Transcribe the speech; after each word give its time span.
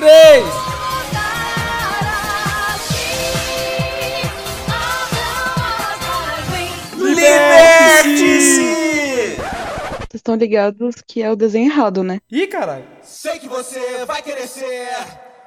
três. 0.00 0.44
Liberte-se! 6.96 8.60
Vocês 9.36 10.14
estão 10.14 10.34
ligados 10.36 10.96
que 11.06 11.22
é 11.22 11.30
o 11.30 11.36
desenho 11.36 11.70
errado, 11.70 12.02
né? 12.02 12.20
Ih, 12.30 12.46
caralho. 12.46 12.84
Sei 13.02 13.38
que 13.38 13.48
você 13.48 14.04
vai 14.06 14.22
querer 14.22 14.48
ser 14.48 14.88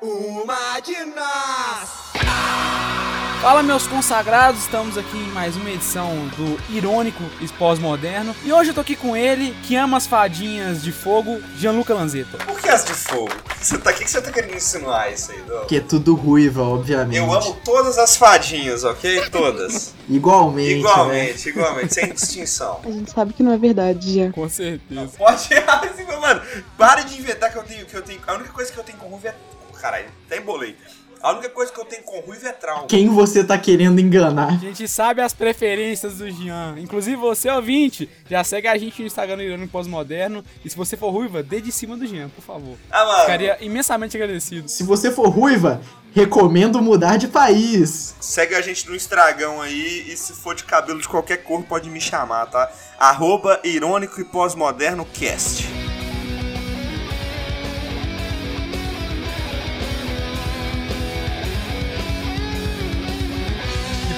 uma 0.01 0.79
de 0.81 1.03
nós! 1.05 3.02
Fala, 3.43 3.61
meus 3.61 3.85
consagrados, 3.85 4.61
estamos 4.61 4.97
aqui 4.97 5.17
em 5.17 5.27
mais 5.33 5.57
uma 5.57 5.69
edição 5.69 6.09
do 6.37 6.57
Irônico 6.73 7.21
e 7.41 7.47
Pós-Moderno. 7.49 8.33
E 8.41 8.53
hoje 8.53 8.69
eu 8.69 8.73
tô 8.73 8.79
aqui 8.79 8.95
com 8.95 9.17
ele, 9.17 9.53
que 9.63 9.75
ama 9.75 9.97
as 9.97 10.07
fadinhas 10.07 10.81
de 10.81 10.93
fogo, 10.93 11.41
Gianluca 11.57 11.93
Lanzetta. 11.93 12.37
Por 12.37 12.61
que 12.61 12.69
as 12.69 12.85
de 12.85 12.93
fogo? 12.93 13.33
Você 13.59 13.77
tá, 13.77 13.91
o 13.91 13.93
que 13.95 14.05
que 14.05 14.09
você 14.09 14.21
tá 14.21 14.31
querendo 14.31 14.55
insinuar 14.55 15.11
isso 15.11 15.33
aí, 15.33 15.41
Dom? 15.41 15.65
Que 15.65 15.75
é 15.75 15.81
tudo 15.81 16.15
ruiva, 16.15 16.63
obviamente. 16.63 17.17
Eu 17.17 17.33
amo 17.33 17.59
todas 17.65 17.97
as 17.97 18.15
fadinhas, 18.15 18.85
ok? 18.85 19.29
Todas. 19.29 19.93
Igualmente. 20.07 20.75
Né? 20.75 20.79
igualmente, 20.79 21.49
igualmente, 21.49 21.93
sem 21.95 22.13
distinção. 22.13 22.79
A 22.81 22.91
gente 22.91 23.11
sabe 23.11 23.33
que 23.33 23.43
não 23.43 23.51
é 23.51 23.57
verdade, 23.57 24.21
já. 24.23 24.31
Com 24.31 24.47
certeza. 24.47 25.11
Pode 25.17 25.53
assim, 25.53 26.05
mano, 26.17 26.41
para 26.77 27.01
de 27.01 27.19
inventar 27.19 27.51
que 27.51 27.57
eu 27.57 27.63
tenho, 27.63 27.85
que 27.85 27.93
eu 27.93 28.01
tenho. 28.01 28.21
A 28.25 28.35
única 28.35 28.53
coisa 28.53 28.71
que 28.71 28.77
eu 28.77 28.85
tenho 28.85 28.97
com 28.97 29.07
ruiva 29.09 29.27
é. 29.27 29.35
Caralho, 29.81 30.07
até 30.27 30.37
embolei. 30.37 30.77
A 31.23 31.31
única 31.31 31.49
coisa 31.51 31.71
que 31.71 31.79
eu 31.79 31.85
tenho 31.85 32.03
com 32.03 32.19
ruiva 32.19 32.49
é 32.49 32.51
trauma. 32.51 32.85
Quem 32.85 33.07
você 33.07 33.45
tá 33.45 33.57
querendo 33.57 33.97
enganar? 33.97 34.49
A 34.49 34.57
gente 34.57 34.85
sabe 34.89 35.21
as 35.21 35.33
preferências 35.33 36.17
do 36.17 36.29
Jean. 36.29 36.75
Inclusive 36.77 37.15
você, 37.15 37.49
ouvinte, 37.49 38.09
já 38.29 38.43
segue 38.43 38.67
a 38.67 38.77
gente 38.77 38.99
no 38.99 39.07
Instagram 39.07 39.37
do 39.37 39.41
Irônico 39.41 39.71
Pós-Moderno. 39.71 40.43
E 40.65 40.69
se 40.69 40.75
você 40.75 40.97
for 40.97 41.11
ruiva, 41.11 41.41
dê 41.41 41.61
de 41.61 41.71
cima 41.71 41.95
do 41.95 42.05
Jean, 42.05 42.27
por 42.27 42.41
favor. 42.41 42.75
Ah, 42.91 43.05
mano. 43.05 43.21
Ficaria 43.21 43.57
imensamente 43.61 44.17
agradecido. 44.17 44.67
Se 44.67 44.83
você 44.83 45.11
for 45.11 45.29
ruiva, 45.29 45.79
recomendo 46.11 46.81
mudar 46.81 47.15
de 47.15 47.29
país. 47.29 48.17
Segue 48.19 48.55
a 48.55 48.61
gente 48.61 48.89
no 48.89 48.93
Instagram 48.93 49.61
aí 49.61 50.03
e 50.11 50.17
se 50.17 50.33
for 50.33 50.53
de 50.53 50.65
cabelo 50.65 50.99
de 50.99 51.07
qualquer 51.07 51.37
cor 51.37 51.63
pode 51.63 51.89
me 51.89 52.01
chamar, 52.01 52.47
tá? 52.47 52.69
Arroba 52.99 53.61
irônico 53.63 54.19
e 54.19 54.25
pós-moderno 54.25 55.05
cast. 55.05 55.69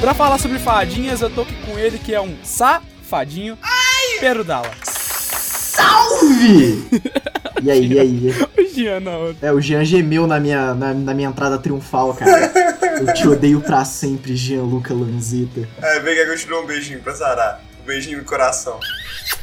Pra 0.06 0.14
falar 0.14 0.38
sobre 0.38 0.60
fadinhas, 0.60 1.20
eu 1.20 1.32
tô 1.32 1.42
aqui 1.42 1.56
com 1.66 1.80
ele, 1.80 1.98
que 1.98 2.14
é 2.14 2.22
um 2.22 2.36
safadinho. 2.44 3.58
Pedro 4.20 4.44
Dalla. 4.44 4.70
Salve! 4.84 6.86
E 7.64 7.72
aí, 7.72 7.94
e 7.94 8.00
aí? 8.00 8.36
O 8.60 8.76
Jean 8.76 9.00
não. 9.00 9.36
É, 9.42 9.52
o 9.52 9.60
Jean 9.60 9.84
gemeu 9.84 10.28
na 10.28 10.40
minha, 10.40 10.76
na, 10.76 10.94
na 10.94 11.14
minha 11.16 11.30
entrada 11.30 11.58
triunfal, 11.58 12.14
cara. 12.14 12.52
Eu 13.00 13.12
te 13.12 13.28
odeio 13.28 13.60
pra 13.62 13.84
sempre, 13.84 14.36
Gianluca 14.36 14.94
Lanzetta. 14.94 15.68
É, 15.82 16.00
vem 16.02 16.14
que 16.14 16.22
eu 16.22 16.38
te 16.38 16.48
dou 16.48 16.62
um 16.62 16.68
beijinho 16.68 17.00
pra 17.00 17.16
Sarah. 17.16 17.60
Beijinho 17.86 18.18
no 18.20 18.26
coração. 18.26 18.80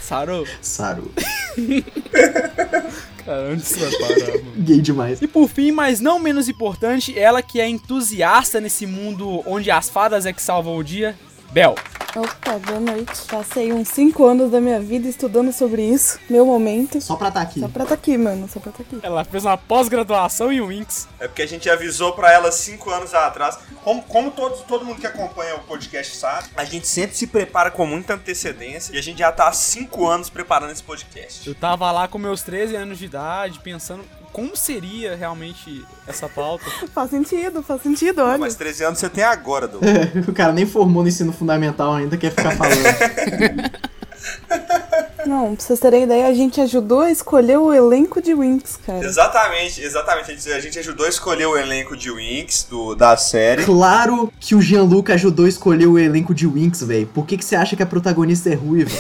Sarou? 0.01 0.47
Saru. 0.61 1.11
Cara, 3.25 3.51
onde 3.51 3.63
você 3.63 3.79
vai 3.79 4.09
parar, 4.09 4.33
mano? 4.33 4.53
Gay 4.57 4.81
demais. 4.81 5.23
E 5.23 5.29
por 5.29 5.49
fim, 5.49 5.71
mas 5.71 6.01
não 6.01 6.19
menos 6.19 6.49
importante, 6.49 7.17
ela 7.19 7.41
que 7.41 7.61
é 7.61 7.69
entusiasta 7.69 8.61
nesse 8.61 8.85
mundo 8.85 9.43
onde 9.47 9.71
as 9.71 9.89
fadas 9.89 10.27
é 10.27 10.33
que 10.33 10.43
salvam 10.43 10.77
o 10.77 10.83
dia, 10.83 11.17
Bel. 11.53 11.77
Opa, 12.15 12.59
boa 12.59 12.79
noite. 12.79 13.23
Passei 13.27 13.73
uns 13.73 13.89
5 13.89 14.27
anos 14.27 14.51
da 14.51 14.61
minha 14.61 14.79
vida 14.79 15.09
estudando 15.09 15.51
sobre 15.51 15.83
isso. 15.83 16.19
Meu 16.29 16.45
momento. 16.45 17.01
Só 17.01 17.17
pra 17.17 17.31
tá 17.31 17.41
aqui. 17.41 17.61
Só 17.61 17.69
pra 17.69 17.87
tá 17.87 17.95
aqui, 17.95 18.19
mano. 18.19 18.47
Só 18.49 18.61
pra 18.61 18.71
tá 18.71 18.83
aqui. 18.83 19.01
Ela 19.03 19.25
fez 19.25 19.47
uma 19.47 19.57
pós-graduação 19.57 20.53
em 20.53 20.61
Winx. 20.61 21.09
É 21.19 21.27
porque 21.27 21.41
a 21.41 21.49
gente 21.49 21.71
avisou 21.71 22.13
pra 22.13 22.31
ela 22.31 22.53
cinco 22.53 22.91
anos 22.91 23.15
atrás. 23.15 23.59
Como, 23.83 24.03
como 24.03 24.31
todos, 24.31 24.61
todo 24.61 24.85
mundo 24.85 25.01
que 25.01 25.07
acompanha 25.07 25.57
o 25.57 25.61
podcast 25.61 26.15
sabe, 26.15 26.49
a 26.55 26.65
gente 26.65 26.87
sempre 26.87 27.17
se 27.17 27.27
prepara 27.27 27.71
com 27.71 27.87
muita 27.87 28.13
antecedência 28.13 28.95
e 28.95 28.99
a 28.99 29.03
gente 29.03 29.21
já 29.21 29.33
tá 29.33 29.49
há 29.49 29.53
cinco 29.53 30.07
anos 30.07 30.29
preparando 30.29 30.73
esse 30.73 30.83
podcast. 30.83 31.49
Eu 31.49 31.55
tava 31.55 31.91
lá 31.91 32.07
com 32.07 32.19
meus 32.19 32.43
13 32.43 32.77
anos 32.77 32.99
de 32.99 33.07
idade, 33.07 33.59
pensando 33.61 34.05
como 34.33 34.57
seria 34.57 35.15
realmente 35.15 35.85
essa 36.07 36.29
pauta. 36.29 36.65
Faz 36.95 37.11
sentido, 37.11 37.63
faz 37.63 37.83
sentido, 37.83 38.23
olha. 38.23 38.39
Mas 38.39 38.55
13 38.55 38.85
anos 38.85 38.99
você 38.99 39.09
tem 39.09 39.25
agora, 39.25 39.69
Douglas. 39.69 39.93
O 40.27 40.33
cara 40.33 40.53
nem 40.53 40.67
formou 40.67 41.03
no 41.03 41.09
ensino 41.09 41.33
fundamental 41.33 41.95
ainda, 41.95 42.17
quer 42.17 42.31
ficar 42.31 42.57
falando. 42.57 42.83
Não, 45.27 45.55
pra 45.55 45.65
vocês 45.65 45.79
terem 45.79 46.05
ideia, 46.05 46.27
a 46.27 46.35
gente 46.35 46.61
ajudou 46.61 47.01
a 47.01 47.11
escolher 47.11 47.59
o 47.59 47.73
elenco 47.73 48.21
de 48.21 48.35
Winx, 48.35 48.79
cara. 48.85 49.05
Exatamente, 49.05 49.81
exatamente. 49.81 50.31
A 50.31 50.35
gente, 50.35 50.53
a 50.53 50.61
gente 50.61 50.79
ajudou 50.79 51.07
a 51.07 51.09
escolher 51.09 51.47
o 51.47 51.57
elenco 51.57 51.97
de 51.97 52.11
Winx 52.11 52.67
do, 52.69 52.95
da 52.95 53.17
série. 53.17 53.65
claro 53.65 54.33
que 54.41 54.55
o 54.55 54.61
Gianluca 54.61 55.15
ajudou 55.15 55.47
a 55.47 55.49
escolher 55.49 55.87
o 55.87 55.99
elenco 55.99 56.35
de 56.35 56.47
Winx, 56.47 56.83
velho. 56.83 57.07
Por 57.07 57.27
que, 57.27 57.37
que 57.37 57.45
você 57.45 57.57
acha 57.57 57.77
que 57.77 57.83
a 57.83 57.87
protagonista 57.87 58.51
é 58.51 58.55
ruiva? 58.55 58.91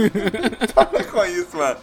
Para 0.74 1.04
com 1.04 1.24
isso, 1.24 1.56
mano. 1.56 1.76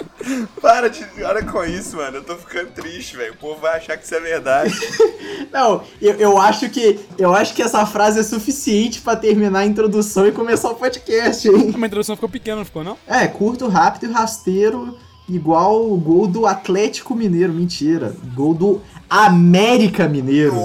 Para 0.61 0.89
de. 0.89 1.03
Para 1.03 1.43
com 1.43 1.63
isso, 1.63 1.97
mano. 1.97 2.17
Eu 2.17 2.23
tô 2.23 2.35
ficando 2.35 2.71
triste, 2.71 3.15
velho. 3.17 3.33
O 3.33 3.37
povo 3.37 3.61
vai 3.61 3.77
achar 3.77 3.97
que 3.97 4.05
isso 4.05 4.15
é 4.15 4.19
verdade. 4.19 4.73
Não, 5.51 5.83
eu, 6.01 6.15
eu 6.15 6.37
acho 6.37 6.69
que 6.69 6.99
eu 7.17 7.33
acho 7.33 7.53
que 7.53 7.61
essa 7.61 7.85
frase 7.85 8.19
é 8.19 8.23
suficiente 8.23 9.01
pra 9.01 9.15
terminar 9.15 9.59
a 9.59 9.65
introdução 9.65 10.27
e 10.27 10.31
começar 10.31 10.69
o 10.69 10.75
podcast, 10.75 11.47
hein? 11.47 11.71
A 11.73 11.77
minha 11.77 11.87
introdução 11.87 12.15
ficou 12.15 12.29
pequena, 12.29 12.57
não 12.57 12.65
ficou, 12.65 12.83
não? 12.83 12.97
É, 13.07 13.27
curto, 13.27 13.67
rápido 13.75 14.09
e 14.09 14.13
rasteiro, 14.13 14.97
igual 15.27 15.91
o 15.91 15.97
gol 15.97 16.27
do 16.27 16.45
Atlético 16.45 17.13
Mineiro. 17.13 17.51
Mentira. 17.51 18.15
Gol 18.33 18.53
do 18.53 18.81
América 19.09 20.07
Mineiro. 20.07 20.55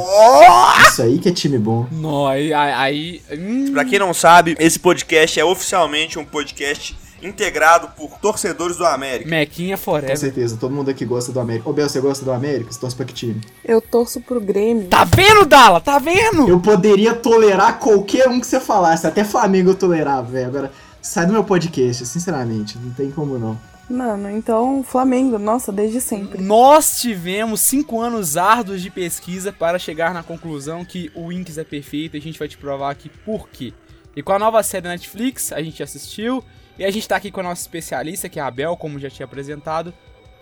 Isso 0.86 1.02
aí 1.02 1.18
que 1.18 1.28
é 1.28 1.32
time 1.32 1.58
bom. 1.58 1.86
Não, 1.90 2.26
aí. 2.26 2.54
aí, 2.54 2.72
aí 2.72 3.38
hum, 3.38 3.72
pra 3.72 3.84
quem 3.84 3.98
não 3.98 4.14
sabe, 4.14 4.56
esse 4.60 4.78
podcast 4.78 5.40
é 5.40 5.44
oficialmente 5.44 6.18
um 6.18 6.24
podcast 6.24 6.96
integrado 7.22 7.88
por 7.96 8.18
torcedores 8.18 8.76
do 8.76 8.86
América. 8.86 9.28
Mequinha 9.28 9.76
Com 9.76 9.82
Forever. 9.82 10.16
certeza, 10.16 10.56
todo 10.56 10.72
mundo 10.72 10.88
aqui 10.88 11.04
gosta 11.04 11.32
do 11.32 11.40
América. 11.40 11.68
Ô, 11.68 11.72
Bel, 11.72 11.88
você 11.88 12.00
gosta 12.00 12.24
do 12.24 12.32
América? 12.32 12.72
Você 12.72 12.80
torce 12.80 12.96
pra 12.96 13.04
que 13.04 13.12
time? 13.12 13.40
Eu 13.64 13.80
torço 13.80 14.20
pro 14.20 14.40
Grêmio. 14.40 14.86
Tá 14.88 15.04
vendo, 15.04 15.44
Dala? 15.44 15.80
Tá 15.80 15.98
vendo? 15.98 16.48
Eu 16.48 16.60
poderia 16.60 17.12
tolerar 17.12 17.78
qualquer 17.78 18.26
um 18.28 18.40
que 18.40 18.46
você 18.46 18.60
falasse. 18.60 19.06
Até 19.06 19.22
Flamengo 19.22 19.70
eu 19.70 19.74
tolerava, 19.74 20.22
velho. 20.30 20.46
Agora, 20.46 20.72
sai 21.00 21.26
do 21.26 21.32
meu 21.32 21.44
podcast, 21.44 22.04
sinceramente. 22.06 22.78
Não 22.78 22.92
tem 22.92 23.10
como 23.10 23.38
não. 23.38 23.58
Mano, 23.90 24.30
então, 24.30 24.84
Flamengo, 24.84 25.36
nossa, 25.36 25.72
desde 25.72 26.00
sempre. 26.00 26.40
Nós 26.40 27.00
tivemos 27.00 27.60
cinco 27.60 28.00
anos 28.00 28.36
árduos 28.36 28.80
de 28.80 28.88
pesquisa 28.88 29.52
para 29.52 29.80
chegar 29.80 30.14
na 30.14 30.22
conclusão 30.22 30.84
que 30.84 31.10
o 31.12 31.28
Winx 31.28 31.58
é 31.58 31.64
perfeito 31.64 32.16
e 32.16 32.18
a 32.18 32.22
gente 32.22 32.38
vai 32.38 32.46
te 32.46 32.56
provar 32.56 32.90
aqui 32.90 33.08
por 33.08 33.48
quê. 33.48 33.74
E 34.14 34.22
com 34.22 34.32
a 34.32 34.38
nova 34.38 34.62
série 34.62 34.84
da 34.84 34.90
Netflix, 34.90 35.52
a 35.52 35.60
gente 35.60 35.82
assistiu 35.82 36.44
e 36.78 36.84
a 36.84 36.90
gente 36.90 37.08
tá 37.08 37.16
aqui 37.16 37.32
com 37.32 37.40
a 37.40 37.42
nossa 37.42 37.62
especialista, 37.62 38.28
que 38.28 38.38
é 38.38 38.42
a 38.42 38.50
Bel, 38.50 38.76
como 38.76 38.98
já 38.98 39.10
tinha 39.10 39.26
apresentado, 39.26 39.92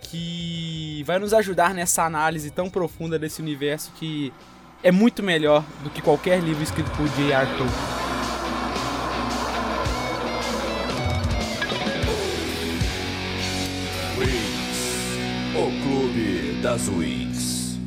que 0.01 1.03
vai 1.07 1.17
nos 1.17 1.33
ajudar 1.33 1.73
nessa 1.73 2.03
análise 2.03 2.51
tão 2.51 2.69
profunda 2.69 3.17
desse 3.17 3.41
universo 3.41 3.91
que 3.95 4.31
é 4.83 4.91
muito 4.91 5.23
melhor 5.23 5.63
do 5.83 5.89
que 5.89 6.01
qualquer 6.03 6.39
livro 6.39 6.63
escrito 6.63 6.89
por 6.91 7.07
J.R. 7.09 7.47
Tolkien. 7.57 7.98
Das 16.69 16.87
Wings. 16.87 17.79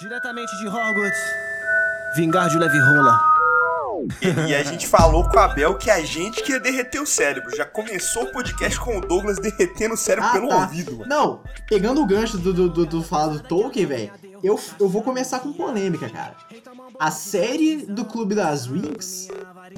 Diretamente 0.00 0.56
de 0.58 0.66
Hogwarts, 0.66 1.20
vingar 2.16 2.48
de 2.48 2.58
leve 2.58 2.76
rola. 2.80 3.20
E, 4.20 4.50
e 4.50 4.54
a 4.56 4.62
gente 4.64 4.84
falou 4.88 5.28
com 5.28 5.38
a 5.38 5.46
Bel 5.46 5.76
que 5.76 5.88
a 5.88 6.00
gente 6.04 6.42
queria 6.42 6.58
derreter 6.58 7.00
o 7.00 7.06
cérebro. 7.06 7.54
Já 7.56 7.64
começou 7.64 8.24
o 8.24 8.32
podcast 8.32 8.80
com 8.80 8.98
o 8.98 9.00
Douglas 9.00 9.38
derretendo 9.38 9.94
o 9.94 9.96
cérebro 9.96 10.28
Ah, 10.30 10.32
pelo 10.32 10.48
tá. 10.48 10.56
ouvido, 10.56 10.92
mano. 10.98 11.06
Não, 11.08 11.40
pegando 11.68 12.02
o 12.02 12.06
gancho 12.06 12.36
do, 12.38 12.52
do, 12.52 12.68
do, 12.68 12.86
do 12.86 13.02
falar 13.04 13.28
do 13.34 13.40
Tolkien, 13.40 13.86
velho, 13.86 14.10
eu, 14.42 14.58
eu 14.80 14.88
vou 14.88 15.02
começar 15.04 15.38
com 15.38 15.52
polêmica, 15.52 16.08
cara. 16.10 16.34
A 16.98 17.12
série 17.12 17.86
do 17.86 18.04
Clube 18.04 18.34
das 18.34 18.66
Winx 18.66 19.28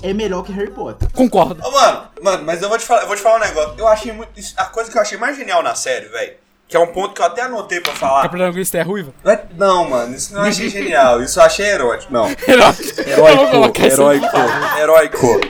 é 0.02 0.14
melhor 0.14 0.42
que 0.44 0.52
Harry 0.52 0.70
Potter. 0.70 1.10
Concordo. 1.12 1.62
Ô, 1.62 1.70
mano, 1.72 2.08
mano, 2.22 2.44
mas 2.44 2.62
eu 2.62 2.70
vou 2.70 2.78
te 2.78 2.86
falar, 2.86 3.02
eu 3.02 3.06
vou 3.06 3.16
te 3.16 3.22
falar 3.22 3.36
um 3.36 3.40
negócio. 3.40 3.74
Eu 3.78 3.86
achei 3.86 4.12
muito. 4.12 4.38
isso- 4.40 4.54
A 4.56 4.64
coisa 4.64 4.90
que 4.90 4.96
eu 4.96 5.02
achei 5.02 5.18
mais 5.18 5.36
genial 5.36 5.62
na 5.62 5.74
série, 5.74 6.06
velho. 6.08 6.36
Que 6.70 6.76
é 6.76 6.80
um 6.80 6.86
ponto 6.86 7.12
que 7.14 7.20
eu 7.20 7.26
até 7.26 7.42
anotei 7.42 7.80
pra 7.80 7.92
A 7.92 7.96
falar. 7.96 8.28
protagonista 8.28 8.78
é 8.78 8.82
ruiva? 8.82 9.12
Não, 9.24 9.32
é- 9.32 9.44
não, 9.56 9.90
mano, 9.90 10.14
isso 10.14 10.32
não 10.32 10.42
achei 10.42 10.70
genial. 10.70 11.20
Isso 11.20 11.40
eu 11.40 11.44
achei 11.44 11.66
erótico. 11.66 12.12
Não. 12.12 12.26
Heróico, 12.46 13.80
isso 13.86 14.02
heróico, 14.02 14.26
heróico. 14.78 15.40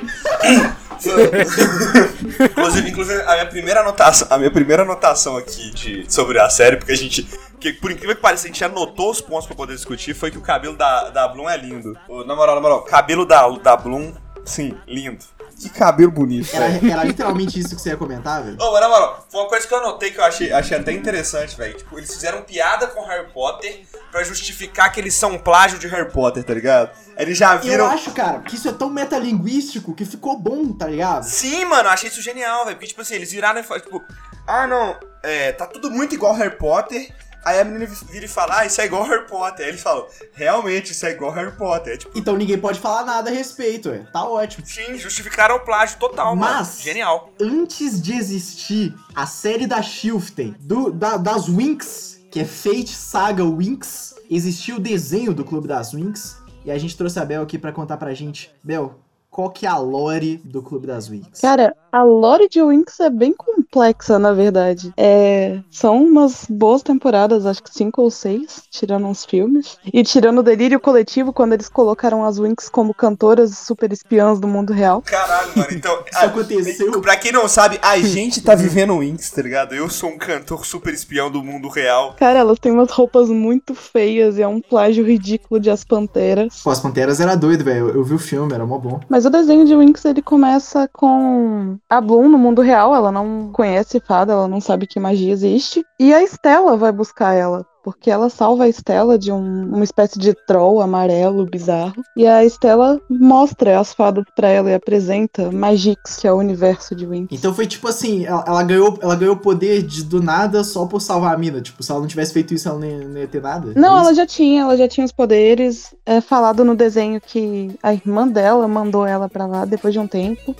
inclusive, 2.50 2.88
inclusive, 2.90 3.22
a 3.22 3.32
minha 3.34 3.46
primeira 3.46 3.80
anotação, 3.80 4.28
a 4.30 4.38
minha 4.38 4.50
primeira 4.50 4.82
anotação 4.82 5.36
aqui 5.36 5.70
de, 5.72 6.04
sobre 6.12 6.38
a 6.38 6.48
série, 6.48 6.76
porque 6.76 6.92
a 6.92 6.96
gente. 6.96 7.22
Que, 7.58 7.72
por 7.74 7.90
incrível 7.90 8.16
que 8.16 8.22
pareça, 8.22 8.44
a 8.44 8.46
gente 8.46 8.64
anotou 8.64 9.10
os 9.10 9.20
pontos 9.20 9.46
pra 9.46 9.54
poder 9.54 9.74
discutir, 9.74 10.14
foi 10.14 10.30
que 10.30 10.38
o 10.38 10.40
cabelo 10.40 10.76
da, 10.76 11.10
da 11.10 11.28
Bloom 11.28 11.48
é 11.50 11.56
lindo. 11.58 11.94
Na 12.26 12.34
moral, 12.34 12.54
na 12.54 12.60
moral, 12.62 12.82
cabelo 12.84 13.26
da, 13.26 13.46
da 13.58 13.76
Bloom 13.76 14.14
Sim, 14.46 14.74
lindo. 14.86 15.22
Que 15.60 15.68
cabelo 15.68 16.10
bonito, 16.10 16.48
Era, 16.56 16.66
era 16.90 17.04
literalmente 17.04 17.58
isso 17.60 17.76
que 17.76 17.82
você 17.82 17.90
ia 17.90 17.96
comentar, 17.96 18.42
velho? 18.42 18.56
Ô, 18.60 18.72
mas 18.72 18.80
na 18.80 18.88
moral, 18.88 19.26
foi 19.30 19.40
uma 19.40 19.48
coisa 19.48 19.66
que 19.68 19.74
eu 19.74 19.78
anotei 19.78 20.10
que 20.10 20.18
eu 20.18 20.24
achei, 20.24 20.50
achei 20.52 20.78
até 20.78 20.92
interessante, 20.92 21.56
velho. 21.56 21.76
Tipo, 21.76 21.98
eles 21.98 22.12
fizeram 22.14 22.42
piada 22.42 22.86
com 22.86 23.04
Harry 23.04 23.28
Potter 23.32 23.82
pra 24.10 24.22
justificar 24.24 24.90
que 24.90 24.98
eles 24.98 25.12
são 25.14 25.36
plágio 25.38 25.78
de 25.78 25.86
Harry 25.86 26.10
Potter, 26.10 26.42
tá 26.42 26.54
ligado? 26.54 26.90
Eles 27.16 27.36
já 27.36 27.54
Eu 27.56 27.60
viram. 27.60 27.86
acho, 27.86 28.10
cara, 28.12 28.38
que 28.40 28.54
isso 28.54 28.68
é 28.68 28.72
tão 28.72 28.88
metalinguístico 28.88 29.94
que 29.94 30.04
ficou 30.06 30.38
bom, 30.38 30.72
tá 30.72 30.86
ligado? 30.86 31.24
Sim, 31.24 31.64
mano, 31.66 31.88
eu 31.88 31.92
achei 31.92 32.08
isso 32.08 32.22
genial, 32.22 32.64
velho. 32.64 32.76
Porque, 32.76 32.88
tipo 32.88 33.02
assim, 33.02 33.14
eles 33.16 33.30
viraram 33.30 33.60
e 33.60 33.62
falaram, 33.62 33.84
tipo, 33.84 34.02
ah, 34.46 34.66
não, 34.66 34.96
é, 35.22 35.52
tá 35.52 35.66
tudo 35.66 35.90
muito 35.90 36.14
igual 36.14 36.32
Harry 36.34 36.56
Potter. 36.56 37.12
Aí 37.44 37.58
a 37.60 37.64
menina 37.64 37.86
vira 37.86 38.24
e 38.24 38.28
fala, 38.28 38.58
ah, 38.60 38.66
isso 38.66 38.80
é 38.80 38.84
igual 38.86 39.02
Harry 39.04 39.26
Potter. 39.26 39.64
Aí 39.64 39.70
eles 39.72 39.82
falam, 39.82 40.06
realmente, 40.34 40.92
isso 40.92 41.06
é 41.06 41.12
igual 41.12 41.30
Harry 41.32 41.52
Potter. 41.52 41.94
É, 41.94 41.96
tipo, 41.96 42.18
Então 42.18 42.36
ninguém 42.36 42.58
pode 42.58 42.78
falar 42.80 43.04
nada 43.04 43.30
a 43.30 43.32
respeito, 43.32 43.88
é. 43.90 44.00
Tá 44.12 44.24
ótimo. 44.24 44.64
sim, 44.66 44.96
justificaram 44.98 45.56
o 45.56 45.60
plágio 45.60 45.98
total, 45.98 46.36
mano. 46.36 46.54
Mas- 46.58 46.80
Genial. 46.82 47.30
Antes 47.40 48.00
de 48.02 48.12
existir 48.14 48.94
a 49.14 49.26
série 49.26 49.66
da 49.66 49.80
Shiften, 49.82 50.54
do, 50.60 50.90
da- 50.92 51.16
das 51.16 51.48
Winx, 51.48 52.20
que 52.30 52.40
é 52.40 52.44
Fate 52.44 52.88
Saga 52.94 53.44
Winx, 53.44 54.14
existia 54.30 54.76
o 54.76 54.80
desenho 54.80 55.32
do 55.34 55.44
Clube 55.44 55.66
das 55.66 55.92
Winx. 55.92 56.38
E 56.64 56.70
a 56.70 56.76
gente 56.78 56.96
trouxe 56.96 57.18
a 57.18 57.24
Bel 57.24 57.42
aqui 57.42 57.58
pra 57.58 57.72
contar 57.72 57.96
pra 57.96 58.12
gente. 58.12 58.54
Bel, 58.62 59.00
qual 59.30 59.48
que 59.50 59.64
é 59.64 59.68
a 59.68 59.78
lore 59.78 60.36
do 60.44 60.62
Clube 60.62 60.86
das 60.86 61.08
Winx? 61.08 61.40
Cara, 61.40 61.74
a 61.92 62.02
lore 62.02 62.48
de 62.48 62.62
Winx 62.62 63.00
é 63.00 63.10
bem 63.10 63.32
complexa, 63.32 64.18
na 64.18 64.32
verdade. 64.32 64.92
É, 64.96 65.60
são 65.70 66.02
umas 66.04 66.46
boas 66.48 66.82
temporadas, 66.82 67.46
acho 67.46 67.62
que 67.62 67.72
cinco 67.72 68.02
ou 68.02 68.10
seis, 68.10 68.62
tirando 68.70 69.06
uns 69.06 69.24
filmes. 69.24 69.78
E 69.92 70.02
tirando 70.02 70.38
o 70.38 70.42
delírio 70.42 70.78
coletivo, 70.78 71.32
quando 71.32 71.52
eles 71.52 71.68
colocaram 71.68 72.24
as 72.24 72.38
Winx 72.38 72.68
como 72.68 72.94
cantoras 72.94 73.56
super 73.58 73.92
espiãs 73.92 74.38
do 74.38 74.46
mundo 74.46 74.72
real. 74.72 75.02
Caralho, 75.02 75.52
mano. 75.56 75.68
Então, 75.72 76.04
Isso 76.10 76.24
aconteceu. 76.24 77.00
Pra 77.00 77.16
quem 77.16 77.32
não 77.32 77.48
sabe, 77.48 77.78
a 77.82 77.98
gente 77.98 78.40
tá 78.42 78.54
vivendo 78.54 78.98
Winx, 78.98 79.30
tá 79.30 79.42
ligado? 79.42 79.74
Eu 79.74 79.88
sou 79.88 80.10
um 80.10 80.18
cantor 80.18 80.64
super 80.64 80.92
espião 80.94 81.30
do 81.30 81.42
mundo 81.42 81.68
real. 81.68 82.14
Cara, 82.18 82.38
elas 82.40 82.58
têm 82.58 82.72
umas 82.72 82.90
roupas 82.90 83.28
muito 83.28 83.74
feias 83.74 84.38
e 84.38 84.42
é 84.42 84.48
um 84.48 84.60
plágio 84.60 85.04
ridículo 85.04 85.60
de 85.60 85.70
As 85.70 85.84
Panteras. 85.84 86.60
Pô, 86.62 86.70
as 86.70 86.80
Panteras 86.80 87.20
era 87.20 87.34
doido, 87.34 87.64
velho. 87.64 87.88
Eu, 87.88 87.96
eu 87.96 88.04
vi 88.04 88.14
o 88.14 88.18
filme, 88.18 88.52
era 88.52 88.66
mó 88.66 88.78
bom. 88.78 89.00
Mas 89.08 89.24
o 89.24 89.30
desenho 89.30 89.64
de 89.64 89.74
Winx 89.74 90.04
ele 90.04 90.22
começa 90.22 90.88
com 90.92 91.78
a 91.90 92.00
Bloom 92.00 92.28
no 92.28 92.38
mundo 92.38 92.62
real, 92.62 92.94
ela 92.94 93.10
não 93.10 93.50
conhece 93.52 94.00
fada, 94.00 94.32
ela 94.32 94.46
não 94.48 94.60
sabe 94.60 94.86
que 94.86 95.00
magia 95.00 95.32
existe. 95.32 95.84
E 95.98 96.14
a 96.14 96.22
Estela 96.22 96.76
vai 96.76 96.92
buscar 96.92 97.34
ela, 97.34 97.66
porque 97.82 98.10
ela 98.10 98.30
salva 98.30 98.64
a 98.64 98.68
Estela 98.68 99.18
de 99.18 99.32
um- 99.32 99.74
uma 99.74 99.82
espécie 99.84 100.18
de 100.18 100.32
troll 100.46 100.80
amarelo 100.80 101.44
bizarro. 101.46 102.02
E 102.16 102.26
a 102.26 102.44
Estela 102.44 103.00
mostra 103.10 103.78
as 103.80 103.92
fadas 103.92 104.24
pra 104.36 104.48
ela 104.48 104.70
e 104.70 104.74
apresenta 104.74 105.50
Magix, 105.50 106.16
que 106.18 106.26
é 106.28 106.32
o 106.32 106.36
universo 106.36 106.94
de 106.94 107.06
Winx. 107.06 107.28
Então 107.32 107.52
foi 107.52 107.66
tipo 107.66 107.88
assim, 107.88 108.24
ela, 108.24 108.44
ela 108.46 108.62
ganhou 108.62 108.96
ela 109.02 109.16
ganhou 109.16 109.36
poder 109.36 109.82
de, 109.82 110.04
do 110.04 110.22
nada 110.22 110.62
só 110.62 110.86
por 110.86 111.00
salvar 111.00 111.34
a 111.34 111.38
mina. 111.38 111.60
Tipo, 111.60 111.82
se 111.82 111.90
ela 111.90 112.00
não 112.00 112.06
tivesse 112.06 112.32
feito 112.32 112.54
isso, 112.54 112.68
ela 112.68 112.78
nem, 112.78 112.98
nem 112.98 113.22
ia 113.22 113.28
ter 113.28 113.42
nada. 113.42 113.72
Não, 113.74 113.96
É 113.96 114.00
ela 114.00 114.14
já 114.14 114.26
tinha, 114.26 114.62
ela 114.62 114.76
já 114.76 114.86
tinha 114.86 115.04
os 115.04 115.12
poderes. 115.12 115.94
É 116.06 116.20
falado 116.20 116.64
no 116.64 116.76
desenho 116.76 117.20
que 117.20 117.76
a 117.82 117.92
irmã 117.92 118.28
dela 118.28 118.66
mandou 118.68 119.04
ela 119.06 119.28
pra 119.28 119.46
lá 119.46 119.64
depois 119.64 119.92
de 119.92 119.98
um 119.98 120.06
tempo, 120.06 120.54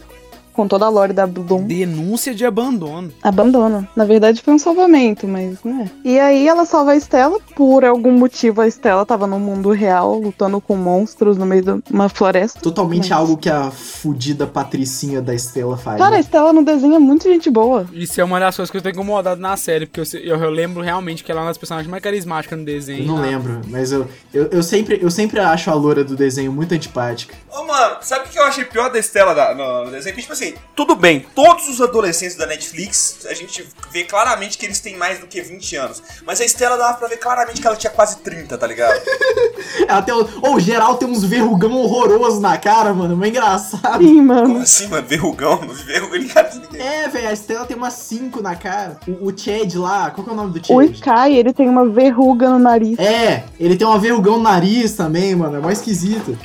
com 0.61 0.69
toda 0.69 0.85
a 0.85 0.89
lore 0.91 1.15
da 1.15 1.27
Bloom. 1.27 1.65
Denúncia 1.67 2.35
de 2.35 2.45
abandono. 2.45 3.11
Abandono. 3.23 3.89
Na 3.97 4.05
verdade 4.05 4.43
foi 4.43 4.53
um 4.53 4.59
salvamento, 4.59 5.27
mas 5.27 5.63
né. 5.65 5.91
E 6.05 6.19
aí 6.21 6.47
ela 6.47 6.67
salva 6.67 6.91
a 6.93 6.97
Estela. 6.97 7.39
Por 7.57 7.83
algum 7.85 8.13
motivo 8.13 8.61
a 8.61 8.67
Estela 8.69 9.07
tava 9.07 9.27
no 9.27 9.39
mundo 9.39 9.71
real, 9.71 10.19
lutando 10.19 10.61
com 10.61 10.77
monstros 10.77 11.39
no 11.39 11.47
meio 11.47 11.63
de 11.63 11.83
uma 11.91 12.09
floresta. 12.11 12.61
Totalmente 12.61 13.09
Mas- 13.09 13.19
algo 13.19 13.37
que 13.39 13.49
a 13.49 13.71
fudida 13.71 14.47
patricinha 14.47 15.23
da 15.23 15.35
Estela 15.35 15.77
faz. 15.79 15.97
Cara, 15.99 16.11
a 16.11 16.15
né? 16.17 16.21
Estela 16.21 16.53
no 16.53 16.63
desenho 16.65 16.95
é 16.95 16.99
muito 16.99 17.25
gente 17.25 17.49
boa. 17.49 17.87
Isso 17.93 18.21
é 18.21 18.25
uma 18.25 18.39
das 18.39 18.55
coisas 18.57 18.71
que 18.71 18.77
eu 18.77 18.83
tô 18.83 18.91
incomodado 18.91 19.41
na 19.41 19.57
série, 19.57 19.87
porque 19.87 20.01
eu, 20.01 20.21
eu, 20.21 20.43
eu 20.45 20.51
lembro 20.51 20.83
realmente 20.83 21.25
que 21.25 21.31
ela 21.33 21.41
é 21.41 21.45
uma 21.45 21.51
das 21.51 21.59
personagens 21.59 21.91
mais 21.91 22.03
carismáticas 22.03 22.59
no 22.59 22.65
desenho. 22.65 23.03
Eu 23.03 23.07
não 23.07 23.21
lembro, 23.21 23.61
mas 23.69 23.93
eu, 23.93 24.07
eu, 24.35 24.45
eu, 24.53 24.63
sempre, 24.63 24.99
eu 25.03 25.11
sempre 25.11 25.41
acho 25.41 25.71
a 25.71 25.75
loura 25.75 26.05
do 26.05 26.15
desenho 26.15 26.53
muito 26.53 26.75
antipática. 26.75 27.35
Ô, 27.51 27.65
mano, 27.65 27.97
sabe 28.03 28.27
o 28.27 28.29
que 28.31 28.39
eu 28.39 28.45
achei 28.45 28.65
pior 28.65 28.91
da 28.91 28.99
Estela 28.99 29.35
da- 29.35 29.55
no, 29.55 29.85
no 29.87 29.91
desenho? 29.91 30.15
Que, 30.15 30.21
tipo 30.23 30.33
assim, 30.33 30.50
tudo 30.75 30.95
bem, 30.97 31.27
todos 31.35 31.69
os 31.69 31.81
adolescentes 31.81 32.37
da 32.37 32.47
Netflix, 32.47 33.27
a 33.27 33.35
gente 33.35 33.67
vê 33.91 34.05
claramente 34.05 34.57
que 34.57 34.65
eles 34.65 34.81
têm 34.81 34.97
mais 34.97 35.19
do 35.19 35.27
que 35.27 35.41
20 35.41 35.77
anos. 35.77 36.03
Mas 36.25 36.41
a 36.41 36.45
Estela 36.45 36.77
dava 36.77 36.97
pra 36.97 37.09
ver 37.09 37.19
claramente 37.19 37.61
que 37.61 37.67
ela 37.67 37.77
tinha 37.77 37.91
quase 37.91 38.19
30, 38.19 38.57
tá 38.57 38.67
ligado? 38.67 39.01
Ela 39.87 40.03
tem. 40.03 40.15
Ô, 40.15 40.27
o 40.55 40.61
geral 40.61 40.97
tem 40.97 41.09
uns 41.09 41.23
verrugão 41.25 41.73
horrorosos 41.77 42.41
na 42.41 42.57
cara, 42.57 42.93
mano. 42.95 43.17
Mas 43.17 43.29
engraçado. 43.29 44.03
Sim, 44.03 44.17
Como 44.17 44.27
mano. 44.27 44.59
assim, 44.59 44.87
mano? 44.89 45.07
Verrugão? 45.07 45.59
Verrugão, 45.69 46.15
ele 46.17 46.29
cara 46.29 46.49
de 46.49 46.59
ninguém. 46.61 46.81
É, 46.81 47.09
velho, 47.09 47.29
a 47.29 47.33
Estela 47.33 47.67
tem 47.67 47.77
umas 47.77 47.95
5 47.95 48.43
na 48.43 48.57
cara. 48.57 48.99
O, 49.07 49.29
o 49.29 49.37
Chad 49.39 49.75
lá, 49.77 50.11
qual 50.11 50.25
que 50.25 50.31
é 50.31 50.33
o 50.33 50.37
nome 50.37 50.53
do 50.53 50.61
O 50.61 50.65
Chad? 50.65 50.99
Ikai, 50.99 51.35
ele 51.35 51.53
tem 51.53 51.69
uma 51.69 51.87
verruga 51.89 52.49
no 52.51 52.59
nariz. 52.59 52.99
É, 52.99 53.45
ele 53.59 53.77
tem 53.77 53.87
uma 53.87 53.99
verrugão 53.99 54.37
no 54.37 54.43
nariz 54.43 54.93
também, 54.93 55.35
mano. 55.35 55.57
É 55.57 55.61
mais 55.61 55.79
esquisito. 55.79 56.37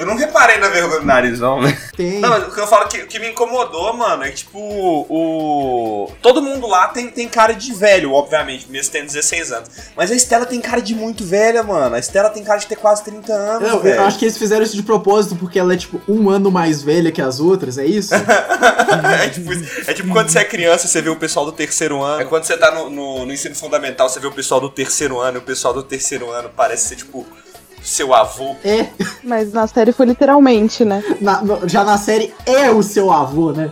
Eu 0.00 0.06
não 0.06 0.16
reparei 0.16 0.56
na 0.56 0.68
vergonha 0.68 1.00
do 1.00 1.04
nariz, 1.04 1.38
não, 1.38 1.60
né? 1.60 1.76
Tem. 1.94 2.20
Não, 2.20 2.30
mas 2.30 2.48
o 2.48 2.50
que 2.50 2.58
eu 2.58 2.66
falo 2.66 2.88
que, 2.88 3.04
que 3.04 3.18
me 3.18 3.28
incomodou, 3.28 3.92
mano, 3.92 4.24
é 4.24 4.30
que, 4.30 4.36
tipo, 4.36 4.58
o. 4.58 6.10
Todo 6.22 6.40
mundo 6.40 6.66
lá 6.66 6.88
tem, 6.88 7.08
tem 7.10 7.28
cara 7.28 7.52
de 7.52 7.70
velho, 7.74 8.14
obviamente, 8.14 8.66
mesmo 8.70 8.90
tendo 8.92 9.04
16 9.04 9.52
anos. 9.52 9.68
Mas 9.94 10.10
a 10.10 10.14
Estela 10.14 10.46
tem 10.46 10.58
cara 10.58 10.80
de 10.80 10.94
muito 10.94 11.22
velha, 11.22 11.62
mano. 11.62 11.94
A 11.94 11.98
Estela 11.98 12.30
tem 12.30 12.42
cara 12.42 12.58
de 12.58 12.66
ter 12.66 12.76
quase 12.76 13.04
30 13.04 13.30
anos, 13.30 13.68
Eu, 13.68 13.80
velho. 13.80 13.96
eu 13.96 14.04
acho 14.04 14.18
que 14.18 14.24
eles 14.24 14.38
fizeram 14.38 14.62
isso 14.62 14.74
de 14.74 14.82
propósito 14.82 15.36
porque 15.36 15.58
ela 15.58 15.74
é, 15.74 15.76
tipo, 15.76 16.00
um 16.08 16.30
ano 16.30 16.50
mais 16.50 16.82
velha 16.82 17.12
que 17.12 17.20
as 17.20 17.38
outras, 17.38 17.76
é 17.76 17.84
isso? 17.84 18.14
é, 18.16 19.28
tipo, 19.28 19.52
é 19.86 19.92
tipo 19.92 20.08
quando 20.12 20.30
você 20.30 20.38
é 20.38 20.44
criança, 20.44 20.88
você 20.88 21.02
vê 21.02 21.10
o 21.10 21.16
pessoal 21.16 21.44
do 21.44 21.52
terceiro 21.52 22.00
ano. 22.02 22.22
É 22.22 22.24
quando 22.24 22.44
você 22.44 22.56
tá 22.56 22.70
no, 22.70 22.88
no, 22.88 23.26
no 23.26 23.32
ensino 23.34 23.54
fundamental, 23.54 24.08
você 24.08 24.18
vê 24.18 24.26
o 24.26 24.32
pessoal 24.32 24.62
do 24.62 24.70
terceiro 24.70 25.20
ano, 25.20 25.36
e 25.36 25.40
o 25.40 25.42
pessoal 25.42 25.74
do 25.74 25.82
terceiro 25.82 26.30
ano 26.30 26.50
parece 26.56 26.88
ser, 26.88 26.96
tipo, 26.96 27.26
seu 27.82 28.14
avô. 28.14 28.54
É, 28.64 28.86
Mas 29.22 29.52
na 29.52 29.66
série 29.66 29.92
foi 29.92 30.06
literalmente, 30.06 30.84
né? 30.84 31.02
na- 31.20 31.40
no- 31.42 31.68
já 31.68 31.84
na 31.84 31.96
série 31.98 32.32
é 32.46 32.70
o 32.70 32.82
seu 32.82 33.10
avô, 33.12 33.52
né? 33.52 33.70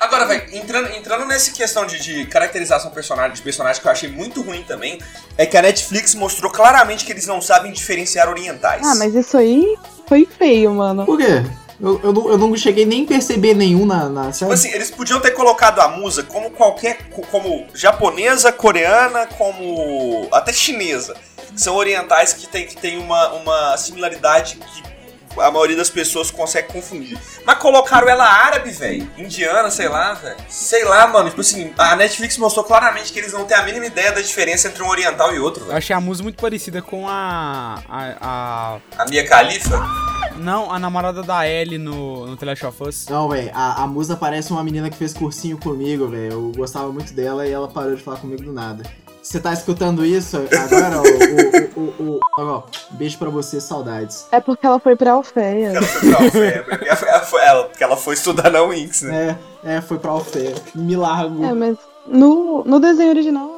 Agora, 0.00 0.26
velho, 0.26 0.42
entrando, 0.52 0.88
entrando 0.96 1.24
nessa 1.26 1.52
questão 1.52 1.86
de, 1.86 2.00
de 2.00 2.26
caracterização 2.26 2.90
personagem, 2.90 3.34
de 3.36 3.42
personagem 3.42 3.80
que 3.80 3.86
eu 3.86 3.92
achei 3.92 4.08
muito 4.10 4.42
ruim 4.42 4.64
também, 4.66 4.98
é 5.38 5.46
que 5.46 5.56
a 5.56 5.62
Netflix 5.62 6.14
mostrou 6.16 6.50
claramente 6.50 7.04
que 7.04 7.12
eles 7.12 7.26
não 7.26 7.40
sabem 7.40 7.70
diferenciar 7.70 8.28
orientais. 8.28 8.84
Ah, 8.84 8.96
mas 8.96 9.14
isso 9.14 9.36
aí 9.36 9.76
foi 10.08 10.26
feio, 10.26 10.72
mano. 10.74 11.06
Por 11.06 11.18
quê? 11.18 11.44
Eu, 11.80 12.00
eu, 12.02 12.12
não, 12.12 12.28
eu 12.30 12.38
não 12.38 12.56
cheguei 12.56 12.84
nem 12.84 13.04
a 13.04 13.06
perceber 13.08 13.54
nenhum 13.54 13.86
na, 13.86 14.08
na 14.08 14.22
série. 14.24 14.38
Tipo 14.38 14.52
assim, 14.52 14.70
eles 14.72 14.90
podiam 14.90 15.20
ter 15.20 15.32
colocado 15.32 15.80
a 15.80 15.88
musa 15.88 16.22
como 16.24 16.50
qualquer. 16.50 17.08
co- 17.10 17.22
como 17.30 17.64
japonesa, 17.72 18.50
coreana, 18.52 19.26
como. 19.38 20.28
até 20.32 20.52
chinesa. 20.52 21.14
São 21.56 21.74
orientais 21.76 22.32
que 22.32 22.46
tem, 22.46 22.66
que 22.66 22.76
tem 22.76 22.98
uma, 22.98 23.28
uma 23.32 23.76
similaridade 23.76 24.56
que 24.56 24.92
a 25.40 25.50
maioria 25.50 25.76
das 25.76 25.88
pessoas 25.88 26.30
consegue 26.30 26.70
confundir. 26.72 27.18
Mas 27.46 27.56
colocaram 27.58 28.06
ela 28.06 28.24
árabe, 28.24 28.70
velho. 28.70 29.10
Indiana, 29.16 29.70
sei 29.70 29.88
lá, 29.88 30.12
velho. 30.12 30.36
Sei 30.48 30.84
lá, 30.84 31.06
mano. 31.06 31.30
Tipo 31.30 31.40
assim, 31.40 31.72
a 31.78 31.96
Netflix 31.96 32.36
mostrou 32.36 32.64
claramente 32.64 33.10
que 33.12 33.18
eles 33.18 33.32
não 33.32 33.46
têm 33.46 33.56
a 33.56 33.62
mínima 33.62 33.86
ideia 33.86 34.12
da 34.12 34.20
diferença 34.20 34.68
entre 34.68 34.82
um 34.82 34.88
oriental 34.88 35.34
e 35.34 35.38
outro, 35.38 35.62
Eu 35.62 35.66
velho. 35.68 35.78
achei 35.78 35.96
a 35.96 36.00
música 36.00 36.24
muito 36.24 36.38
parecida 36.40 36.82
com 36.82 37.08
a. 37.08 37.82
a, 37.88 38.78
A 38.98 39.04
Mia 39.08 39.24
Khalifa. 39.26 39.76
a- 39.76 40.32
não, 40.36 40.70
a 40.72 40.78
namorada 40.78 41.22
da 41.22 41.46
Ellie 41.48 41.78
no, 41.78 42.26
no 42.26 42.36
The 42.36 42.46
Last 42.46 42.66
of 42.66 42.82
Us. 42.82 43.06
Não, 43.08 43.28
velho, 43.28 43.50
a, 43.54 43.82
a 43.82 43.86
Musa 43.86 44.16
parece 44.16 44.50
uma 44.50 44.62
menina 44.64 44.88
que 44.90 44.96
fez 44.96 45.12
cursinho 45.14 45.56
comigo, 45.58 46.08
velho. 46.08 46.32
Eu 46.32 46.52
gostava 46.56 46.90
muito 46.92 47.12
dela 47.14 47.46
e 47.46 47.52
ela 47.52 47.68
parou 47.68 47.94
de 47.94 48.02
falar 48.02 48.16
comigo 48.18 48.42
do 48.42 48.52
nada. 48.52 48.82
Você 49.22 49.38
tá 49.38 49.52
escutando 49.52 50.04
isso 50.04 50.36
agora, 50.36 50.96
ó, 50.98 51.78
o, 51.78 51.80
o, 51.80 52.16
o, 52.16 52.20
ó, 52.38 52.62
beijo 52.90 53.16
pra 53.18 53.30
você, 53.30 53.60
saudades. 53.60 54.26
É 54.32 54.40
porque 54.40 54.66
ela 54.66 54.80
foi 54.80 54.96
pra 54.96 55.12
Alfeia. 55.12 55.68
Ela 55.76 55.82
foi 55.86 56.10
pra 56.10 56.24
Alfé, 56.24 56.58
porque 56.62 56.84
ela 56.88 56.96
foi- 56.96 57.08
ela 57.08 57.20
foi- 57.20 57.40
ela- 57.42 57.64
porque 57.64 57.84
ela 57.84 57.96
foi 57.96 58.14
estudar 58.14 58.50
na 58.50 58.62
Winx, 58.62 59.02
né? 59.02 59.38
É, 59.64 59.76
é, 59.76 59.80
foi 59.80 59.98
pra 59.98 60.10
Alfé. 60.10 60.54
Me 60.74 60.96
largo. 60.96 61.44
É, 61.44 61.52
mas 61.52 61.76
no, 62.06 62.64
no 62.64 62.80
desenho 62.80 63.10
original, 63.10 63.51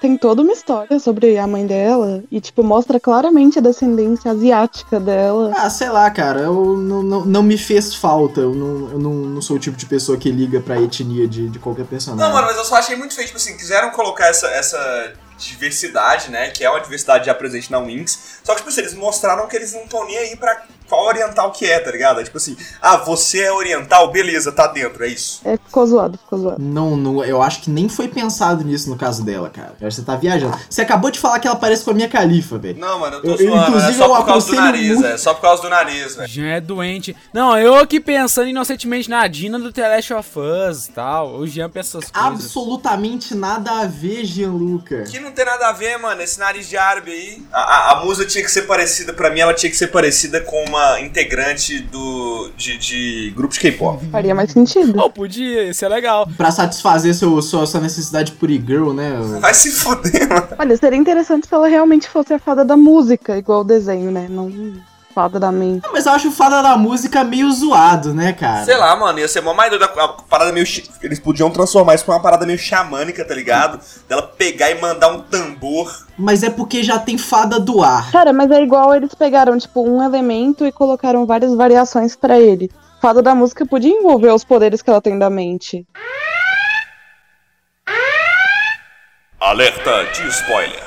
tem 0.00 0.16
toda 0.16 0.42
uma 0.42 0.52
história 0.52 0.98
sobre 0.98 1.38
a 1.38 1.46
mãe 1.46 1.66
dela 1.66 2.22
e, 2.30 2.40
tipo, 2.40 2.62
mostra 2.62 2.98
claramente 2.98 3.58
a 3.58 3.62
descendência 3.62 4.30
asiática 4.30 4.98
dela. 5.00 5.52
Ah, 5.56 5.70
sei 5.70 5.88
lá, 5.88 6.10
cara, 6.10 6.40
eu 6.40 6.76
não, 6.76 7.02
não, 7.02 7.24
não 7.24 7.42
me 7.42 7.58
fez 7.58 7.94
falta. 7.94 8.40
Eu, 8.40 8.54
não, 8.54 8.90
eu 8.90 8.98
não, 8.98 9.12
não 9.12 9.42
sou 9.42 9.56
o 9.56 9.60
tipo 9.60 9.76
de 9.76 9.86
pessoa 9.86 10.18
que 10.18 10.30
liga 10.30 10.60
pra 10.60 10.80
etnia 10.80 11.26
de, 11.26 11.48
de 11.48 11.58
qualquer 11.58 11.86
personagem. 11.86 12.24
Não, 12.24 12.34
mano, 12.34 12.46
mas 12.46 12.56
eu 12.56 12.64
só 12.64 12.76
achei 12.76 12.96
muito 12.96 13.14
feio, 13.14 13.26
tipo 13.26 13.38
assim, 13.38 13.56
quiseram 13.56 13.90
colocar 13.90 14.26
essa, 14.26 14.46
essa 14.48 15.12
diversidade, 15.38 16.30
né, 16.30 16.50
que 16.50 16.64
é 16.64 16.70
uma 16.70 16.80
diversidade 16.80 17.26
já 17.26 17.34
presente 17.34 17.70
na 17.70 17.78
Winx, 17.78 18.40
só 18.42 18.52
que, 18.52 18.58
tipo 18.58 18.70
assim, 18.70 18.80
eles 18.80 18.94
mostraram 18.94 19.46
que 19.46 19.56
eles 19.56 19.72
não 19.72 19.82
estão 19.82 20.06
nem 20.06 20.16
aí 20.16 20.36
pra 20.36 20.62
qual 20.88 21.04
oriental 21.06 21.50
que 21.52 21.64
é, 21.66 21.78
tá 21.78 21.90
ligado? 21.90 22.20
É 22.20 22.24
tipo 22.24 22.36
assim, 22.38 22.56
ah, 22.80 22.96
você 22.98 23.40
é 23.42 23.52
oriental, 23.52 24.10
beleza, 24.10 24.52
tá 24.52 24.66
dentro, 24.66 25.04
é 25.04 25.08
isso. 25.08 25.40
É, 25.44 25.56
ficou 25.56 25.86
zoado, 25.86 26.18
ficou 26.18 26.38
zoado. 26.38 26.56
Não, 26.62 26.96
não, 26.96 27.24
eu 27.24 27.42
acho 27.42 27.60
que 27.62 27.70
nem 27.70 27.88
foi 27.88 28.08
pensado 28.08 28.64
nisso 28.64 28.88
no 28.90 28.96
caso 28.96 29.24
dela, 29.24 29.50
cara. 29.50 29.74
Eu 29.80 29.86
acho 29.88 29.96
que 29.96 30.02
você 30.02 30.06
tá 30.06 30.16
viajando. 30.16 30.56
Você 30.68 30.82
acabou 30.82 31.10
de 31.10 31.18
falar 31.18 31.38
que 31.40 31.46
ela 31.46 31.56
parece 31.56 31.84
com 31.84 31.90
a 31.90 31.94
minha 31.94 32.08
califa, 32.08 32.58
velho. 32.58 32.78
Não, 32.78 32.98
mano, 33.00 33.16
eu 33.16 33.22
tô 33.22 33.28
Eu- 33.30 33.36
zoando, 33.38 33.64
é 33.64 33.68
inclusive, 33.68 33.94
só 33.94 34.04
eu 34.04 34.08
por 34.16 34.26
causa 34.26 34.46
do 34.46 34.52
aconselho 34.52 34.62
nariz, 34.62 34.88
muito- 34.94 35.06
é 35.06 35.18
só 35.18 35.34
por 35.34 35.40
causa 35.42 35.62
do 35.62 35.68
nariz, 35.70 36.16
velho. 36.16 36.28
Jean 36.28 36.46
é 36.48 36.60
doente. 36.60 37.16
Não, 37.32 37.58
eu 37.58 37.74
aqui 37.76 38.00
pensando 38.00 38.48
inocentemente 38.48 39.08
na 39.10 39.26
Dina 39.26 39.58
do 39.58 39.72
The 39.72 39.88
Last 39.88 40.12
of 40.14 40.30
Us 40.38 40.86
e 40.86 40.92
tal. 40.92 41.36
O 41.36 41.46
Jean 41.46 41.68
pensa 41.70 41.98
essas 41.98 42.10
coisas. 42.10 42.32
Absolutamente 42.32 43.34
nada 43.34 43.80
a 43.82 43.86
ver, 43.86 44.24
Gianluca. 44.24 45.02
Que 45.04 45.18
não 45.20 45.32
tem 45.32 45.44
nada 45.44 45.68
a 45.68 45.72
ver, 45.72 45.96
mano, 45.98 46.20
esse 46.22 46.38
nariz 46.38 46.68
de 46.68 46.76
árabe 46.76 47.10
aí. 47.12 47.42
A, 47.52 47.60
a, 47.60 47.92
a 47.92 48.04
musa 48.04 48.24
tinha 48.24 48.42
que 48.44 48.50
ser 48.50 48.62
parecida, 48.62 49.12
pra 49.12 49.30
mim, 49.30 49.40
ela 49.40 49.54
tinha 49.54 49.70
que 49.70 49.76
ser 49.76 49.88
parecida 49.88 50.40
com 50.40 50.64
uma 50.64 50.75
integrante 51.00 51.78
do 51.80 52.50
de, 52.56 52.76
de 52.78 53.32
grupo 53.34 53.54
de 53.54 53.60
K-pop. 53.60 54.04
Faria 54.06 54.34
mais 54.34 54.52
sentido. 54.52 54.98
Oh, 54.98 55.10
podia, 55.10 55.70
isso 55.70 55.84
é 55.84 55.88
legal. 55.88 56.28
Pra 56.36 56.50
satisfazer 56.50 57.14
seu, 57.14 57.40
sua, 57.42 57.66
sua 57.66 57.80
necessidade 57.80 58.32
por 58.32 58.50
e-girl, 58.50 58.92
né? 58.92 59.18
Vai 59.40 59.54
se 59.54 59.70
foder, 59.70 60.28
mano. 60.28 60.48
Olha, 60.58 60.76
seria 60.76 60.98
interessante 60.98 61.46
se 61.46 61.54
ela 61.54 61.68
realmente 61.68 62.08
fosse 62.08 62.34
a 62.34 62.38
fada 62.38 62.64
da 62.64 62.76
música, 62.76 63.36
igual 63.36 63.60
o 63.60 63.64
desenho, 63.64 64.10
né? 64.10 64.26
Não 64.28 64.50
fada 65.16 65.40
da 65.40 65.50
mente. 65.50 65.82
Não, 65.82 65.94
Mas 65.94 66.04
eu 66.04 66.12
acho 66.12 66.28
o 66.28 66.30
fada 66.30 66.62
da 66.62 66.76
música 66.76 67.24
meio 67.24 67.50
zoado, 67.50 68.12
né, 68.12 68.34
cara? 68.34 68.66
Sei 68.66 68.76
lá, 68.76 68.94
mano, 68.94 69.18
ia 69.18 69.26
ser 69.26 69.40
mó 69.40 69.54
mais 69.54 69.70
doida. 69.70 69.86
A 69.86 70.08
parada 70.08 70.52
meio. 70.52 70.66
Eles 71.02 71.18
podiam 71.18 71.50
transformar 71.50 71.94
isso 71.94 72.04
pra 72.04 72.16
uma 72.16 72.20
parada 72.20 72.44
meio 72.44 72.58
xamânica, 72.58 73.24
tá 73.24 73.34
ligado? 73.34 73.80
Dela 74.06 74.20
pegar 74.22 74.70
e 74.70 74.78
mandar 74.78 75.08
um 75.08 75.22
tambor. 75.22 75.90
Mas 76.18 76.42
é 76.42 76.50
porque 76.50 76.82
já 76.82 76.98
tem 76.98 77.16
fada 77.16 77.58
do 77.58 77.82
ar. 77.82 78.12
Cara, 78.12 78.30
mas 78.30 78.50
é 78.50 78.62
igual 78.62 78.94
eles 78.94 79.14
pegaram, 79.14 79.56
tipo, 79.56 79.88
um 79.88 80.02
elemento 80.02 80.66
e 80.66 80.70
colocaram 80.70 81.24
várias 81.24 81.54
variações 81.54 82.14
pra 82.14 82.38
ele. 82.38 82.70
Fada 83.00 83.22
da 83.22 83.34
música 83.34 83.64
podia 83.64 83.90
envolver 83.90 84.32
os 84.34 84.44
poderes 84.44 84.82
que 84.82 84.90
ela 84.90 85.00
tem 85.00 85.18
da 85.18 85.30
mente. 85.30 85.86
Alerta 89.40 90.04
de 90.12 90.28
spoiler. 90.28 90.85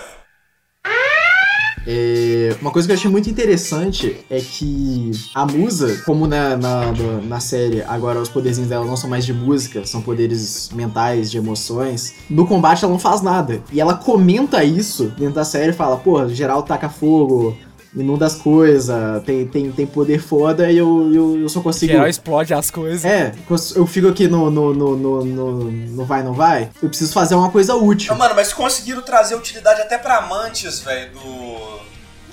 É, 1.88 2.56
uma 2.62 2.72
coisa 2.72 2.88
que 2.88 2.92
eu 2.92 2.98
achei 2.98 3.10
muito 3.10 3.30
interessante 3.30 4.18
é 4.30 4.40
que 4.40 5.12
a 5.34 5.46
musa, 5.46 6.02
como 6.06 6.28
na, 6.28 6.56
na, 6.58 6.92
na- 7.28 7.40
série 7.40 7.82
agora 7.84 8.20
os 8.20 8.28
poderzinhos 8.30 8.70
dela 8.70 8.86
não 8.86 8.98
são 8.98 9.10
mais 9.10 9.26
de 9.26 9.34
música, 9.34 9.86
são 9.86 10.02
poderes 10.02 10.70
mentais, 10.74 11.32
de 11.32 11.38
emoções, 11.38 12.16
no 12.30 12.46
combate 12.46 12.84
ela 12.84 12.92
não 12.92 13.00
faz 13.00 13.22
nada. 13.22 13.62
E 13.72 13.80
ela 13.80 13.94
comenta 13.96 14.64
isso 14.64 15.12
dentro 15.18 15.36
da 15.36 15.46
série 15.46 15.72
e 15.72 15.74
fala, 15.74 15.98
pô, 15.98 16.28
geral 16.28 16.64
taca 16.64 16.90
fogo, 16.90 17.58
inunda 17.96 18.26
as 18.26 18.36
coisas, 18.36 19.24
tem, 19.24 19.48
tem, 19.48 19.72
tem 19.72 19.86
poder 19.88 20.20
foda 20.20 20.72
e 20.72 20.78
eu, 20.78 21.12
eu, 21.14 21.40
eu 21.42 21.50
só 21.50 21.62
consigo. 21.62 21.92
Geral 21.92 22.08
explode 22.08 22.54
as 22.54 22.70
coisas. 22.70 23.04
É, 23.04 23.34
eu 23.76 23.86
fico 23.88 24.08
aqui 24.08 24.28
no, 24.28 24.50
no, 24.50 24.74
no, 24.74 24.96
no, 24.96 25.26
no, 25.26 25.72
no 25.72 26.06
vai, 26.06 26.24
não 26.24 26.34
vai. 26.34 26.70
Eu 26.82 26.90
preciso 26.90 27.12
fazer 27.14 27.36
uma 27.36 27.52
coisa 27.52 27.76
útil. 27.76 28.12
Não, 28.12 28.18
mano, 28.18 28.36
mas 28.36 28.54
conseguiram 28.54 29.02
trazer 29.02 29.36
utilidade 29.36 29.82
até 29.82 29.98
pra 29.98 30.18
amantes, 30.18 30.80
velho, 30.80 31.12
do. 31.14 31.90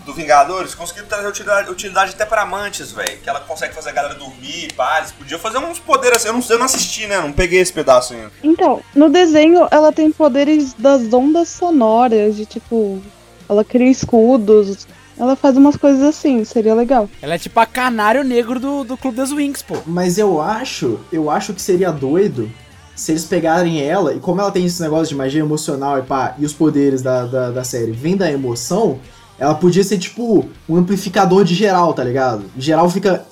Do 0.07 0.15
Vingadores, 0.15 0.73
conseguiram 0.73 1.09
trazer 1.09 1.27
utilidade, 1.27 1.69
utilidade 1.69 2.13
até 2.13 2.25
pra 2.25 2.43
amantes, 2.43 2.93
velho. 2.93 3.19
Que 3.19 3.29
ela 3.29 3.41
consegue 3.41 3.75
fazer 3.75 3.89
a 3.89 3.93
galera 3.93 4.15
dormir, 4.15 4.73
pá. 4.77 4.99
Eles 4.99 5.11
podiam 5.11 5.41
fazer 5.41 5.59
uns 5.59 5.81
poderes 5.81 6.19
assim. 6.19 6.29
Eu 6.29 6.35
não, 6.35 6.45
eu 6.49 6.59
não 6.59 6.67
assisti, 6.67 7.09
né? 7.09 7.19
Não 7.19 7.33
peguei 7.33 7.59
esse 7.59 7.73
pedaço 7.73 8.15
ainda. 8.15 8.31
Então, 8.41 8.81
no 8.95 9.11
desenho 9.11 9.67
ela 9.69 9.91
tem 9.91 10.13
poderes 10.13 10.75
das 10.75 11.13
ondas 11.13 11.49
sonoras, 11.49 12.37
de 12.37 12.47
tipo, 12.47 13.03
ela 13.49 13.65
cria 13.65 13.91
escudos, 13.91 14.87
ela 15.19 15.37
faz 15.37 15.57
umas 15.57 15.77
coisas 15.77 16.03
assim, 16.03 16.45
seria 16.45 16.75
legal. 16.75 17.09
Ela 17.21 17.35
é 17.35 17.39
tipo 17.39 17.59
a 17.59 17.67
canário 17.67 18.23
negro 18.23 18.61
do, 18.61 18.85
do 18.85 18.97
Clube 18.97 19.17
das 19.17 19.33
Wings, 19.33 19.63
pô. 19.63 19.77
Mas 19.87 20.19
eu 20.19 20.41
acho, 20.41 21.01
eu 21.13 21.31
acho 21.31 21.53
que 21.55 21.63
seria 21.63 21.91
doido 21.91 22.51
se 22.95 23.13
eles 23.13 23.25
pegarem 23.25 23.83
ela, 23.83 24.15
e 24.15 24.19
como 24.19 24.41
ela 24.41 24.51
tem 24.51 24.65
esse 24.65 24.81
negócio 24.81 25.09
de 25.09 25.15
magia 25.15 25.41
emocional 25.41 25.99
e 25.99 26.03
pá, 26.03 26.35
e 26.39 26.47
os 26.47 26.55
poderes 26.55 27.03
da, 27.03 27.27
da, 27.27 27.51
da 27.51 27.63
série 27.63 27.93
vêm 27.93 28.17
da 28.17 28.33
emoção, 28.33 28.99
ela 29.39 29.55
podia 29.55 29.85
ser 29.85 29.99
tipo 29.99 30.49
um 30.67 30.77
amplificador 30.77 31.45
de 31.45 31.55
geral, 31.55 31.93
tá 31.93 32.03
ligado? 32.03 32.45
Geral 32.57 32.89
fica 32.89 33.25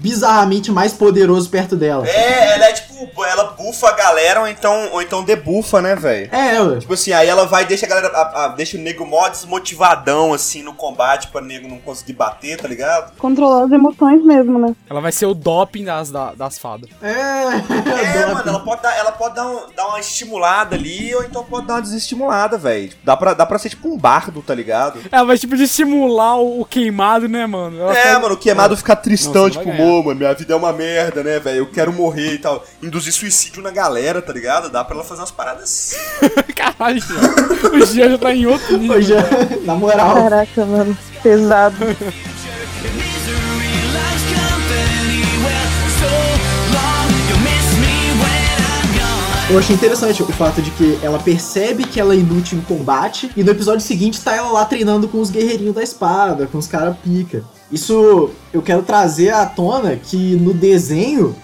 bizarramente 0.00 0.72
mais 0.72 0.94
poderoso 0.94 1.50
perto 1.50 1.76
dela. 1.76 2.06
É, 2.08 2.54
ela 2.54 2.64
é 2.64 2.72
tipo. 2.72 2.89
Ela 3.26 3.44
bufa 3.52 3.88
a 3.88 3.92
galera 3.92 4.40
ou 4.40 4.48
então, 4.48 4.88
ou 4.92 5.02
então 5.02 5.22
debufa, 5.24 5.80
né, 5.80 5.94
velho? 5.94 6.28
É, 6.34 6.60
ué. 6.60 6.78
Tipo 6.78 6.94
assim, 6.94 7.12
aí 7.12 7.28
ela 7.28 7.46
vai 7.46 7.62
e 7.62 7.66
deixa 7.66 7.86
a 7.86 7.88
galera. 7.88 8.08
a- 8.08 8.44
a- 8.44 8.48
deixa 8.48 8.76
o 8.76 8.80
nego 8.80 9.04
mó 9.06 9.28
desmotivadão, 9.28 10.32
assim, 10.32 10.62
no 10.62 10.72
combate 10.74 11.28
pra 11.28 11.40
nego 11.40 11.68
não 11.68 11.78
conseguir 11.78 12.14
bater, 12.14 12.56
tá 12.60 12.66
ligado? 12.68 13.12
Controlar 13.18 13.64
as 13.64 13.72
emoções 13.72 14.22
mesmo, 14.24 14.58
né? 14.58 14.74
Ela 14.88 15.00
vai 15.00 15.12
ser 15.12 15.26
o 15.26 15.34
doping 15.34 15.84
das, 15.84 16.10
da- 16.10 16.32
das 16.34 16.58
fadas. 16.58 16.88
É, 17.02 17.10
É, 18.20 18.26
mano, 18.34 18.42
ela 18.48 18.60
pode 18.60 18.82
dar, 18.82 18.96
ela 18.96 19.12
pode 19.12 19.34
dar, 19.34 19.46
um- 19.46 19.66
dar 19.76 19.86
uma 19.88 20.00
estimulada 20.00 20.74
ali, 20.76 21.14
ou 21.14 21.22
então 21.24 21.44
pode 21.44 21.66
dar 21.66 21.74
uma 21.74 21.82
desestimulada, 21.82 22.56
velho. 22.58 22.90
Dá 23.04 23.16
pra, 23.16 23.34
dá 23.34 23.44
pra 23.46 23.58
ser 23.58 23.68
tipo 23.70 23.88
um 23.88 23.96
bardo, 23.98 24.42
tá 24.42 24.54
ligado? 24.54 25.00
Ela 25.10 25.24
vai 25.24 25.38
tipo 25.38 25.56
de 25.56 25.66
simular 25.68 26.38
o, 26.38 26.60
o 26.60 26.64
queimado, 26.64 27.28
né, 27.28 27.46
mano? 27.46 27.80
Ela 27.80 27.96
É, 27.96 28.12
tá- 28.14 28.20
mano, 28.20 28.34
o 28.34 28.38
queimado 28.38 28.76
fica 28.76 28.96
tristão, 28.96 29.44
Não, 29.44 29.52
você 29.52 29.58
tipo, 29.58 29.76
pô, 29.76 30.02
mano, 30.02 30.18
minha 30.18 30.34
vida 30.34 30.52
é 30.52 30.56
uma 30.56 30.72
merda, 30.72 31.22
né, 31.22 31.38
velho? 31.38 31.58
Eu 31.58 31.70
quero 31.70 31.92
morrer 31.92 32.34
e 32.34 32.38
tal. 32.38 32.64
Induzir 32.90 33.12
suicídio 33.12 33.62
na 33.62 33.70
galera, 33.70 34.20
tá 34.20 34.32
ligado? 34.32 34.68
Dá 34.68 34.82
pra 34.82 34.96
ela 34.96 35.04
fazer 35.04 35.20
umas 35.20 35.30
paradas. 35.30 35.94
Caralho, 36.56 37.00
Jean. 37.00 37.72
o 37.72 37.86
Jean 37.86 38.10
já 38.10 38.18
tá 38.18 38.34
em 38.34 38.46
outro 38.46 38.76
nível. 38.76 38.96
Hoje, 38.96 39.14
na 39.64 39.76
moral. 39.76 40.16
Caraca, 40.16 40.66
mano, 40.66 40.98
pesado. 41.22 41.76
Eu 49.48 49.58
achei 49.58 49.76
interessante 49.76 50.20
o 50.24 50.26
fato 50.32 50.60
de 50.60 50.72
que 50.72 50.98
ela 51.00 51.20
percebe 51.20 51.84
que 51.84 52.00
ela 52.00 52.12
é 52.12 52.16
inútil 52.16 52.58
em 52.58 52.62
combate 52.62 53.30
e 53.36 53.44
no 53.44 53.52
episódio 53.52 53.86
seguinte 53.86 54.20
tá 54.20 54.34
ela 54.34 54.50
lá 54.50 54.64
treinando 54.64 55.06
com 55.06 55.20
os 55.20 55.30
guerreirinhos 55.30 55.76
da 55.76 55.82
espada, 55.82 56.48
com 56.48 56.58
os 56.58 56.66
cara 56.66 56.98
pica. 57.04 57.44
Isso 57.70 58.30
eu 58.52 58.60
quero 58.60 58.82
trazer 58.82 59.30
à 59.30 59.46
tona 59.46 59.94
que 59.94 60.34
no 60.34 60.52
desenho 60.52 61.36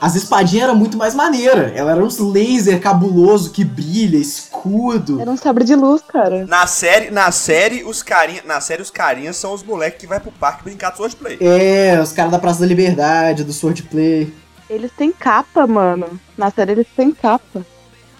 as 0.00 0.14
espadinhas 0.14 0.64
eram 0.64 0.76
muito 0.76 0.96
mais 0.96 1.14
maneira. 1.14 1.72
Ela 1.74 1.92
era 1.92 2.04
uns 2.04 2.18
laser 2.18 2.80
cabuloso 2.80 3.50
que 3.50 3.64
brilha, 3.64 4.16
escudo. 4.16 5.20
Era 5.20 5.30
um 5.30 5.36
sabre 5.36 5.64
de 5.64 5.74
luz, 5.74 6.02
cara. 6.02 6.46
Na 6.46 6.66
série, 6.66 7.10
na 7.10 7.30
série, 7.30 7.84
os 7.84 8.02
carinha, 8.02 8.42
na 8.44 8.60
série, 8.60 8.82
os 8.82 8.90
carinhas 8.90 9.36
são 9.36 9.52
os 9.52 9.62
moleques 9.62 10.00
que 10.00 10.06
vai 10.06 10.20
pro 10.20 10.32
parque 10.32 10.64
brincar 10.64 10.90
de 10.90 10.96
swordplay. 10.96 11.38
É, 11.40 12.00
os 12.00 12.12
caras 12.12 12.32
da 12.32 12.38
Praça 12.38 12.60
da 12.60 12.66
Liberdade, 12.66 13.44
do 13.44 13.52
Swordplay. 13.52 14.32
Eles 14.68 14.90
têm 14.96 15.12
capa, 15.12 15.66
mano. 15.66 16.18
Na 16.36 16.50
série 16.50 16.72
eles 16.72 16.86
têm 16.96 17.10
capa. 17.12 17.64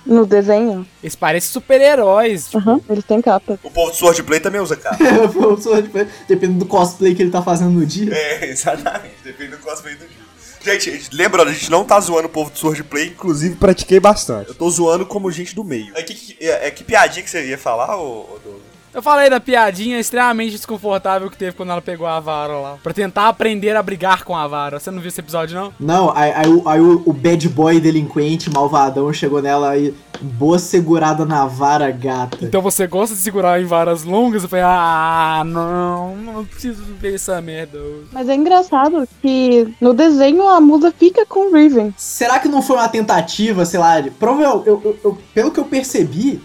No 0.07 0.27
desenho. 0.27 0.87
Eles 1.03 1.17
parecem 1.17 1.51
super-heróis. 1.51 2.47
Tipo, 2.47 2.59
Aham, 2.59 2.81
eles 2.91 3.05
têm 3.05 3.23
capa. 3.23 3.59
O 3.63 3.71
povo 3.71 3.91
de 3.91 3.97
swordplay 3.97 4.39
também 4.39 4.61
usa 4.61 4.77
cara. 4.77 4.99
O 5.35 5.57
Swordplay, 5.57 6.07
Dependendo 6.29 6.59
do 6.59 6.67
cosplay 6.67 7.15
que 7.15 7.23
ele 7.23 7.31
tá 7.31 7.41
fazendo 7.41 7.71
no 7.71 7.87
dia. 7.87 8.15
É, 8.15 8.51
exatamente. 8.51 9.15
Depende 9.25 9.53
do 9.53 9.59
cosplay 9.59 9.95
do 9.95 10.07
dia. 10.07 10.24
Gente, 10.65 11.11
lembrando, 11.13 11.49
a 11.51 11.53
gente 11.53 11.71
não 11.71 11.85
tá 11.85 12.01
zoando 12.01 12.27
o 12.27 12.31
povo 12.31 12.51
do 12.51 12.57
swordplay, 12.59 13.09
inclusive 13.09 13.55
pratiquei 13.57 14.01
bastante. 14.01 14.49
Eu 14.49 14.55
tô 14.55 14.71
zoando 14.71 15.05
como 15.05 15.31
gente 15.31 15.55
do 15.55 15.63
meio. 15.63 15.93
É 15.95 16.03
que, 16.03 16.37
é, 16.41 16.69
é 16.69 16.71
que 16.71 16.83
piadinha 16.83 17.23
que 17.23 17.29
você 17.29 17.47
ia 17.47 17.59
falar, 17.59 17.97
ô, 17.99 18.21
ô 18.23 18.39
Douglas? 18.43 18.64
Eu 18.95 19.03
falei 19.03 19.29
da 19.29 19.41
piadinha 19.41 19.99
extremamente 19.99 20.53
desconfortável 20.53 21.29
que 21.29 21.37
teve 21.37 21.57
quando 21.57 21.71
ela 21.73 21.83
pegou 21.83 22.07
a 22.07 22.21
vara 22.21 22.53
lá. 22.59 22.77
Pra 22.81 22.93
tentar 22.93 23.27
aprender 23.29 23.75
a 23.77 23.83
brigar 23.83 24.23
com 24.23 24.37
a 24.37 24.47
vara. 24.47 24.79
Você 24.79 24.89
não 24.91 25.01
viu 25.01 25.09
esse 25.09 25.19
episódio, 25.21 25.57
não? 25.59 25.73
Não, 25.81 26.17
aí, 26.17 26.33
aí 26.33 26.49
o- 26.49 26.69
aí 26.69 26.81
o, 26.81 27.03
o 27.05 27.13
bad 27.13 27.49
boy 27.49 27.81
delinquente, 27.81 28.49
malvadão, 28.51 29.13
chegou 29.13 29.43
nela 29.43 29.77
e 29.77 29.93
boa 30.21 30.61
segurada 30.61 31.25
na 31.27 31.45
vara 31.45 31.91
gata. 31.91 32.39
Então 32.41 32.63
você 32.63 32.87
gosta 32.87 33.17
de 33.17 33.21
segurar 33.21 33.61
em 33.61 33.65
varas 33.65 34.05
longas? 34.05 34.45
Eu 34.45 34.49
falei, 34.49 34.65
ah, 34.65 35.43
não, 35.45 36.17
não 36.17 36.45
preciso 36.45 36.85
ver 37.01 37.17
essa 37.17 37.41
merda 37.41 37.79
hoje. 37.79 38.07
Mas 38.13 38.29
é 38.29 38.35
engraçado 38.37 39.09
que 39.21 39.75
no 39.81 39.93
desenho 39.93 40.47
a 40.49 40.61
musa 40.61 40.95
fica 40.97 41.27
com 41.27 41.51
o 41.51 41.53
Riven. 41.53 41.93
Será 41.97 42.39
que 42.39 42.47
não 42.49 42.63
foi 42.63 42.77
uma 42.77 42.89
tentativa, 42.89 43.65
sei 43.65 43.81
lá, 43.81 44.01
de- 44.01 44.11
provavelmente, 44.13 44.69
eu, 44.69 44.81
eu- 44.85 44.97
eu- 45.05 45.19
pelo 45.35 45.51
que 45.51 45.59
eu 45.59 45.65
percebi, 45.65 46.41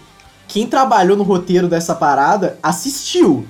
quem 0.50 0.66
trabalhou 0.66 1.16
no 1.16 1.22
roteiro 1.22 1.68
dessa 1.68 1.94
parada 1.94 2.58
assistiu 2.60 3.46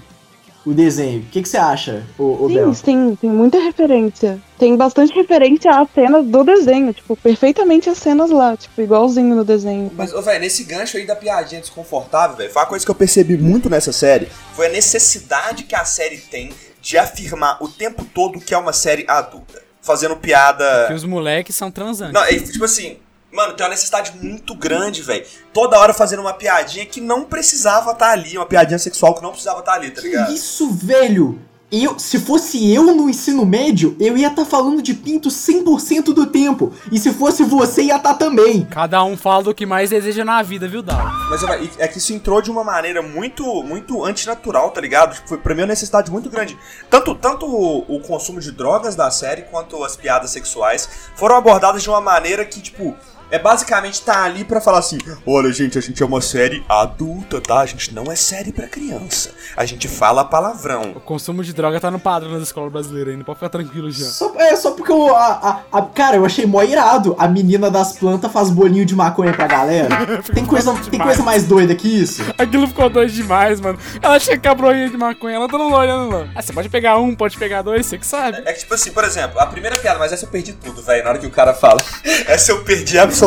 o 0.67 0.75
desenho. 0.75 1.21
O 1.21 1.25
que, 1.25 1.41
que 1.41 1.49
você 1.49 1.57
acha, 1.57 2.05
Bel? 2.19 2.75
Sim, 2.75 2.75
sim, 2.75 3.19
tem 3.19 3.31
muita 3.31 3.59
referência. 3.59 4.39
Tem 4.59 4.77
bastante 4.77 5.11
referência 5.15 5.71
às 5.71 5.89
cenas 5.95 6.27
do 6.27 6.45
desenho, 6.45 6.93
tipo, 6.93 7.17
perfeitamente 7.17 7.89
as 7.89 7.97
cenas 7.97 8.31
lá, 8.31 8.55
tipo, 8.55 8.79
igualzinho 8.83 9.35
no 9.35 9.43
desenho. 9.43 9.91
Mas, 9.97 10.13
ô, 10.13 10.21
velho, 10.21 10.41
nesse 10.41 10.65
gancho 10.65 10.99
aí 10.99 11.07
da 11.07 11.17
piadinha 11.17 11.63
desconfortável, 11.63 12.37
velho, 12.37 12.53
foi 12.53 12.61
uma 12.61 12.69
coisa 12.69 12.85
que 12.85 12.91
eu 12.91 12.95
percebi 12.95 13.39
muito 13.39 13.71
nessa 13.71 13.93
série. 13.93 14.29
Foi 14.53 14.67
a 14.67 14.71
necessidade 14.71 15.63
que 15.65 15.75
a 15.75 15.87
série 15.87 16.19
tem 16.19 16.53
de 16.83 16.99
afirmar 16.99 17.57
o 17.63 17.69
tempo 17.69 18.05
todo 18.05 18.39
que 18.39 18.53
é 18.53 18.59
uma 18.59 18.75
série 18.75 19.07
adulta. 19.09 19.63
Fazendo 19.81 20.17
piada. 20.17 20.87
Que 20.89 20.93
os 20.93 21.05
moleques 21.05 21.57
são 21.57 21.71
transantes. 21.71 22.13
Não, 22.13 22.23
é 22.23 22.39
tipo 22.39 22.67
assim, 22.67 22.99
mano, 23.33 23.55
tem 23.55 23.65
uma 23.65 23.71
necessidade 23.71 24.13
muito 24.21 24.55
grande, 24.55 25.03
velho. 25.03 25.25
Toda 25.53 25.79
hora 25.79 25.95
fazendo 25.95 26.21
uma 26.21 26.35
piadinha 26.35 26.85
que 26.87 27.01
não 27.01 27.25
precisava 27.25 27.93
estar 27.93 28.11
ali, 28.11 28.37
uma 28.37 28.47
piadinha 28.47 28.79
sexual 28.79 29.15
que 29.15 29.23
não 29.23 29.31
precisava 29.31 29.61
estar 29.61 29.75
ali, 29.75 29.91
tá 29.91 30.01
ligado? 30.01 30.27
Que 30.27 30.35
isso, 30.35 30.71
velho? 30.71 31.41
eu, 31.71 31.99
se 31.99 32.19
fosse 32.19 32.73
eu 32.73 32.85
no 32.95 33.09
ensino 33.09 33.47
médio, 33.47 33.97
eu 34.01 34.19
ia 34.19 34.29
estar 34.29 34.45
falando 34.45 34.83
de 34.83 34.93
pinto 34.93 35.29
100% 35.29 36.13
do 36.13 36.27
tempo. 36.27 36.73
E 36.91 36.99
se 36.99 37.13
fosse 37.13 37.45
você, 37.45 37.85
ia 37.85 37.97
estar 37.97 38.15
também. 38.15 38.65
Cada 38.65 39.03
um 39.05 39.17
fala 39.17 39.45
do 39.45 39.55
que 39.55 39.65
mais 39.65 39.91
deseja 39.91 40.25
na 40.25 40.43
vida, 40.43 40.67
viu, 40.67 40.83
Dal? 40.83 41.01
Mas 41.29 41.43
é 41.79 41.87
que 41.87 41.99
isso 41.99 42.13
entrou 42.13 42.43
de 42.43 42.51
uma 42.51 42.65
maneira 42.65 43.01
muito, 43.01 43.63
muito 43.63 44.05
antinatural, 44.05 44.71
tá 44.71 44.81
ligado? 44.81 45.15
Tipo, 45.15 45.29
foi 45.29 45.39
pra 45.39 45.55
mim 45.55 45.63
uma 45.63 45.69
necessidade 45.69 46.11
muito 46.11 46.29
grande. 46.29 46.59
Tanto, 46.89 47.15
tanto 47.15 47.47
o, 47.47 47.97
o 47.97 48.01
consumo 48.01 48.41
de 48.41 48.51
drogas 48.51 48.97
da 48.97 49.11
série 49.11 49.43
quanto 49.43 49.83
as 49.85 49.97
piadas 49.97 50.31
sexuais 50.31 50.89
foram 51.15 51.37
abordadas 51.37 51.83
de 51.83 51.89
uma 51.89 52.01
maneira 52.01 52.45
que, 52.45 52.61
tipo, 52.61 52.97
é 53.31 53.39
basicamente 53.39 54.03
tá 54.03 54.25
ali 54.25 54.45
pra 54.45 54.61
falar 54.61 54.79
assim: 54.79 54.99
olha, 55.27 55.53
gente, 55.53 55.79
a 55.79 55.81
gente 55.81 56.03
é 56.03 56.07
uma 56.07 56.21
série 56.21 56.65
adulta, 56.69 57.41
tá? 57.41 57.61
A 57.61 57.67
gente 57.67 57.95
não 57.95 58.11
é 58.11 58.17
série 58.17 58.53
pra 58.53 58.67
criança. 58.67 59.31
A 59.57 59.65
gente 59.65 59.89
fala 59.89 60.25
palavrão. 60.25 60.93
O 60.95 61.01
consumo 61.01 61.43
de 61.43 61.53
droga 61.53 61.81
tá 61.81 61.91
no 61.91 61.99
padrão 61.99 62.33
das 62.33 62.43
escolas 62.45 62.73
brasileiras 62.73 63.13
ainda, 63.13 63.25
pode 63.25 63.39
ficar 63.39 63.49
tranquilo 63.49 63.91
já. 63.91 64.07
Só, 64.07 64.33
é, 64.37 64.55
só 64.57 64.73
porque 64.73 64.93
eu, 64.93 65.15
a, 65.15 65.61
a- 65.73 65.79
a- 65.79 65.83
Cara, 65.95 66.17
eu 66.17 66.25
achei 66.25 66.47
mó 66.47 66.63
irado. 66.63 67.15
A 67.19 67.27
menina 67.29 67.71
das 67.71 67.93
plantas 67.95 68.31
faz 68.33 68.51
bolinho 68.51 68.85
de 68.87 68.95
maconha 68.95 69.33
pra 69.33 69.47
galera. 69.47 69.89
Tem 70.33 70.45
coisa, 70.47 70.73
tem 70.75 70.83
demais. 70.93 71.09
coisa 71.11 71.23
mais 71.23 71.45
doida 71.47 71.75
que 71.75 71.89
isso? 71.89 72.23
Aquilo 72.39 72.67
ficou 72.67 72.89
doido 72.89 73.13
demais, 73.13 73.61
mano. 73.61 73.79
Ela 74.01 74.19
chega 74.19 74.41
com 74.41 74.49
a 74.49 74.55
broinha 74.55 74.89
de 74.89 74.97
maconha, 74.97 75.37
ela 75.37 75.49
tá 75.49 75.59
não 75.59 75.73
olhando 75.73 76.11
lá. 76.17 76.29
Ah, 76.35 76.43
você 76.43 76.53
pode 76.53 76.69
pegar 76.69 76.99
um, 76.99 77.15
pode 77.15 77.37
pegar 77.37 77.63
dois, 77.63 77.87
você 77.87 77.99
que 77.99 78.07
sabe. 78.07 78.43
É 78.45 78.53
que, 78.53 78.61
tipo 78.61 78.75
assim, 78.75 78.91
por 78.93 79.05
exemplo, 79.05 79.39
a 79.41 79.47
primeira 79.47 79.77
piada, 79.77 79.99
mas 79.99 80.13
essa 80.13 80.25
eu 80.25 80.29
perdi 80.29 80.53
tudo, 80.53 80.81
velho. 80.83 81.03
Na 81.05 81.11
hora 81.11 81.19
que 81.19 81.27
o 81.27 81.31
cara 81.31 81.53
fala. 81.55 81.81
essa 82.27 82.53
eu 82.53 82.63
perdi 82.65 82.99
absolutamente 82.99 83.20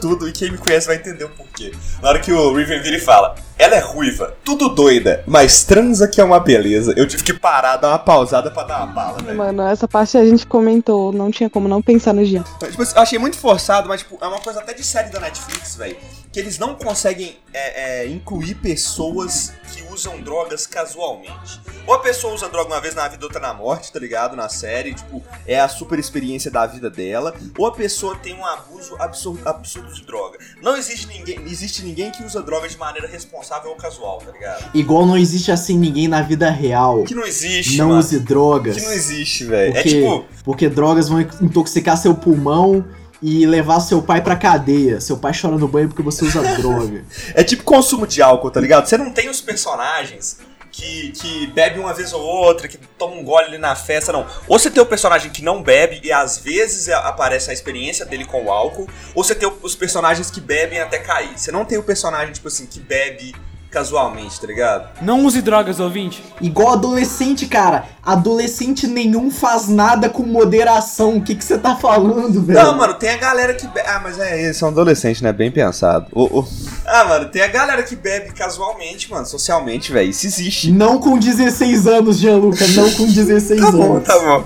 tudo 0.00 0.28
e 0.28 0.32
quem 0.32 0.50
me 0.50 0.58
conhece 0.58 0.86
vai 0.86 0.96
entender 0.96 1.24
o 1.24 1.30
porquê. 1.30 1.72
Na 2.00 2.08
hora 2.10 2.18
que 2.18 2.32
o 2.32 2.54
Riven 2.54 2.80
vira 2.80 2.96
e 2.96 3.00
fala: 3.00 3.34
ela 3.58 3.76
é 3.76 3.80
ruiva, 3.80 4.34
tudo 4.44 4.68
doida, 4.68 5.22
mas 5.26 5.62
transa 5.62 6.08
que 6.08 6.20
é 6.20 6.24
uma 6.24 6.40
beleza. 6.40 6.92
Eu 6.96 7.06
tive 7.06 7.22
que 7.22 7.32
parar, 7.32 7.76
dar 7.76 7.90
uma 7.90 7.98
pausada 7.98 8.50
pra 8.50 8.64
dar 8.64 8.78
uma 8.78 8.86
bala, 8.86 9.18
velho. 9.22 9.36
Mano, 9.36 9.62
essa 9.62 9.86
parte 9.86 10.16
a 10.16 10.24
gente 10.24 10.46
comentou, 10.46 11.12
não 11.12 11.30
tinha 11.30 11.48
como 11.48 11.68
não 11.68 11.80
pensar 11.80 12.12
no 12.12 12.24
Jean. 12.24 12.42
Tipo, 12.42 12.82
eu 12.82 13.02
achei 13.02 13.18
muito 13.18 13.36
forçado, 13.36 13.88
mas 13.88 14.00
tipo, 14.00 14.18
é 14.20 14.26
uma 14.26 14.40
coisa 14.40 14.60
até 14.60 14.74
de 14.74 14.84
série 14.84 15.10
da 15.10 15.20
Netflix, 15.20 15.76
velho. 15.76 15.96
Que 16.32 16.40
eles 16.40 16.58
não 16.58 16.74
conseguem 16.74 17.36
é, 17.52 18.00
é, 18.04 18.08
incluir 18.08 18.54
pessoas 18.54 19.52
que 19.72 19.82
usam 19.92 20.20
drogas 20.22 20.66
casualmente. 20.66 21.60
Ou 21.86 21.94
a 21.94 21.98
pessoa 21.98 22.32
usa 22.32 22.48
droga 22.48 22.70
uma 22.72 22.80
vez 22.80 22.94
na 22.94 23.06
vida, 23.06 23.24
outra 23.24 23.38
na 23.40 23.52
morte, 23.52 23.92
tá 23.92 23.98
ligado? 23.98 24.34
Na 24.34 24.48
série, 24.48 24.94
tipo, 24.94 25.22
é 25.46 25.60
a 25.60 25.68
super 25.68 25.98
experiência 25.98 26.50
da 26.50 26.66
vida 26.66 26.88
dela. 26.88 27.34
Ou 27.58 27.66
a 27.66 27.72
pessoa 27.72 28.16
tem 28.16 28.34
um 28.34 28.46
abuso 28.46 28.96
absurdo, 28.98 29.46
absurdo 29.46 29.92
de 29.92 30.04
droga. 30.04 30.38
Não 30.62 30.76
existe 30.76 31.06
ninguém, 31.06 31.38
existe 31.46 31.82
ninguém 31.82 32.10
que 32.10 32.22
usa 32.24 32.42
droga 32.42 32.68
de 32.68 32.78
maneira 32.78 33.06
responsável 33.06 33.70
ou 33.70 33.76
casual, 33.76 34.18
tá 34.24 34.32
ligado? 34.32 34.70
Igual 34.74 35.04
não 35.04 35.18
existe 35.18 35.52
assim 35.52 35.76
ninguém 35.76 36.08
na 36.08 36.22
vida 36.22 36.48
real. 36.50 37.04
Que 37.04 37.14
não 37.14 37.24
existe, 37.24 37.76
Não 37.76 37.88
mano. 37.88 38.00
use 38.00 38.18
drogas. 38.20 38.76
Que 38.76 38.82
não 38.82 38.92
existe, 38.92 39.44
velho. 39.44 39.76
É 39.76 39.82
tipo. 39.82 40.24
porque 40.44 40.68
drogas 40.68 41.08
vão 41.08 41.20
intoxicar 41.20 41.96
seu 41.98 42.14
pulmão 42.14 42.84
e 43.22 43.46
levar 43.46 43.80
seu 43.80 44.02
pai 44.02 44.20
pra 44.20 44.36
cadeia. 44.36 45.00
Seu 45.00 45.16
pai 45.16 45.32
chora 45.38 45.56
no 45.56 45.68
banho 45.68 45.88
porque 45.88 46.02
você 46.02 46.24
usa 46.24 46.42
droga. 46.58 47.04
É 47.34 47.44
tipo 47.44 47.62
consumo 47.62 48.06
de 48.06 48.20
álcool, 48.20 48.50
tá 48.50 48.60
ligado? 48.60 48.86
Você 48.86 48.98
não 48.98 49.10
tem 49.10 49.28
os 49.28 49.40
personagens 49.40 50.38
que, 50.72 51.12
que 51.12 51.46
bebe 51.48 51.78
uma 51.78 51.92
vez 51.92 52.12
ou 52.12 52.22
outra, 52.22 52.66
que 52.66 52.78
toma 52.98 53.14
um 53.14 53.22
gole 53.22 53.46
ali 53.46 53.58
na 53.58 53.76
festa, 53.76 54.10
não. 54.10 54.26
Ou 54.48 54.58
você 54.58 54.70
tem 54.70 54.82
o 54.82 54.86
personagem 54.86 55.30
que 55.30 55.42
não 55.42 55.62
bebe 55.62 56.00
e 56.02 56.10
às 56.10 56.38
vezes 56.38 56.88
aparece 56.88 57.50
a 57.50 57.52
experiência 57.52 58.06
dele 58.06 58.24
com 58.24 58.46
o 58.46 58.50
álcool, 58.50 58.88
ou 59.14 59.22
você 59.22 59.34
tem 59.34 59.50
os 59.62 59.76
personagens 59.76 60.30
que 60.30 60.40
bebem 60.40 60.80
até 60.80 60.98
cair. 60.98 61.38
Você 61.38 61.52
não 61.52 61.64
tem 61.64 61.78
o 61.78 61.82
personagem, 61.82 62.32
tipo 62.32 62.48
assim, 62.48 62.66
que 62.66 62.80
bebe 62.80 63.34
casualmente, 63.72 64.38
tá 64.40 64.46
ligado? 64.46 64.88
Não 65.00 65.24
use 65.24 65.40
drogas, 65.40 65.80
ouvinte. 65.80 66.22
Igual 66.40 66.74
adolescente, 66.74 67.46
cara. 67.46 67.86
Adolescente 68.04 68.86
nenhum 68.86 69.30
faz 69.30 69.66
nada 69.68 70.08
com 70.10 70.22
moderação. 70.22 71.16
O 71.16 71.22
que 71.22 71.34
que 71.34 71.44
você 71.44 71.56
tá 71.56 71.74
falando, 71.74 72.42
velho? 72.42 72.62
Não, 72.62 72.76
mano, 72.76 72.94
tem 72.94 73.08
a 73.10 73.16
galera 73.16 73.54
que 73.54 73.66
bebe. 73.66 73.88
Ah, 73.88 74.00
mas 74.02 74.18
é, 74.18 74.42
eles 74.44 74.56
são 74.56 74.68
adolescentes, 74.68 75.22
né? 75.22 75.32
Bem 75.32 75.50
pensado. 75.50 76.06
O- 76.12 76.40
o- 76.40 76.48
Ah, 76.86 77.04
mano, 77.04 77.28
tem 77.30 77.40
a 77.42 77.48
galera 77.48 77.82
que 77.82 77.96
bebe 77.96 78.32
casualmente, 78.32 79.10
mano, 79.10 79.24
socialmente, 79.24 79.90
velho. 79.90 80.10
Isso 80.10 80.26
existe. 80.26 80.70
Não 80.70 80.98
com 80.98 81.18
16 81.18 81.86
anos, 81.86 82.18
Gianluca. 82.18 82.66
Não 82.68 82.90
com 82.92 83.06
16 83.06 83.60
Tá 83.60 83.70
bom, 83.70 83.94
anos. 83.94 84.06
tá 84.06 84.18
bom. 84.18 84.44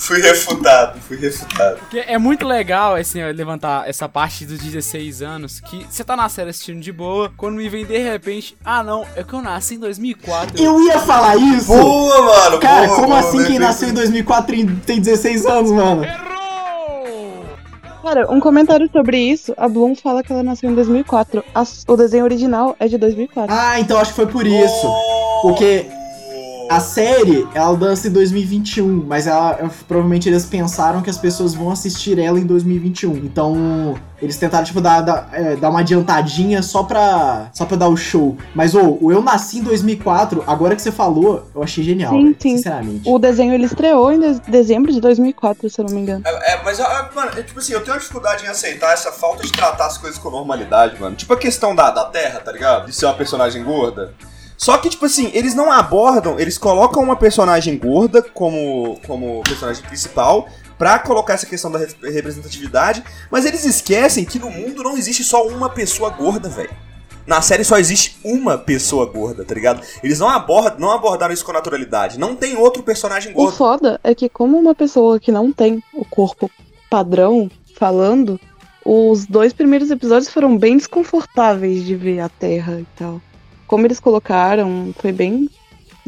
Fui 0.00 0.18
refutado, 0.22 0.98
fui 1.00 1.18
refutado. 1.18 1.76
Porque 1.80 1.98
é 1.98 2.16
muito 2.16 2.46
legal, 2.46 2.94
assim, 2.94 3.22
levantar 3.32 3.86
essa 3.86 4.08
parte 4.08 4.46
dos 4.46 4.58
16 4.58 5.20
anos, 5.20 5.60
que 5.60 5.84
você 5.90 6.02
tá 6.02 6.16
na 6.16 6.26
série 6.30 6.48
assistindo 6.48 6.80
de 6.80 6.90
boa, 6.90 7.30
quando 7.36 7.56
me 7.56 7.68
vem 7.68 7.84
de 7.84 7.98
repente, 7.98 8.56
ah 8.64 8.82
não, 8.82 9.04
é 9.14 9.22
que 9.22 9.34
eu 9.34 9.42
nasci 9.42 9.74
em 9.74 9.78
2004. 9.78 10.58
Eu 10.60 10.80
ia 10.82 10.98
falar 11.00 11.36
isso. 11.36 11.66
Boa, 11.66 12.22
mano! 12.22 12.58
Cara, 12.60 12.86
boa, 12.86 12.96
como 12.96 13.08
boa, 13.08 13.18
assim 13.20 13.44
quem 13.44 13.58
nasceu 13.58 13.90
em 13.90 13.92
2004 13.94 14.56
tem- 14.56 14.66
tem 14.86 15.00
16 15.00 15.44
anos, 15.44 15.70
mano? 15.70 16.02
Cara, 18.02 18.32
um 18.32 18.40
comentário 18.40 18.88
sobre 18.90 19.18
isso, 19.18 19.52
a 19.58 19.68
Bloom 19.68 19.94
fala 19.94 20.22
que 20.22 20.32
ela 20.32 20.42
nasceu 20.42 20.70
em 20.70 20.74
2004. 20.74 21.44
A- 21.54 21.62
o 21.86 21.96
desenho 21.96 22.24
original 22.24 22.74
é 22.80 22.88
de 22.88 22.96
2004. 22.96 23.54
Ah, 23.54 23.78
então 23.78 23.98
acho 23.98 24.10
que 24.12 24.16
foi 24.16 24.26
por 24.26 24.46
isso. 24.46 24.86
Oh, 24.86 25.42
Porque 25.42 25.86
A 26.70 26.78
série, 26.78 27.48
ela 27.52 27.70
lança 27.70 28.06
em 28.06 28.12
2021, 28.12 29.04
mas 29.04 29.26
ela, 29.26 29.58
provavelmente 29.88 30.28
eles 30.28 30.46
pensaram 30.46 31.02
que 31.02 31.10
as 31.10 31.18
pessoas 31.18 31.52
vão 31.52 31.68
assistir 31.72 32.16
ela 32.16 32.38
em 32.38 32.46
2021. 32.46 33.16
Então, 33.16 33.96
eles 34.22 34.36
tentaram, 34.36 34.62
tipo, 34.64 34.80
dar, 34.80 35.00
dar, 35.00 35.28
é, 35.32 35.56
dar 35.56 35.68
uma 35.68 35.80
adiantadinha 35.80 36.62
só 36.62 36.84
pra, 36.84 37.50
só 37.52 37.66
pra 37.66 37.76
dar 37.76 37.88
o 37.88 37.96
show. 37.96 38.36
Mas, 38.54 38.72
ô, 38.72 38.96
o 39.00 39.10
Eu 39.10 39.20
Nasci 39.20 39.58
em 39.58 39.62
2004, 39.64 40.44
agora 40.46 40.76
que 40.76 40.82
você 40.82 40.92
falou, 40.92 41.44
eu 41.52 41.60
achei 41.60 41.82
genial, 41.82 42.12
Sim, 42.12 42.36
sim. 42.38 42.56
sinceramente. 42.58 43.02
O 43.04 43.18
desenho 43.18 43.52
ele 43.52 43.64
estreou 43.64 44.12
em 44.12 44.20
de- 44.20 44.40
dezembro 44.48 44.92
de 44.92 45.00
2004, 45.00 45.68
se 45.68 45.80
eu 45.80 45.86
não 45.86 45.92
me 45.92 46.02
engano. 46.02 46.22
É, 46.24 46.52
é, 46.52 46.60
mas, 46.64 46.78
ah, 46.78 47.10
mano, 47.12 47.32
é, 47.36 47.42
tipo 47.42 47.58
assim, 47.58 47.72
eu 47.72 47.80
tenho 47.80 47.94
uma 47.94 47.98
dificuldade 48.00 48.44
em 48.44 48.48
aceitar 48.48 48.92
essa 48.92 49.10
falta 49.10 49.42
de 49.42 49.50
tratar 49.50 49.86
as 49.86 49.98
coisas 49.98 50.20
com 50.20 50.30
normalidade, 50.30 51.00
mano. 51.00 51.16
Tipo 51.16 51.32
a 51.34 51.36
questão 51.36 51.74
da, 51.74 51.90
da 51.90 52.04
Terra, 52.04 52.38
tá 52.38 52.52
ligado? 52.52 52.86
De 52.86 52.94
ser 52.94 53.06
uma 53.06 53.14
personagem 53.14 53.64
gorda. 53.64 54.14
Só 54.60 54.76
que, 54.76 54.90
tipo 54.90 55.06
assim, 55.06 55.30
eles 55.32 55.54
não 55.54 55.72
abordam, 55.72 56.38
eles 56.38 56.58
colocam 56.58 57.02
uma 57.02 57.16
personagem 57.16 57.78
gorda 57.78 58.20
como, 58.22 59.00
como 59.06 59.42
personagem 59.42 59.82
principal 59.84 60.46
pra 60.76 60.98
colocar 60.98 61.32
essa 61.32 61.46
questão 61.46 61.70
da 61.72 61.78
re- 61.78 61.86
representatividade, 62.12 63.02
mas 63.30 63.46
eles 63.46 63.64
esquecem 63.64 64.22
que 64.22 64.38
no 64.38 64.50
mundo 64.50 64.82
não 64.82 64.98
existe 64.98 65.24
só 65.24 65.46
uma 65.46 65.70
pessoa 65.70 66.10
gorda, 66.10 66.50
velho. 66.50 66.68
Na 67.26 67.40
série 67.40 67.64
só 67.64 67.78
existe 67.78 68.18
uma 68.22 68.58
pessoa 68.58 69.06
gorda, 69.06 69.46
tá 69.46 69.54
ligado? 69.54 69.80
Eles 70.02 70.18
não 70.18 70.28
abordam, 70.28 70.78
não 70.78 70.90
abordaram 70.92 71.32
isso 71.32 71.44
com 71.44 71.52
naturalidade. 71.52 72.18
Não 72.18 72.36
tem 72.36 72.54
outro 72.56 72.82
personagem 72.82 73.32
O 73.32 73.36
gordo. 73.36 73.56
foda 73.56 73.98
é 74.04 74.14
que, 74.14 74.28
como 74.28 74.58
uma 74.58 74.74
pessoa 74.74 75.18
que 75.18 75.32
não 75.32 75.50
tem 75.52 75.82
o 75.94 76.04
corpo 76.04 76.50
padrão 76.90 77.50
falando, 77.78 78.38
os 78.84 79.24
dois 79.24 79.54
primeiros 79.54 79.90
episódios 79.90 80.28
foram 80.30 80.58
bem 80.58 80.76
desconfortáveis 80.76 81.82
de 81.84 81.94
ver 81.96 82.20
a 82.20 82.28
Terra 82.28 82.78
e 82.78 82.86
tal. 82.94 83.22
Como 83.70 83.86
eles 83.86 84.00
colocaram, 84.00 84.92
foi 84.98 85.12
bem 85.12 85.48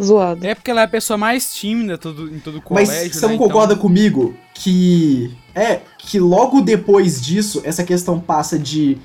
zoado. 0.02 0.44
É 0.44 0.52
porque 0.52 0.68
ela 0.68 0.80
é 0.80 0.84
a 0.84 0.88
pessoa 0.88 1.16
mais 1.16 1.54
tímida 1.54 1.96
todo, 1.96 2.28
em 2.28 2.40
todo 2.40 2.56
o 2.58 2.62
Mas 2.70 2.88
colégio. 2.88 3.14
você 3.14 3.20
né? 3.20 3.26
não 3.28 3.34
Então- 3.36 3.46
concorda 3.46 3.76
comigo 3.76 4.34
que. 4.52 5.30
É, 5.54 5.78
que 5.96 6.18
logo 6.18 6.60
depois 6.60 7.20
disso, 7.22 7.60
essa 7.64 7.84
questão 7.84 8.18
passa 8.18 8.58
de 8.58 8.98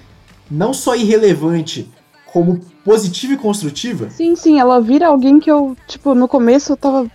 não 0.49 0.73
só 0.73 0.95
irrelevante, 0.95 1.87
como 2.25 2.59
positiva 2.83 3.33
e 3.33 3.37
construtiva? 3.37 4.09
Sim, 4.09 4.35
sim, 4.35 4.59
ela 4.59 4.81
vira 4.81 5.07
alguém 5.07 5.39
que 5.39 5.51
eu, 5.51 5.77
tipo, 5.87 6.15
no 6.15 6.27
começo 6.27 6.71
eu 6.71 6.77
tava 6.77 7.05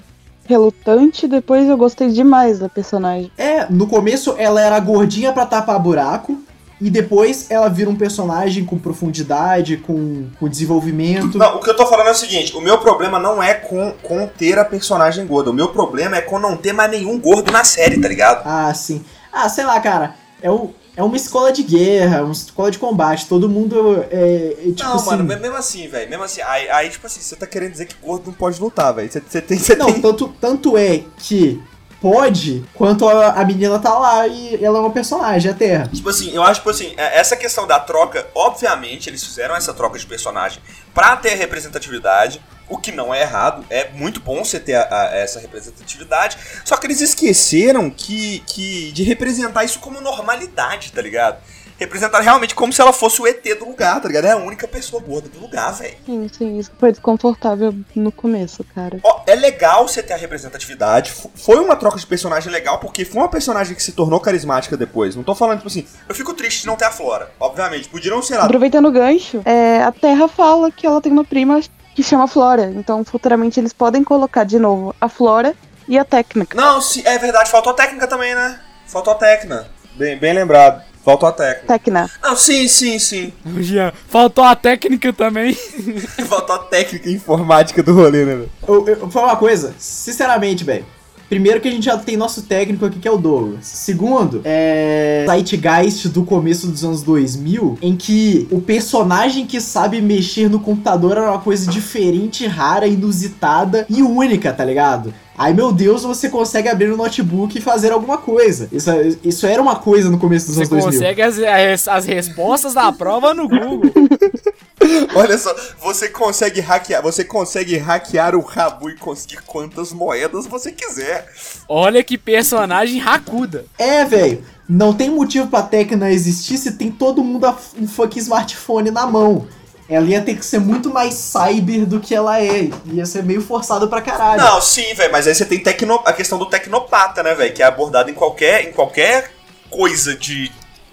relutante, 0.45 1.27
depois 1.27 1.67
eu 1.69 1.77
gostei 1.77 2.09
demais 2.11 2.59
da 2.59 2.69
personagem. 2.69 3.31
É, 3.39 3.67
no 3.71 3.87
começo 3.87 4.35
ela 4.39 4.61
era 4.61 4.79
gordinha 4.81 5.33
pra 5.33 5.47
tapar 5.47 5.79
buraco, 5.81 6.42
e 6.83 6.91
depois 6.91 7.49
ela 7.49 7.69
vira 7.69 7.89
um 7.89 7.95
personagem 7.95 8.65
com 8.65 8.77
profundidade, 8.77 9.77
com, 9.77 10.27
com 10.41 10.49
desenvolvimento. 10.49 11.39
Não, 11.39 11.57
o 11.57 11.61
que 11.61 11.71
eu 11.71 11.77
tô 11.77 11.87
falando 11.87 12.09
é 12.09 12.11
o 12.11 12.15
seguinte: 12.15 12.57
o 12.57 12.61
meu 12.61 12.77
problema 12.79 13.21
não 13.21 13.41
é 13.41 13.55
com, 13.55 13.95
com 14.03 14.27
ter 14.27 14.59
a 14.59 14.65
personagem 14.65 15.25
gorda. 15.25 15.51
O 15.51 15.55
meu 15.55 15.69
problema 15.69 16.17
é 16.17 16.21
com 16.21 16.41
não 16.41 16.57
ter 16.57 16.73
mais 16.73 16.91
nenhum 16.91 17.21
gordo 17.21 17.53
na 17.53 17.63
série, 17.63 18.01
tá 18.01 18.09
ligado? 18.09 18.43
Ah, 18.45 18.75
sim. 18.75 19.05
Ah, 19.33 19.49
sei 19.49 19.65
lá, 19.65 19.79
cara. 19.81 20.17
É, 20.43 20.51
um, 20.51 20.71
é 20.97 21.05
uma 21.05 21.17
escola 21.17 21.53
de 21.53 21.63
guerra, 21.63 22.25
uma 22.25 22.33
escola 22.33 22.69
de 22.69 22.81
combate. 22.81 23.29
Todo 23.29 23.49
mundo 23.49 24.05
é, 24.11 24.57
é, 24.59 24.73
tipo 24.73 24.83
não, 24.83 24.97
assim. 24.97 25.07
mano, 25.07 25.23
mesmo 25.23 25.57
assim, 25.57 25.87
velho. 25.87 26.11
Mesmo 26.11 26.25
assim, 26.25 26.41
aí, 26.43 26.69
aí, 26.69 26.91
tipo 26.91 27.07
assim, 27.07 27.21
você 27.21 27.37
tá 27.37 27.47
querendo 27.47 27.71
dizer 27.71 27.87
que 27.87 27.95
gordo 28.03 28.27
não 28.27 28.33
pode 28.33 28.61
lutar, 28.61 28.93
velho. 28.93 29.09
Você 29.09 29.21
você 29.21 29.41
tem. 29.41 29.57
Você 29.57 29.77
Não, 29.77 29.87
tem... 29.87 30.03
tanto, 30.03 30.35
tanto 30.41 30.77
é 30.77 31.05
que 31.17 31.63
pode, 32.03 32.65
quanto 32.75 33.09
a, 33.09 33.29
a 33.41 33.45
menina 33.45 33.79
tá 33.79 33.97
lá 33.97 34.27
e 34.27 34.59
ela 34.63 34.79
é 34.79 34.81
uma 34.81 34.91
personagem, 34.91 35.53
a 35.53 35.55
Terra. 35.55 35.89
Tipo 35.95 36.09
assim, 36.11 36.35
eu 36.35 36.43
acho, 36.43 36.55
tipo 36.59 36.71
assim, 36.71 36.93
é- 36.97 37.21
essa 37.21 37.37
questão 37.37 37.65
da 37.65 37.79
troca, 37.79 38.27
obviamente, 38.35 39.09
eles 39.09 39.23
fizeram 39.25 39.55
essa 39.55 39.73
troca 39.73 39.97
de 39.97 40.05
personagem 40.05 40.61
pra 40.93 41.15
ter 41.17 41.35
representatividade, 41.37 42.43
o 42.69 42.77
que 42.77 42.91
não 42.91 43.15
é 43.15 43.21
errado, 43.23 43.65
é 43.71 43.91
muito 43.93 44.19
bom 44.21 44.45
você 44.45 44.59
ter 44.59 44.75
a- 44.75 44.89
a- 44.91 45.17
essa 45.17 45.39
representatividade, 45.39 46.37
só 46.65 46.77
que 46.77 46.87
eles 46.89 47.01
esqueceram 47.01 47.89
que, 47.89 48.41
que 48.47 48.91
de 48.91 49.05
representar 49.05 49.63
isso 49.63 49.79
como 49.79 50.01
normalidade, 50.01 50.91
tá 50.91 51.01
ligado? 51.01 51.39
Representada 51.83 52.23
realmente 52.23 52.55
como 52.55 52.73
se 52.73 52.81
ela 52.81 52.93
fosse 52.93 53.21
o 53.21 53.27
ET 53.27 53.43
do 53.59 53.67
lugar, 53.67 54.01
tá 54.01 54.09
ligado? 54.09 54.25
É 54.25 54.33
a 54.33 54.37
única 54.37 54.67
pessoa 54.67 55.03
gorda 55.03 55.29
do 55.29 55.41
lugar, 55.41 55.73
velho. 55.73 55.97
Sim, 56.07 56.29
sim, 56.33 56.59
isso 56.59 56.71
foi 56.79 56.91
desconfortável 56.91 57.75
no 57.95 58.11
começo, 58.11 58.65
cara. 58.75 58.99
Ó, 59.03 59.23
é 59.27 59.35
legal 59.35 59.87
você 59.87 60.03
ter 60.03 60.15
a 60.15 60.17
representatividade. 60.17 61.13
Foi 61.35 61.59
uma 61.59 61.77
troca 61.77 61.99
de 61.99 62.07
personagem 62.07 62.51
legal, 62.53 62.79
porque 62.79 63.05
foi 63.05 63.21
uma 63.21 63.29
personagem 63.29 63.75
que 63.75 63.83
se 63.83 63.93
tornou 63.93 64.21
carismática 64.21 64.77
depois. 64.77 65.15
Não 65.17 65.23
tô 65.23 65.35
falando, 65.35 65.59
tipo 65.59 65.69
assim, 65.69 65.87
eu 66.09 66.15
fico 66.15 66.35
triste 66.35 66.63
de 66.63 66.67
não 66.67 66.77
ter 66.77 66.85
a 66.85 66.91
Flora. 66.91 67.31
Obviamente, 67.39 67.89
podiam 67.89 68.23
ser 68.23 68.37
lá. 68.37 68.45
Aproveitando 68.45 68.87
o 68.87 68.93
gancho, 68.93 69.43
é, 69.45 69.83
a 69.83 69.93
Terra 69.93 70.29
fala 70.29 70.71
que 70.71 70.87
ela 70.87 71.01
tem 71.01 71.13
uma 71.13 71.25
prima 71.25 71.61
que 71.95 72.03
chama 72.03 72.27
Flora. 72.27 72.73
Então, 72.75 73.05
futuramente, 73.05 73.61
eles 73.61 73.73
podem 73.73 74.03
colocar 74.03 74.45
de 74.45 74.59
novo 74.59 74.95
a 75.01 75.09
Flora 75.09 75.55
e 75.89 75.99
a 75.99 76.05
técnica. 76.05 76.57
Não, 76.57 76.81
se, 76.81 77.07
é 77.07 77.19
verdade, 77.19 77.51
faltou 77.51 77.73
a 77.73 77.77
técnica 77.77 78.07
também, 78.07 78.35
né? 78.35 78.61
Faltou 78.87 79.13
a 79.13 79.17
técnica. 79.17 79.67
Bem, 80.03 80.19
bem 80.19 80.33
lembrado. 80.33 80.83
Faltou 81.05 81.29
a 81.29 81.33
técnica. 81.33 81.67
Tecna. 81.69 82.11
Não, 82.21 82.35
sim, 82.35 82.67
sim, 82.67 82.99
sim. 82.99 83.33
Jean, 83.59 83.93
faltou 84.09 84.43
a 84.43 84.57
técnica 84.57 85.13
também. 85.13 85.55
Faltou 86.29 86.57
a 86.57 86.59
técnica 86.59 87.09
informática 87.09 87.85
do 87.85 87.95
rolê, 87.95 88.25
né, 88.25 88.35
velho? 88.35 88.51
Eu, 88.67 88.89
eu, 88.89 88.97
vou 88.97 89.11
falar 89.11 89.29
uma 89.29 89.37
coisa, 89.37 89.73
sinceramente, 89.79 90.65
velho. 90.65 90.85
Primeiro 91.33 91.63
que 91.63 91.69
a 91.69 91.71
gente 91.71 91.87
já 91.87 91.97
tem 91.97 92.15
nosso 92.15 92.43
técnico 92.43 92.85
aqui, 92.85 92.99
que 92.99 93.09
é 93.09 93.11
o 93.11 93.17
Douglas. 93.17 93.65
Segundo, 93.65 94.43
é... 94.45 95.25
Zeitgeist 95.27 96.11
do 96.11 96.25
começo 96.25 96.67
dos 96.67 96.85
anos 96.85 97.03
2000, 97.03 97.79
em 97.81 97.97
que 97.97 98.47
o 98.51 98.61
personagem 98.61 99.47
que 99.47 99.59
sabe 99.59 100.03
mexer 100.03 100.51
no 100.51 100.61
computador 100.61 101.13
era 101.13 101.31
uma 101.31 101.39
coisa 101.41 101.71
diferente, 101.71 102.47
rara, 102.47 102.87
inusitada 102.87 103.87
e 103.89 104.03
única, 104.03 104.53
tá 104.53 104.63
ligado? 104.63 105.15
Aí, 105.37 105.55
meu 105.55 105.73
Deus, 105.73 106.03
você 106.03 106.29
consegue 106.29 106.69
abrir 106.69 106.93
o 106.93 106.99
notebook 106.99 107.57
e 107.57 107.63
fazer 107.63 107.93
alguma 107.93 108.19
coisa. 108.19 108.69
Isso, 108.71 108.91
isso 109.25 109.47
era 109.47 109.63
uma 109.63 109.77
coisa 109.77 110.11
no 110.11 110.19
começo 110.19 110.49
dos 110.49 110.57
Você 110.57 110.75
anos 110.75 110.85
2000. 110.85 111.01
consegue 111.01 111.23
as, 111.23 111.39
as, 111.39 111.89
as 111.89 112.05
respostas 112.05 112.75
da 112.75 112.93
prova 112.93 113.33
no 113.33 113.49
Google. 113.49 113.91
Olha 115.15 115.37
só, 115.39 115.55
você 115.81 116.09
consegue 116.09 116.61
hackear, 116.61 117.03
você 117.03 117.25
consegue 117.25 117.77
hackear 117.77 118.35
o 118.35 118.41
Rabu 118.41 118.91
e 118.91 118.97
conseguir 118.97 119.43
quantas 119.47 119.93
moedas 119.93 120.47
você 120.47 120.73
quiser. 120.73 121.29
Olha 121.69 122.03
que 122.03 122.17
personagem 122.19 122.99
racuda. 122.99 123.65
É, 123.79 124.05
velho. 124.05 124.45
Não 124.69 124.95
tem 124.95 125.11
motivo 125.11 125.49
pra 125.49 125.63
Tecna 125.63 126.11
existir 126.11 126.57
se 126.57 126.73
tem 126.73 126.91
todo 126.91 127.23
mundo 127.23 127.45
a- 127.47 127.57
um 127.79 127.87
fucking 127.87 128.21
smartphone 128.21 128.91
na 128.91 129.07
mão. 129.07 129.47
Ela 129.89 130.07
ia 130.07 130.23
ter 130.23 130.37
que 130.37 130.47
ser 130.47 130.59
muito 130.61 130.89
mais 130.91 131.13
cyber 131.15 131.85
do 131.85 132.01
que 132.01 132.15
ela 132.15 132.41
é. 132.41 132.71
Ia 132.87 133.05
ser 133.05 133.23
meio 133.23 133.43
forçado 133.43 133.89
pra 133.89 134.01
caralho. 134.01 134.41
Não, 134.41 134.61
sim, 134.61 134.95
velho, 134.95 135.13
mas 135.13 135.27
aí 135.27 135.35
você 135.35 135.45
tem 135.45 135.59
tecno, 135.59 136.01
a 136.07 136.13
questão 136.13 136.39
do 136.39 136.47
tecnopata, 136.47 137.23
né, 137.23 137.35
velho, 137.35 137.53
que 137.53 137.63
é 137.63 137.67
abordado 137.67 138.09
em 138.11 138.15
qualquer, 138.15 138.67
em 138.67 138.73
qualquer 138.73 139.31
coisa 139.69 140.15
de 140.17 140.51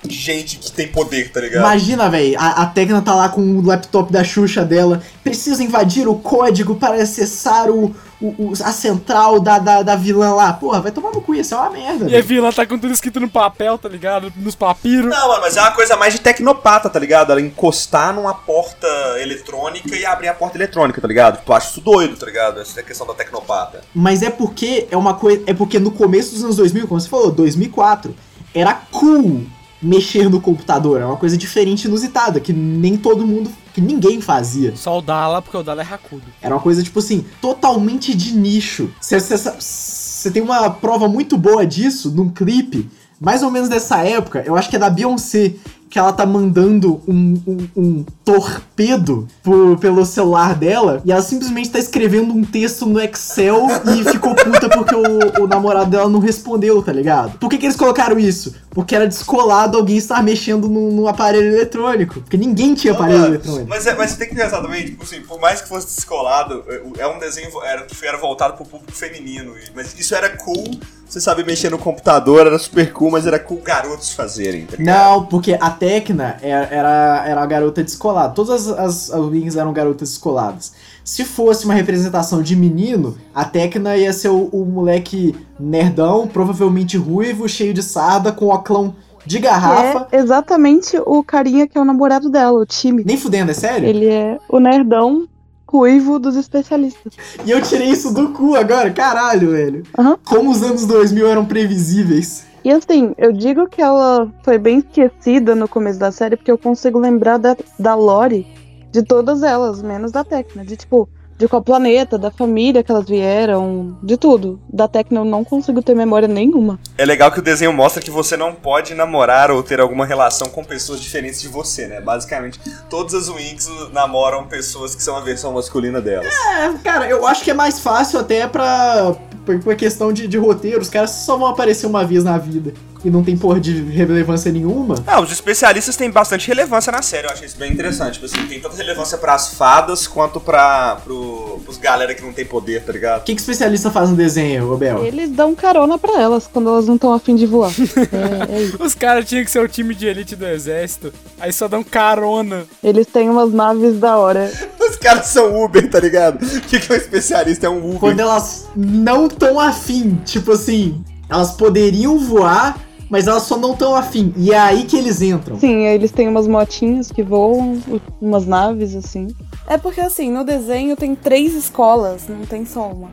gente 0.07 0.57
que 0.57 0.71
tem 0.71 0.87
poder, 0.87 1.31
tá 1.31 1.41
ligado? 1.41 1.59
Imagina, 1.61 2.09
velho, 2.09 2.39
a, 2.39 2.61
a 2.63 2.65
Tecna 2.67 3.01
tá 3.01 3.13
lá 3.13 3.29
com 3.29 3.41
o 3.41 3.61
laptop 3.65 4.11
da 4.11 4.23
Xuxa 4.23 4.63
dela. 4.63 5.01
Precisa 5.23 5.63
invadir 5.63 6.07
o 6.07 6.15
código 6.15 6.75
para 6.75 6.95
acessar 7.01 7.69
o, 7.69 7.93
o- 8.21 8.27
o- 8.49 8.53
a 8.63 8.71
central 8.71 9.39
da, 9.41 9.59
da, 9.59 9.81
da 9.83 9.95
vilã 9.95 10.33
lá. 10.33 10.53
Porra, 10.53 10.79
vai 10.81 10.91
tomar 10.91 11.11
no 11.11 11.21
cu, 11.21 11.35
isso 11.35 11.53
é 11.53 11.57
uma 11.57 11.69
merda. 11.69 12.05
E 12.05 12.07
a 12.07 12.09
velho. 12.11 12.23
vilã 12.23 12.51
tá 12.51 12.65
com 12.65 12.77
tudo 12.79 12.93
escrito 12.93 13.19
no 13.19 13.29
papel, 13.29 13.77
tá 13.77 13.89
ligado? 13.89 14.31
Nos 14.37 14.55
papiros. 14.55 15.09
Não, 15.13 15.27
mano, 15.27 15.41
mas 15.41 15.57
é 15.57 15.61
uma 15.61 15.71
coisa 15.71 15.97
mais 15.97 16.13
de 16.13 16.21
tecnopata, 16.21 16.89
tá 16.89 16.97
ligado? 16.99 17.31
Ela 17.31 17.41
encostar 17.41 18.13
numa 18.13 18.33
porta 18.33 18.87
eletrônica 19.21 19.95
e 19.95 20.05
abrir 20.05 20.29
a 20.29 20.33
porta 20.33 20.57
eletrônica, 20.57 21.01
tá 21.01 21.07
ligado? 21.07 21.43
Tu 21.43 21.53
acha 21.53 21.69
isso 21.71 21.81
doido, 21.81 22.15
tá 22.15 22.25
ligado? 22.25 22.61
Essa 22.61 22.79
é 22.79 22.83
a 22.83 22.85
questão 22.85 23.05
da 23.05 23.13
tecnopata. 23.13 23.81
Mas 23.93 24.21
é 24.23 24.29
porque 24.29 24.87
é 24.89 24.95
uma 24.97 25.13
coisa. 25.13 25.43
É 25.45 25.53
porque 25.53 25.77
no 25.77 25.91
começo 25.91 26.33
dos 26.33 26.43
anos 26.43 26.55
2000, 26.55 26.87
como 26.87 26.99
você 26.99 27.09
falou, 27.09 27.31
2004, 27.31 28.15
era 28.55 28.73
cool 28.91 29.43
mexer 29.81 30.29
no 30.29 30.41
computador. 30.41 31.01
É 31.01 31.05
uma 31.05 31.17
coisa 31.17 31.37
diferente, 31.37 31.85
inusitada, 31.85 32.39
que 32.39 32.51
nem 32.53 32.97
todo 32.97 33.25
mundo. 33.25 33.49
que 33.73 33.81
ninguém 33.81 34.19
fazia. 34.19 34.75
Só 34.75 34.97
o 34.97 35.01
Dala, 35.01 35.41
porque 35.41 35.55
o 35.55 35.63
Dala 35.63 35.81
é 35.81 35.83
racudo. 35.83 36.23
Era 36.41 36.55
uma 36.55 36.61
coisa, 36.61 36.83
tipo 36.83 36.99
assim, 36.99 37.23
totalmente 37.41 38.15
de 38.15 38.33
nicho. 38.33 38.89
Você 38.99 40.31
tem 40.31 40.41
uma 40.41 40.69
prova 40.69 41.07
muito 41.07 41.37
boa 41.37 41.65
disso 41.65 42.11
num 42.11 42.29
clipe, 42.29 42.89
mais 43.19 43.43
ou 43.43 43.51
menos 43.51 43.69
dessa 43.69 43.97
época, 44.03 44.43
eu 44.45 44.55
acho 44.55 44.69
que 44.69 44.75
é 44.75 44.79
da 44.79 44.89
Beyoncé, 44.89 45.53
que 45.89 45.97
ela 45.97 46.13
tá 46.13 46.25
mandando 46.25 47.01
um, 47.07 47.41
um- 47.47 47.67
um 47.75 48.05
torpedo 48.23 49.27
pro- 49.41 49.77
pelo 49.77 50.05
celular 50.05 50.53
dela, 50.55 51.01
e 51.03 51.11
ela 51.11 51.21
simplesmente 51.21 51.69
tá 51.71 51.79
escrevendo 51.79 52.33
um 52.33 52.43
texto 52.43 52.85
no 52.85 52.99
Excel 53.01 53.67
e 53.97 54.03
ficou 54.11 54.35
puta 54.35 54.69
porque 54.69 54.93
o, 54.95 55.43
o 55.43 55.47
namorado 55.47 55.89
dela 55.89 56.09
não 56.09 56.19
respondeu, 56.19 56.81
tá 56.83 56.91
ligado? 56.93 57.37
Por 57.39 57.49
que, 57.49 57.57
que 57.57 57.65
eles 57.65 57.75
colocaram 57.75 58.19
isso? 58.19 58.53
Porque 58.69 58.95
era 58.95 59.07
descolado 59.07 59.77
alguém 59.77 59.97
estar 59.97 60.21
mexendo 60.23 60.69
num, 60.69 60.91
num 60.91 61.07
aparelho 61.07 61.47
eletrônico. 61.55 62.21
Porque 62.21 62.37
ninguém 62.37 62.75
tinha 62.75 62.93
aparelho 62.93 63.19
Mano, 63.21 63.33
eletrônico. 63.35 63.67
Mas, 63.67 63.87
é- 63.87 63.95
mas 63.95 64.11
você 64.11 64.17
tem 64.17 64.29
que 64.29 64.35
pensar 64.35 64.61
também, 64.61 64.85
tipo 64.85 65.03
assim, 65.03 65.21
por 65.21 65.39
mais 65.39 65.59
que 65.61 65.67
fosse 65.67 65.87
descolado, 65.95 66.63
é- 66.67 67.01
é 67.01 67.07
um 67.07 67.17
desenho 67.19 67.49
era, 67.63 67.81
que 67.83 68.05
era 68.05 68.17
voltado 68.17 68.53
pro 68.53 68.65
público 68.65 68.91
feminino. 68.91 69.53
Mas 69.75 69.97
isso 69.99 70.13
era 70.13 70.29
cool, 70.37 70.79
você 71.09 71.19
saber 71.19 71.45
mexer 71.45 71.71
no 71.71 71.77
computador, 71.79 72.45
era 72.45 72.59
super 72.59 72.93
cool, 72.93 73.11
mas 73.11 73.25
era 73.25 73.39
cool 73.39 73.59
garotos 73.61 74.13
fazerem, 74.13 74.65
tá 74.65 74.77
ligado? 74.77 74.95
Não, 74.95 75.25
porque 75.25 75.57
a 75.59 75.69
Tecna 75.71 76.37
era, 76.41 76.65
era, 76.65 77.23
era 77.27 77.41
a 77.41 77.45
garota 77.45 77.83
descolada. 77.83 78.33
Todas 78.33 78.67
as, 78.67 78.79
as, 78.79 79.11
as 79.11 79.25
Wings 79.25 79.55
eram 79.55 79.73
garotas 79.73 80.09
descoladas. 80.09 80.73
Se 81.03 81.25
fosse 81.25 81.65
uma 81.65 81.73
representação 81.73 82.43
de 82.43 82.55
menino, 82.55 83.17
a 83.33 83.43
Tecna 83.43 83.97
ia 83.97 84.13
ser 84.13 84.29
o, 84.29 84.49
o 84.51 84.63
moleque 84.65 85.35
nerdão, 85.59 86.27
provavelmente 86.27 86.95
ruivo, 86.95 87.49
cheio 87.49 87.73
de 87.73 87.81
sarda, 87.81 88.31
com 88.31 88.49
oclão 88.49 88.95
de 89.25 89.39
garrafa. 89.39 90.07
é 90.11 90.17
exatamente 90.17 90.97
o 91.05 91.23
carinha 91.23 91.67
que 91.67 91.77
é 91.77 91.81
o 91.81 91.85
namorado 91.85 92.29
dela, 92.29 92.59
o 92.59 92.65
time. 92.65 93.03
Nem 93.03 93.17
fudendo, 93.17 93.51
é 93.51 93.53
sério? 93.53 93.87
Ele 93.87 94.07
é 94.07 94.37
o 94.47 94.59
nerdão 94.59 95.27
ruivo 95.71 96.17
dos 96.17 96.35
especialistas. 96.35 97.13
E 97.45 97.51
eu 97.51 97.61
tirei 97.61 97.89
isso 97.89 98.13
do 98.13 98.29
cu 98.29 98.55
agora, 98.55 98.91
caralho, 98.91 99.51
velho. 99.51 99.83
Aham. 99.97 100.17
Como 100.25 100.49
os 100.49 100.63
anos 100.63 100.85
2000 100.85 101.27
eram 101.27 101.45
previsíveis. 101.45 102.45
E 102.63 102.71
assim, 102.71 103.13
eu 103.17 103.31
digo 103.31 103.67
que 103.67 103.81
ela 103.81 104.29
foi 104.43 104.57
bem 104.57 104.79
esquecida 104.79 105.55
no 105.55 105.67
começo 105.67 105.99
da 105.99 106.11
série, 106.11 106.35
porque 106.35 106.51
eu 106.51 106.57
consigo 106.57 106.99
lembrar 106.99 107.37
da, 107.37 107.55
da 107.77 107.95
Lore 107.95 108.45
de 108.91 109.03
todas 109.03 109.43
elas, 109.43 109.81
menos 109.81 110.11
da 110.11 110.23
Tecna. 110.23 110.65
De 110.65 110.75
tipo, 110.75 111.07
de 111.39 111.47
qual 111.47 111.61
planeta, 111.61 112.17
da 112.17 112.29
família 112.29 112.83
que 112.83 112.91
elas 112.91 113.07
vieram, 113.07 113.97
de 114.03 114.17
tudo. 114.17 114.59
Da 114.71 114.89
Tecna 114.89 115.21
eu 115.21 115.25
não 115.25 115.45
consigo 115.45 115.81
ter 115.81 115.95
memória 115.95 116.27
nenhuma. 116.27 116.77
É 116.97 117.05
legal 117.05 117.31
que 117.31 117.39
o 117.39 117.41
desenho 117.41 117.71
mostra 117.71 118.03
que 118.03 118.11
você 118.11 118.35
não 118.35 118.53
pode 118.53 118.93
namorar 118.93 119.49
ou 119.49 119.63
ter 119.63 119.79
alguma 119.79 120.05
relação 120.05 120.49
com 120.49 120.65
pessoas 120.65 120.99
diferentes 120.99 121.39
de 121.39 121.47
você, 121.47 121.87
né? 121.87 122.01
Basicamente, 122.01 122.59
todas 122.89 123.13
as 123.13 123.29
Winx 123.29 123.71
namoram 123.93 124.47
pessoas 124.47 124.93
que 124.93 125.01
são 125.01 125.15
a 125.15 125.21
versão 125.21 125.53
masculina 125.53 126.01
delas. 126.01 126.27
É, 126.27 126.73
cara, 126.83 127.09
eu 127.09 127.25
acho 127.25 127.41
que 127.41 127.51
é 127.51 127.53
mais 127.53 127.79
fácil 127.79 128.19
até 128.19 128.45
pra, 128.45 129.15
por, 129.45 129.57
por 129.59 129.75
questão 129.77 130.11
de, 130.11 130.27
de 130.27 130.37
roteiro. 130.37 130.81
Os 130.81 130.89
caras 130.89 131.11
só 131.11 131.37
vão 131.37 131.47
aparecer 131.47 131.87
uma 131.87 132.03
vez 132.03 132.25
na 132.25 132.37
vida 132.37 132.73
e 133.03 133.09
não 133.09 133.23
tem 133.23 133.37
porra 133.37 133.59
de 133.59 133.81
relevância 133.83 134.51
nenhuma. 134.51 134.95
Ah, 135.05 135.21
os 135.21 135.31
especialistas 135.31 135.95
têm 135.95 136.09
bastante 136.09 136.47
relevância 136.47 136.91
na 136.91 137.01
série, 137.01 137.27
eu 137.27 137.31
achei 137.31 137.45
isso 137.45 137.57
bem 137.57 137.71
interessante. 137.71 138.13
Tipo 138.13 138.25
assim, 138.25 138.47
tem 138.47 138.59
tanta 138.59 138.75
relevância 138.75 139.17
pras 139.17 139.53
fadas 139.53 140.07
quanto 140.07 140.39
pra, 140.39 140.97
pro, 141.03 141.59
pros 141.63 141.77
galera 141.77 142.13
que 142.13 142.21
não 142.21 142.33
tem 142.33 142.45
poder, 142.45 142.83
tá 142.83 142.91
ligado? 142.91 143.21
O 143.21 143.23
que, 143.23 143.35
que 143.35 143.41
especialista 143.41 143.89
faz 143.89 144.09
no 144.09 144.15
desenho, 144.15 144.71
Obel? 144.71 145.05
Eles 145.05 145.29
dão 145.29 145.55
carona 145.55 145.97
pra 145.97 146.19
elas 146.21 146.47
quando 146.51 146.69
elas 146.69 146.87
não 146.87 146.95
estão 146.95 147.13
afim 147.13 147.35
de 147.35 147.45
voar. 147.45 147.71
É, 148.11 148.57
é 148.57 148.61
isso. 148.63 148.81
Os 148.81 148.95
caras 148.95 149.25
tinham 149.25 149.43
que 149.43 149.51
ser 149.51 149.59
o 149.59 149.67
time 149.67 149.93
de 149.93 150.07
elite 150.07 150.35
do 150.35 150.45
exército. 150.45 151.13
Aí 151.39 151.51
só 151.53 151.67
dão 151.67 151.83
carona. 151.83 152.65
Eles 152.83 153.05
têm 153.07 153.29
umas 153.29 153.53
naves 153.53 153.99
da 153.99 154.17
hora. 154.17 154.51
Os 154.79 154.95
caras 154.95 155.27
são 155.27 155.63
Uber, 155.63 155.89
tá 155.89 155.99
ligado? 155.99 156.43
O 156.43 156.61
que, 156.61 156.79
que 156.79 156.91
é 156.91 156.95
um 156.95 156.97
especialista? 156.97 157.67
É 157.67 157.69
um 157.69 157.77
Uber. 157.87 157.99
Quando 157.99 158.19
elas 158.19 158.67
não 158.75 159.27
tão 159.27 159.59
afim, 159.59 160.15
tipo 160.25 160.53
assim, 160.53 161.03
elas 161.29 161.51
poderiam 161.51 162.17
voar, 162.17 162.77
mas 163.09 163.27
elas 163.27 163.43
só 163.43 163.57
não 163.57 163.75
tão 163.75 163.95
afim. 163.95 164.33
E 164.37 164.51
é 164.51 164.59
aí 164.59 164.83
que 164.85 164.95
eles 164.95 165.21
entram. 165.21 165.59
Sim, 165.59 165.83
eles 165.85 166.11
têm 166.11 166.27
umas 166.27 166.47
motinhas 166.47 167.11
que 167.11 167.23
voam, 167.23 167.81
umas 168.21 168.45
naves 168.45 168.95
assim. 168.95 169.27
É 169.67 169.77
porque 169.77 169.99
assim, 170.01 170.31
no 170.31 170.43
desenho 170.43 170.95
tem 170.95 171.15
três 171.15 171.53
escolas, 171.55 172.27
não 172.27 172.45
tem 172.45 172.65
só 172.65 172.87
uma. 172.91 173.09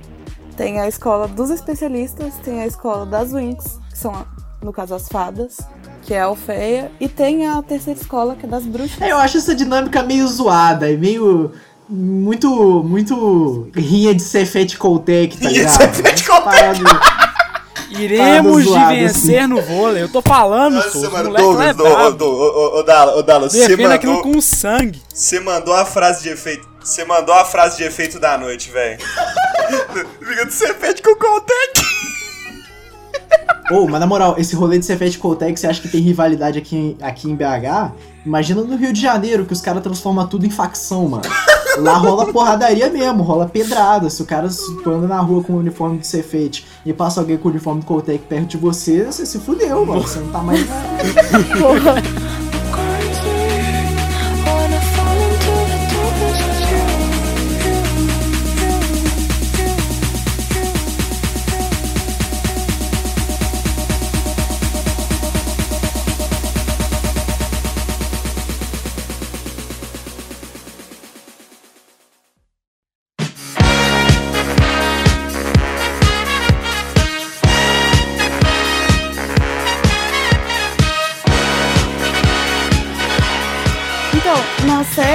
Tem 0.56 0.80
a 0.80 0.88
escola 0.88 1.28
dos 1.28 1.50
especialistas, 1.50 2.35
tem 2.44 2.61
a 2.61 2.66
escola 2.66 3.04
das 3.04 3.32
Winx, 3.32 3.78
que 3.90 3.98
são, 3.98 4.14
no 4.62 4.72
caso, 4.72 4.94
as 4.94 5.06
fadas, 5.06 5.59
que 6.02 6.14
é 6.14 6.20
a 6.20 6.26
Alfeia, 6.26 6.90
e 6.98 7.09
tem 7.09 7.46
a 7.46 7.61
terceira 7.62 8.00
escola, 8.00 8.35
que 8.37 8.46
é 8.46 8.48
das 8.48 8.64
bruxas. 8.64 9.00
É, 9.02 9.12
eu 9.12 9.18
acho 9.18 9.37
essa 9.37 9.54
dinâmica 9.54 10.02
meio 10.02 10.26
zoada, 10.28 10.90
é 10.90 10.96
meio. 10.96 11.52
Muito. 11.88 12.82
Muito. 12.82 13.68
rinha 13.74 14.14
de 14.14 14.22
Cefete 14.22 14.76
Coltec, 14.78 15.37
tá 15.37 15.48
Rinha 15.48 15.52
de 15.52 15.59
ligado? 15.70 15.94
Cefete 15.94 16.24
paradas- 16.26 16.78
Iremos 18.04 18.64
de 18.64 18.78
vencer 18.94 19.46
no 19.48 19.61
vôlei. 19.62 20.02
Eu 20.02 20.09
tô 20.09 20.20
falando, 20.22 20.74
Nossa, 20.74 20.90
pô. 20.90 21.11
mano, 21.11 21.37
é 21.37 21.40
Douglas, 21.40 21.70
ô, 21.70 21.74
brabo. 21.74 22.24
ô, 22.24 23.22
Dala, 23.22 23.48
você 23.50 23.64
aquilo 23.64 23.88
mandou, 23.88 24.22
com 24.22 24.40
sangue. 24.40 25.02
você 25.12 25.40
mandou 25.40 25.74
a 25.74 25.85
frase 25.85 26.22
de 26.22 26.28
efeito. 26.30 26.66
Você 26.82 27.04
mandou 27.04 27.35
a 27.35 27.44
frase 27.44 27.78
de 27.78 27.85
efeito 27.85 28.20
da 28.20 28.38
noite, 28.38 28.70
velho. 28.70 28.98
Liga 30.22 30.44
do 30.46 30.52
Cepete 30.52 31.02
com 31.02 31.11
o 31.11 31.16
Contec. 31.16 31.87
Ô, 33.72 33.88
mas 33.88 33.98
na 33.98 34.06
moral, 34.06 34.37
esse 34.38 34.54
rolê 34.54 34.78
de 34.78 34.87
Cefete 34.87 35.18
Coltec, 35.18 35.59
você 35.59 35.66
acha 35.66 35.80
que 35.82 35.88
tem 35.88 36.00
rivalidade 36.00 36.56
aqui, 36.59 36.76
em- 36.76 36.96
aqui 37.02 37.28
em 37.28 37.35
BH? 37.35 37.92
Imagina 38.24 38.62
no 38.62 38.76
Rio 38.76 38.92
de 38.92 39.00
Janeiro, 39.00 39.44
que 39.44 39.52
os 39.52 39.61
caras 39.61 39.82
transformam 39.82 40.24
tudo 40.28 40.46
em 40.46 40.50
facção, 40.50 41.09
mano. 41.09 41.24
Lá 41.78 41.94
rola 41.96 42.32
porradaria 42.32 42.88
mesmo, 42.90 43.22
rola 43.22 43.46
pedrada. 43.46 44.08
Se 44.10 44.22
o 44.22 44.24
cara 44.26 44.48
se- 44.50 44.74
tu 44.82 44.90
anda 44.90 45.06
na 45.06 45.20
rua 45.20 45.42
com 45.42 45.52
o 45.54 45.58
uniforme 45.58 45.98
de 45.98 46.06
Cefete 46.06 46.66
e 46.84 46.92
passa 46.92 47.20
alguém 47.20 47.36
com 47.36 47.48
o 47.48 47.50
uniforme 47.50 47.80
do 47.80 47.86
Coltec 47.86 48.24
perto 48.26 48.46
de 48.46 48.56
você, 48.56 49.04
você 49.04 49.26
se 49.26 49.38
fudeu, 49.38 49.84
mano. 49.84 50.00
Você 50.02 50.18
não 50.20 50.28
tá 50.28 50.38
mais. 50.40 50.60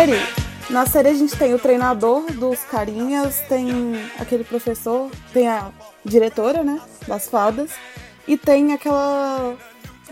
série, 0.01 0.19
na 0.69 0.85
série 0.87 1.09
a 1.09 1.13
gente 1.13 1.35
tem 1.35 1.53
o 1.53 1.59
treinador 1.59 2.23
dos 2.31 2.59
carinhas, 2.61 3.39
tem 3.47 3.69
aquele 4.19 4.43
professor, 4.43 5.11
tem 5.31 5.47
a 5.47 5.67
diretora, 6.03 6.63
né, 6.63 6.79
das 7.07 7.27
fadas, 7.27 7.69
e 8.27 8.35
tem 8.35 8.73
aquela 8.73 9.53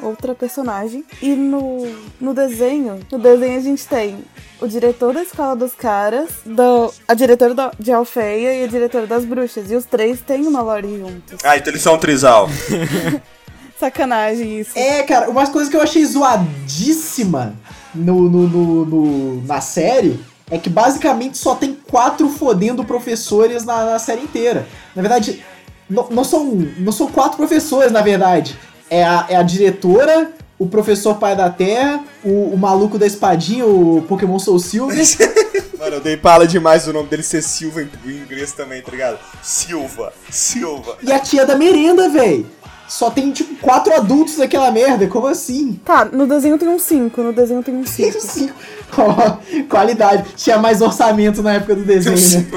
outra 0.01 0.35
personagem. 0.35 1.03
E 1.21 1.29
no, 1.35 1.87
no 2.21 2.35
desenho, 2.35 2.99
no 3.11 3.17
desenho 3.17 3.57
a 3.57 3.61
gente 3.61 3.87
tem 3.87 4.23
o 4.61 4.67
diretor 4.67 5.11
da 5.13 5.23
escola 5.23 5.55
dos 5.55 5.73
caras, 5.73 6.29
do, 6.45 6.93
a 7.07 7.15
diretora 7.15 7.55
da- 7.55 7.71
de 7.79 7.91
Alfeia 7.91 8.53
e 8.61 8.63
a 8.65 8.67
diretora 8.67 9.07
das 9.07 9.25
bruxas. 9.25 9.71
E 9.71 9.75
os 9.75 9.85
três 9.85 10.21
têm 10.21 10.45
uma 10.45 10.61
lore 10.61 10.99
juntos. 10.99 11.39
Ah, 11.43 11.57
então 11.57 11.71
eles 11.71 11.81
são 11.81 11.95
um 11.95 11.97
trisal. 11.97 12.47
Sacanagem 13.79 14.59
isso. 14.59 14.77
É, 14.77 15.01
cara, 15.03 15.29
uma 15.29 15.47
coisa 15.47 15.71
que 15.71 15.75
eu 15.77 15.81
achei 15.81 16.03
zoadíssima 16.05 17.55
no, 17.93 18.29
no, 18.29 18.47
no- 18.47 18.85
no- 18.85 19.41
na 19.45 19.61
série 19.61 20.19
é 20.51 20.57
que 20.57 20.69
basicamente 20.69 21.37
só 21.37 21.55
tem 21.55 21.77
quatro 21.89 22.27
fodendo 22.29 22.83
professores 22.83 23.63
na, 23.65 23.85
na 23.85 23.99
série 23.99 24.21
inteira. 24.23 24.67
Na 24.95 25.01
verdade, 25.01 25.43
não, 25.89 26.07
não 26.09 26.23
são, 26.23 26.45
não 26.77 26.91
são 26.91 27.07
quatro 27.07 27.37
professores, 27.37 27.91
na 27.91 28.01
verdade. 28.01 28.57
É 28.89 29.03
a, 29.03 29.25
é 29.29 29.35
a 29.35 29.43
diretora, 29.43 30.31
o 30.57 30.67
professor 30.67 31.15
pai 31.15 31.35
da 31.35 31.49
terra, 31.49 32.03
o, 32.23 32.51
o 32.53 32.57
maluco 32.57 32.97
da 32.97 33.05
espadinha, 33.05 33.65
o 33.65 34.03
Pokémon 34.07 34.39
Soul 34.39 34.59
Silver. 34.59 34.97
Mano, 35.77 35.95
eu 35.95 36.01
dei 36.01 36.17
pala 36.17 36.45
demais 36.47 36.87
o 36.87 36.93
nome 36.93 37.07
dele 37.07 37.23
ser 37.23 37.41
Silva 37.41 37.81
em 37.81 37.89
inglês 38.09 38.51
também, 38.51 38.81
tá 38.81 38.91
ligado? 38.91 39.17
Silva, 39.41 40.11
Silva. 40.29 40.97
e 41.01 41.11
a 41.11 41.19
tia 41.19 41.45
da 41.45 41.55
merenda, 41.55 42.09
véi. 42.09 42.45
Só 42.89 43.11
tem, 43.11 43.31
tipo, 43.31 43.55
quatro 43.57 43.93
adultos 43.93 44.37
naquela 44.37 44.71
merda. 44.71 45.07
Como 45.07 45.27
assim? 45.27 45.79
Tá, 45.85 46.05
no 46.05 46.25
desenho 46.25 46.57
tem 46.57 46.67
um 46.67 46.79
5, 46.79 47.21
no 47.21 47.31
desenho 47.31 47.61
tem 47.61 47.75
um 47.75 47.85
5. 47.85 48.19
Cinco. 48.19 48.53
Ó, 48.97 49.37
Qualidade. 49.69 50.25
Tinha 50.35 50.57
mais 50.57 50.81
orçamento 50.81 51.43
na 51.43 51.53
época 51.53 51.75
do 51.75 51.83
desenho, 51.83 52.15
né? 52.17 52.47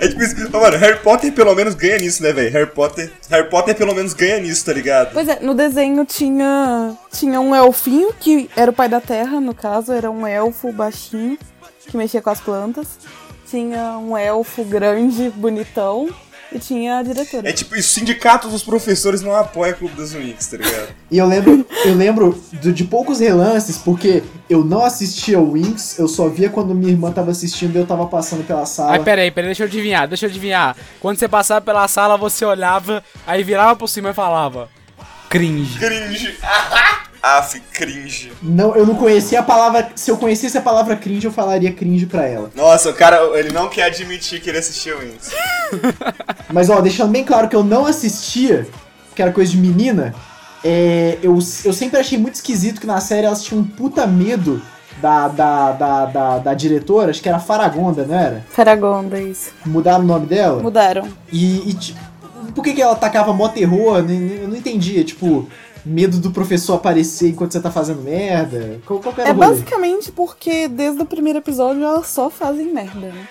É 0.00 0.08
tipo 0.08 0.22
isso. 0.22 0.36
Mas, 0.52 0.62
Mano, 0.62 0.76
Harry 0.76 1.00
Potter 1.00 1.32
pelo 1.32 1.54
menos 1.56 1.74
ganha 1.74 1.98
nisso, 1.98 2.22
né, 2.22 2.32
velho? 2.32 2.52
Harry 2.52 2.70
Potter. 2.70 3.10
Harry 3.28 3.50
Potter 3.50 3.74
pelo 3.74 3.92
menos 3.92 4.14
ganha 4.14 4.38
nisso, 4.38 4.64
tá 4.64 4.72
ligado? 4.72 5.12
Pois 5.12 5.28
é, 5.28 5.40
no 5.40 5.54
desenho 5.54 6.04
tinha 6.04 6.96
tinha 7.12 7.40
um 7.40 7.54
elfinho, 7.54 8.12
que 8.18 8.48
era 8.56 8.70
o 8.70 8.74
pai 8.74 8.88
da 8.88 9.00
terra, 9.00 9.40
no 9.40 9.54
caso, 9.54 9.92
era 9.92 10.08
um 10.08 10.24
elfo 10.24 10.72
baixinho, 10.72 11.36
que 11.86 11.96
mexia 11.96 12.22
com 12.22 12.30
as 12.30 12.40
plantas. 12.40 12.86
Tinha 13.50 13.98
um 13.98 14.16
elfo 14.16 14.62
grande, 14.62 15.28
bonitão, 15.30 16.08
e 16.52 16.58
tinha 16.58 16.98
a 16.98 17.02
diretora. 17.02 17.48
É 17.48 17.52
tipo, 17.52 17.74
os 17.74 17.84
sindicatos 17.86 18.50
dos 18.50 18.62
professores 18.62 19.20
não 19.22 19.34
apoiam 19.34 19.74
o 19.74 19.78
Clube 19.78 19.94
das 19.96 20.12
Winx, 20.12 20.46
tá 20.48 20.56
ligado? 20.56 20.88
E 21.10 21.18
eu 21.18 21.26
lembro, 21.26 21.66
eu 21.84 21.94
lembro 21.94 22.42
do- 22.52 22.72
de 22.72 22.84
poucos 22.84 23.20
relances, 23.20 23.78
porque 23.78 24.22
eu 24.48 24.64
não 24.64 24.84
assistia 24.84 25.38
o 25.38 25.52
Winx, 25.52 25.98
eu 25.98 26.08
só 26.08 26.28
via 26.28 26.48
quando 26.50 26.74
minha 26.74 26.90
irmã 26.92 27.10
tava 27.12 27.30
assistindo 27.30 27.74
e 27.76 27.78
eu 27.78 27.86
tava 27.86 28.06
passando 28.06 28.44
pela 28.46 28.66
sala. 28.66 28.92
Aí, 28.92 29.00
peraí, 29.00 29.30
peraí, 29.30 29.48
deixa 29.48 29.62
eu 29.62 29.66
adivinhar, 29.68 30.06
deixa 30.08 30.26
eu 30.26 30.30
adivinhar. 30.30 30.76
Quando 31.00 31.18
você 31.18 31.28
passava 31.28 31.60
pela 31.60 31.86
sala, 31.88 32.16
você 32.16 32.44
olhava, 32.44 33.02
aí 33.26 33.42
virava 33.42 33.76
por 33.76 33.88
cima 33.88 34.10
e 34.10 34.14
falava. 34.14 34.68
Cringe. 35.28 35.78
Cringe. 35.78 36.36
Af, 37.22 37.60
cringe. 37.72 38.32
Não, 38.42 38.74
eu 38.74 38.86
não 38.86 38.94
conhecia 38.94 39.40
a 39.40 39.42
palavra. 39.42 39.90
Se 39.94 40.10
eu 40.10 40.16
conhecesse 40.16 40.56
a 40.56 40.62
palavra 40.62 40.96
cringe, 40.96 41.26
eu 41.26 41.32
falaria 41.32 41.72
cringe 41.72 42.06
pra 42.06 42.26
ela. 42.26 42.50
Nossa, 42.54 42.90
o 42.90 42.94
cara, 42.94 43.18
ele 43.38 43.52
não 43.52 43.68
quer 43.68 43.84
admitir 43.84 44.40
que 44.40 44.48
ele 44.48 44.58
assistiu 44.58 44.98
Winx. 44.98 45.30
Mas 46.52 46.70
ó, 46.70 46.80
deixando 46.80 47.10
bem 47.10 47.24
claro 47.24 47.48
que 47.48 47.56
eu 47.56 47.62
não 47.62 47.86
assistia, 47.86 48.66
que 49.14 49.20
era 49.20 49.32
coisa 49.32 49.50
de 49.50 49.58
menina, 49.58 50.14
é, 50.64 51.18
eu, 51.22 51.38
eu 51.64 51.72
sempre 51.72 51.98
achei 51.98 52.18
muito 52.18 52.36
esquisito 52.36 52.80
que 52.80 52.86
na 52.86 53.00
série 53.00 53.26
elas 53.26 53.42
tinham 53.42 53.62
um 53.62 53.64
puta 53.64 54.06
medo 54.06 54.62
da, 55.00 55.28
da, 55.28 55.72
da, 55.72 56.06
da, 56.06 56.38
da 56.38 56.54
diretora, 56.54 57.10
acho 57.10 57.22
que 57.22 57.28
era 57.28 57.38
Faragonda, 57.38 58.04
não 58.04 58.14
era? 58.14 58.44
Faragonda, 58.50 59.20
isso. 59.20 59.52
Mudaram 59.64 60.04
o 60.04 60.06
nome 60.06 60.26
dela? 60.26 60.62
Mudaram. 60.62 61.08
E, 61.32 61.70
e, 61.70 61.74
tipo, 61.74 62.00
por 62.54 62.62
que, 62.64 62.74
que 62.74 62.82
ela 62.82 62.94
tacava 62.94 63.32
mó 63.32 63.48
terror? 63.48 63.98
Eu 63.98 64.48
não 64.48 64.56
entendia, 64.56 65.02
tipo, 65.04 65.48
medo 65.84 66.18
do 66.18 66.30
professor 66.30 66.74
aparecer 66.74 67.28
enquanto 67.30 67.52
você 67.52 67.60
tá 67.60 67.70
fazendo 67.70 68.02
merda? 68.02 68.80
Qual, 68.86 69.00
qual 69.00 69.14
era 69.18 69.28
É 69.30 69.32
o 69.32 69.36
rolê? 69.36 69.48
basicamente 69.48 70.12
porque 70.12 70.68
desde 70.68 71.00
o 71.02 71.06
primeiro 71.06 71.38
episódio 71.38 71.82
elas 71.84 72.06
só 72.08 72.28
fazem 72.30 72.72
merda, 72.72 73.08
né? 73.08 73.28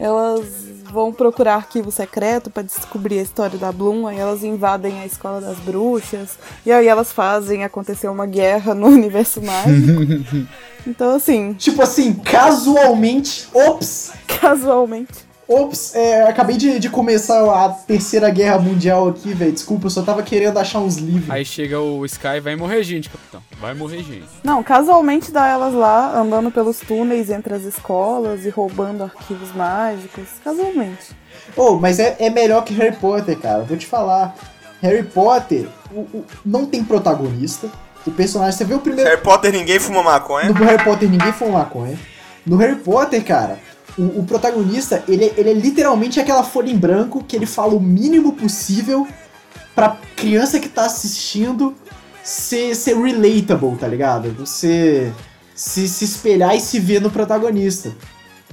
Elas 0.00 0.44
vão 0.92 1.12
procurar 1.12 1.56
arquivo 1.56 1.90
secreto 1.90 2.50
pra 2.50 2.62
descobrir 2.62 3.18
a 3.18 3.22
história 3.22 3.58
da 3.58 3.72
Bloom, 3.72 4.06
aí 4.06 4.16
elas 4.18 4.44
invadem 4.44 5.00
a 5.00 5.06
escola 5.06 5.40
das 5.40 5.58
bruxas, 5.58 6.38
e 6.64 6.70
aí 6.70 6.86
elas 6.86 7.12
fazem 7.12 7.64
acontecer 7.64 8.08
uma 8.08 8.24
guerra 8.26 8.74
no 8.74 8.86
universo 8.88 9.42
mágico. 9.42 10.46
então, 10.86 11.16
assim, 11.16 11.52
Tipo 11.54 11.82
assim, 11.82 12.14
casualmente, 12.14 13.48
ops, 13.52 14.12
casualmente. 14.40 15.27
Ops, 15.48 15.94
é, 15.94 16.22
acabei 16.28 16.56
de, 16.56 16.78
de 16.78 16.90
começar 16.90 17.42
a 17.64 17.70
terceira 17.70 18.28
guerra 18.30 18.58
mundial 18.58 19.08
aqui, 19.08 19.32
velho, 19.32 19.50
desculpa, 19.52 19.86
eu 19.86 19.90
só 19.90 20.02
tava 20.02 20.22
querendo 20.22 20.58
achar 20.58 20.78
uns 20.80 20.96
livros. 20.96 21.30
Aí 21.30 21.44
chega 21.44 21.80
o 21.80 22.04
Sky 22.04 22.36
e 22.36 22.40
vai 22.40 22.54
morrer 22.56 22.82
gente, 22.82 23.08
capitão. 23.08 23.42
Vai 23.60 23.74
morrer 23.74 24.02
gente. 24.02 24.26
Não, 24.44 24.62
casualmente 24.62 25.32
dá 25.32 25.48
elas 25.48 25.72
lá 25.74 26.16
andando 26.18 26.50
pelos 26.50 26.78
túneis 26.80 27.30
entre 27.30 27.54
as 27.54 27.62
escolas 27.62 28.44
e 28.44 28.50
roubando 28.50 29.02
arquivos 29.04 29.52
mágicos. 29.54 30.24
Casualmente. 30.44 31.16
Oh, 31.56 31.74
mas 31.76 31.98
é, 31.98 32.16
é 32.20 32.28
melhor 32.30 32.62
que 32.64 32.74
Harry 32.74 32.94
Potter, 32.96 33.36
cara. 33.38 33.62
Vou 33.64 33.76
te 33.76 33.86
falar. 33.86 34.34
Harry 34.82 35.02
Potter 35.02 35.66
o- 35.92 36.00
o- 36.18 36.24
não 36.44 36.66
tem 36.66 36.84
protagonista. 36.84 37.68
O 38.06 38.10
personagem, 38.12 38.56
você 38.56 38.64
vê 38.64 38.74
o 38.74 38.78
primeiro. 38.78 39.08
Harry 39.10 39.22
Potter 39.22 39.50
ninguém 39.52 39.78
fuma 39.80 40.02
maconha. 40.02 40.48
No 40.50 40.54
Harry 40.64 40.84
Potter 40.84 41.10
ninguém 41.10 41.32
foi 41.32 41.48
maconha. 41.50 41.98
No 42.46 42.56
Harry 42.56 42.76
Potter, 42.76 43.24
cara, 43.24 43.58
o, 43.98 44.20
o 44.20 44.24
protagonista, 44.24 45.02
ele, 45.08 45.24
é- 45.26 45.34
ele 45.36 45.50
é 45.50 45.54
literalmente 45.54 46.20
aquela 46.20 46.42
folha 46.44 46.70
em 46.70 46.76
branco 46.76 47.22
que 47.26 47.34
ele 47.36 47.46
fala 47.46 47.74
o 47.74 47.80
mínimo 47.80 48.32
possível 48.32 49.06
pra 49.74 49.96
criança 50.16 50.58
que 50.58 50.68
tá 50.68 50.86
assistindo 50.86 51.74
ser, 52.22 52.74
ser 52.74 52.96
relatable, 52.96 53.76
tá 53.78 53.86
ligado? 53.88 54.30
Você 54.38 55.12
se, 55.54 55.88
se 55.88 56.04
espelhar 56.04 56.54
e 56.56 56.60
se 56.60 56.78
ver 56.80 57.00
no 57.00 57.10
protagonista. 57.10 57.92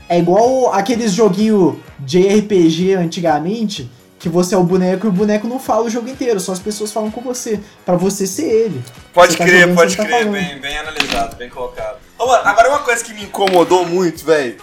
É 0.07 0.19
igual 0.19 0.71
aqueles 0.73 1.11
joguinho 1.13 1.81
de 1.99 2.19
RPG 2.27 2.93
antigamente, 2.93 3.89
que 4.19 4.29
você 4.29 4.53
é 4.53 4.57
o 4.57 4.63
boneco 4.63 5.07
e 5.07 5.09
o 5.09 5.11
boneco 5.11 5.47
não 5.47 5.59
fala 5.59 5.85
o 5.85 5.89
jogo 5.89 6.07
inteiro, 6.07 6.39
só 6.39 6.51
as 6.51 6.59
pessoas 6.59 6.91
falam 6.91 7.09
com 7.11 7.21
você, 7.21 7.59
Pra 7.83 7.95
você 7.95 8.25
ser 8.27 8.45
ele. 8.45 8.83
Pode 9.13 9.35
tá 9.35 9.43
crer, 9.45 9.73
pode 9.73 9.97
tá 9.97 10.05
crer. 10.05 10.19
falando. 10.25 10.33
bem, 10.33 10.59
bem 10.59 10.77
analisado, 10.77 11.35
bem 11.35 11.49
colocado. 11.49 11.97
Agora 12.19 12.69
uma 12.69 12.79
coisa 12.79 13.03
que 13.03 13.13
me 13.13 13.23
incomodou 13.23 13.85
muito, 13.85 14.23
velho, 14.23 14.57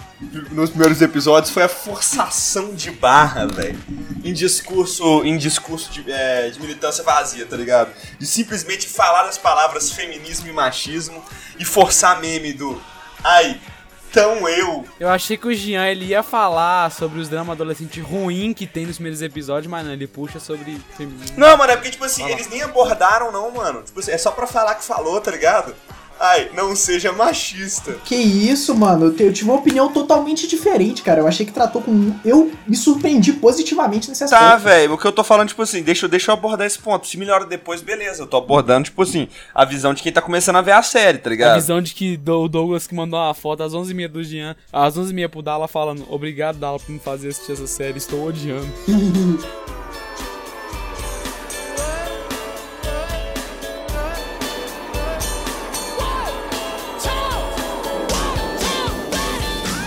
nos 0.51 0.71
primeiros 0.71 1.03
episódios 1.03 1.53
foi 1.53 1.63
a 1.63 1.69
forçação 1.69 2.75
de 2.75 2.91
barra, 2.91 3.47
velho. 3.47 3.79
Em 4.25 4.33
discurso, 4.33 5.25
em 5.25 5.37
discurso 5.37 5.91
de, 5.91 6.11
é, 6.11 6.51
de 6.51 6.61
militância 6.61 7.03
vazia, 7.03 7.45
tá 7.45 7.57
ligado? 7.57 7.91
De 8.19 8.27
simplesmente 8.27 8.89
falar 8.89 9.27
as 9.27 9.37
palavras 9.37 9.91
feminismo 9.91 10.49
e 10.49 10.53
machismo 10.53 11.23
e 11.59 11.65
forçar 11.65 12.21
meme 12.21 12.53
do. 12.53 12.81
Ai, 13.25 13.61
tão 14.13 14.49
eu. 14.49 14.85
Eu 15.01 15.09
achei 15.09 15.37
que 15.37 15.47
o 15.47 15.55
Jean 15.55 15.87
ele 15.87 16.07
ia 16.07 16.23
falar 16.23 16.91
sobre 16.93 17.19
os 17.19 17.29
dramas 17.29 17.55
adolescentes 17.55 18.03
ruins 18.05 18.55
que 18.55 18.67
tem 18.67 18.87
nos 18.87 18.97
primeiros 18.97 19.23
episódios, 19.23 19.71
mas 19.71 19.85
não, 19.85 19.93
ele 19.93 20.07
puxa 20.07 20.39
sobre 20.39 20.81
feminismo. 20.97 21.39
Não, 21.39 21.57
mano, 21.57 21.73
é 21.73 21.77
porque, 21.77 21.91
tipo 21.91 22.05
assim, 22.05 22.23
lá. 22.23 22.31
eles 22.31 22.49
nem 22.49 22.63
abordaram, 22.63 23.33
não, 23.33 23.51
mano. 23.51 23.83
Tipo 23.83 23.99
assim, 23.99 24.13
é 24.13 24.19
só 24.19 24.31
pra 24.31 24.47
falar 24.47 24.75
que 24.75 24.85
falou, 24.85 25.21
tá 25.21 25.31
ligado? 25.31 25.75
Ai, 26.25 26.51
não 26.55 26.77
seja 26.77 27.11
machista. 27.11 27.95
Que 28.05 28.15
isso, 28.15 28.73
mano. 28.77 29.07
Eu 29.07 29.13
te- 29.15 29.25
eu 29.25 29.33
tive 29.33 29.51
uma 29.51 29.59
opinião 29.59 29.93
totalmente 29.93 30.47
diferente, 30.47 31.03
cara. 31.03 31.21
Eu 31.21 31.27
achei 31.27 31.45
que 31.45 31.51
tratou 31.51 31.83
com. 31.83 32.15
Eu 32.25 32.53
me 32.65 32.77
surpreendi 32.77 33.33
positivamente 33.33 34.09
nesse 34.09 34.23
aspecto. 34.23 34.41
Tá, 34.41 34.55
velho, 34.57 34.95
o 34.95 34.99
que 34.99 35.05
eu 35.05 35.11
tô 35.11 35.25
falando, 35.25 35.49
tipo 35.49 35.63
assim, 35.63 35.83
deixa, 35.83 36.07
eu- 36.07 36.09
deixa 36.11 36.31
eu 36.31 36.35
abordar 36.35 36.65
esse 36.65 36.79
ponto. 36.79 37.09
Se 37.09 37.17
melhora 37.19 37.45
depois, 37.45 37.83
beleza. 37.83 38.23
Eu 38.23 38.29
tô 38.29 38.37
abordando, 38.37 38.85
tipo 38.85 39.03
assim, 39.03 39.27
a 39.53 39.65
visão 39.65 39.93
de 39.93 40.01
quem 40.01 40.13
tá 40.13 40.23
começando 40.23 40.55
a 40.57 40.63
ver 40.63 40.73
a 40.73 40.83
série, 40.83 41.19
tá 41.19 41.29
A 41.29 41.33
ligado? 41.33 41.55
visão 41.57 41.83
de 41.83 41.93
que 41.93 42.15
o 42.25 42.47
Douglas 42.49 42.87
que 42.87 42.95
mandou 42.95 43.19
uma 43.19 43.35
foto 43.35 43.65
às 43.65 43.73
11h30 43.75 44.09
do 44.13 44.23
Jean, 44.23 44.55
às 44.73 44.97
11h30 44.97 45.29
pro 45.29 45.43
Dala 45.43 45.67
falando, 45.67 46.07
obrigado 46.09 46.57
Dala 46.57 46.79
por 46.79 46.93
me 46.93 47.01
fazer 47.01 47.31
assistir 47.31 47.51
essa 47.53 47.67
série, 47.67 47.99
estou 47.99 48.29
odiando. 48.29 48.69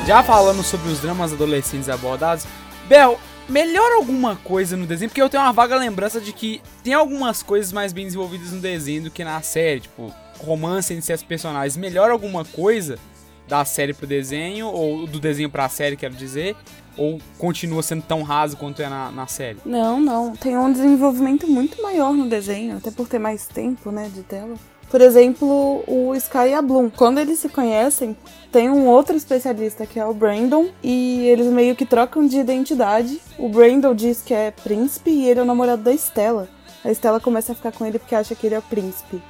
Já 0.06 0.22
falando 0.22 0.62
sobre 0.62 0.90
os 0.92 1.00
dramas 1.00 1.34
adolescentes 1.34 1.90
abordados, 1.90 2.46
Bel, 2.88 3.20
melhora 3.50 3.96
alguma 3.96 4.36
coisa 4.36 4.78
no 4.78 4.86
desenho? 4.86 5.10
Porque 5.10 5.22
eu 5.22 5.28
tenho 5.28 5.42
uma 5.42 5.52
vaga 5.52 5.76
lembrança 5.76 6.22
de 6.22 6.32
que 6.32 6.62
tem 6.84 6.94
algumas 6.94 7.42
coisas 7.42 7.74
mais 7.74 7.92
bem 7.92 8.06
desenvolvidas 8.06 8.52
no 8.52 8.62
desenho 8.62 9.06
do 9.06 9.12
que 9.12 9.24
na 9.24 9.42
série, 9.42 9.80
tipo, 9.80 10.14
romance 10.40 10.94
entre 10.94 11.04
certos 11.04 11.26
personagens. 11.26 11.76
Melhora 11.76 12.14
alguma 12.14 12.46
coisa 12.46 13.00
da 13.48 13.66
série 13.66 13.96
pro 13.96 14.06
desenho, 14.06 14.68
ou 14.68 15.08
do 15.08 15.20
desenho 15.20 15.50
pra 15.50 15.68
série, 15.70 15.98
quero 15.98 16.14
dizer? 16.14 16.56
Ou 16.96 17.20
continua 17.40 17.82
sendo 17.82 18.04
tão 18.04 18.22
raso 18.22 18.58
quanto 18.58 18.84
é 18.84 18.88
na, 18.88 19.12
na 19.12 19.26
série? 19.26 19.58
Não, 19.66 20.00
não. 20.00 20.36
Tem 20.36 20.56
um 20.56 20.72
desenvolvimento 20.72 21.48
muito 21.48 21.82
maior 21.82 22.14
no 22.14 22.30
desenho, 22.30 22.78
até 22.78 22.92
por 22.92 23.08
ter 23.08 23.18
mais 23.18 23.48
tempo, 23.48 23.90
né, 23.90 24.10
de 24.14 24.22
tela. 24.22 24.54
Por 24.96 25.02
exemplo, 25.02 25.84
o 25.90 26.16
Sky 26.16 26.52
e 26.52 26.54
a 26.54 26.62
Bloom. 26.62 26.90
Quando 26.90 27.20
eles 27.20 27.40
se 27.40 27.50
conhecem, 27.50 28.16
tem 28.50 28.70
um 28.70 28.88
outro 28.88 29.14
especialista 29.14 29.86
que 29.86 30.00
é 30.00 30.06
o 30.06 30.14
Brandon, 30.14 30.70
e 30.82 31.28
eles 31.28 31.48
meio 31.48 31.76
que 31.76 31.86
trocam 31.86 32.26
de 32.26 32.40
identidade. 32.40 33.20
O 33.38 33.50
Brandon 33.50 33.94
diz 33.94 34.22
que 34.22 34.34
é 34.34 34.52
príncipe 34.52 35.10
e 35.10 35.28
ele 35.28 35.42
é 35.42 35.44
o 35.44 35.46
namorado 35.46 35.82
da 35.82 35.92
Stella. 35.92 36.48
A 36.82 36.90
Stella 36.92 37.20
começa 37.20 37.52
a 37.52 37.56
ficar 37.56 37.74
com 37.74 37.86
ele 37.86 38.00
porque 38.00 38.16
acha 38.16 38.34
que 38.36 38.48
ele 38.48 38.56
é 38.56 38.60
o 38.60 38.62
príncipe. 38.62 39.22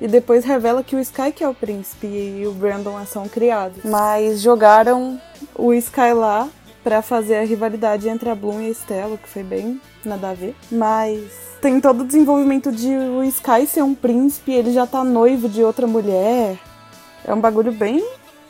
E 0.00 0.06
depois 0.06 0.44
revela 0.44 0.84
que 0.84 0.94
o 0.94 1.00
Sky 1.00 1.32
que 1.32 1.42
é 1.42 1.48
o 1.48 1.54
príncipe 1.54 2.06
e 2.06 2.46
o 2.46 2.52
Brandon 2.52 3.04
são 3.04 3.26
criados. 3.26 3.82
Mas 3.82 4.40
jogaram 4.40 5.20
o 5.56 5.74
Sky 5.74 6.12
lá 6.14 6.48
pra 6.84 7.02
fazer 7.02 7.38
a 7.38 7.44
rivalidade 7.44 8.08
entre 8.08 8.30
a 8.30 8.36
Bloom 8.36 8.60
e 8.60 8.68
a 8.68 8.70
Stella, 8.70 9.16
que 9.16 9.28
foi 9.28 9.42
bem 9.42 9.80
nada 10.04 10.30
a 10.30 10.34
ver. 10.34 10.54
Mas 10.70 11.47
tem 11.60 11.80
todo 11.80 12.02
o 12.02 12.04
desenvolvimento 12.04 12.70
de 12.70 12.88
o 12.88 13.22
Sky 13.24 13.66
ser 13.66 13.82
um 13.82 13.94
príncipe, 13.94 14.52
ele 14.52 14.72
já 14.72 14.86
tá 14.86 15.02
noivo 15.04 15.48
de 15.48 15.62
outra 15.62 15.86
mulher. 15.86 16.58
É 17.24 17.34
um 17.34 17.40
bagulho 17.40 17.72
bem 17.72 18.04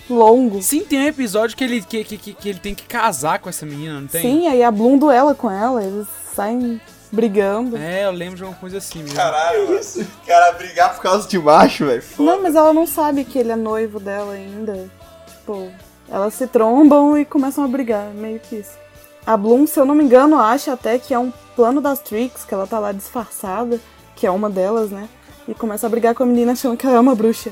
longo. 0.08 0.62
Sim, 0.62 0.80
tem 0.80 1.00
um 1.00 1.06
episódio 1.06 1.56
que 1.56 1.64
ele, 1.64 1.82
que, 1.82 2.04
que, 2.04 2.18
que, 2.18 2.34
que 2.34 2.48
ele 2.48 2.58
tem 2.58 2.74
que 2.74 2.84
casar 2.84 3.38
com 3.38 3.48
essa 3.48 3.66
menina, 3.66 4.00
não 4.00 4.08
tem? 4.08 4.22
Sim, 4.22 4.48
aí 4.48 4.62
a 4.62 4.70
Bloom 4.70 4.98
duela 4.98 5.34
com 5.34 5.50
ela, 5.50 5.82
eles 5.82 6.06
saem 6.34 6.80
brigando. 7.10 7.76
É, 7.76 8.04
eu 8.04 8.10
lembro 8.10 8.36
de 8.36 8.44
uma 8.44 8.54
coisa 8.54 8.78
assim 8.78 9.00
mesmo. 9.00 9.16
Caralho, 9.16 9.68
mano. 9.68 9.80
Cara, 10.26 10.52
brigar 10.52 10.94
por 10.94 11.02
causa 11.02 11.28
de 11.28 11.38
macho, 11.38 11.86
velho. 11.86 12.02
Não, 12.18 12.42
mas 12.42 12.54
ela 12.54 12.72
não 12.72 12.86
sabe 12.86 13.24
que 13.24 13.38
ele 13.38 13.52
é 13.52 13.56
noivo 13.56 13.98
dela 13.98 14.34
ainda. 14.34 14.88
Tipo, 15.26 15.70
elas 16.10 16.34
se 16.34 16.46
trombam 16.46 17.18
e 17.18 17.24
começam 17.24 17.64
a 17.64 17.68
brigar, 17.68 18.10
meio 18.14 18.38
que 18.40 18.56
isso. 18.56 18.76
A 19.28 19.36
Bloom, 19.36 19.66
se 19.66 19.78
eu 19.78 19.84
não 19.84 19.94
me 19.94 20.02
engano, 20.02 20.38
acha 20.38 20.72
até 20.72 20.98
que 20.98 21.12
é 21.12 21.18
um 21.18 21.30
plano 21.54 21.82
das 21.82 21.98
Trix, 21.98 22.46
que 22.46 22.54
ela 22.54 22.66
tá 22.66 22.78
lá 22.78 22.92
disfarçada, 22.92 23.78
que 24.16 24.26
é 24.26 24.30
uma 24.30 24.48
delas, 24.48 24.88
né? 24.88 25.06
E 25.46 25.52
começa 25.52 25.86
a 25.86 25.90
brigar 25.90 26.14
com 26.14 26.22
a 26.22 26.26
menina 26.26 26.52
achando 26.52 26.78
que 26.78 26.86
ela 26.86 26.96
é 26.96 27.00
uma 27.00 27.14
bruxa. 27.14 27.50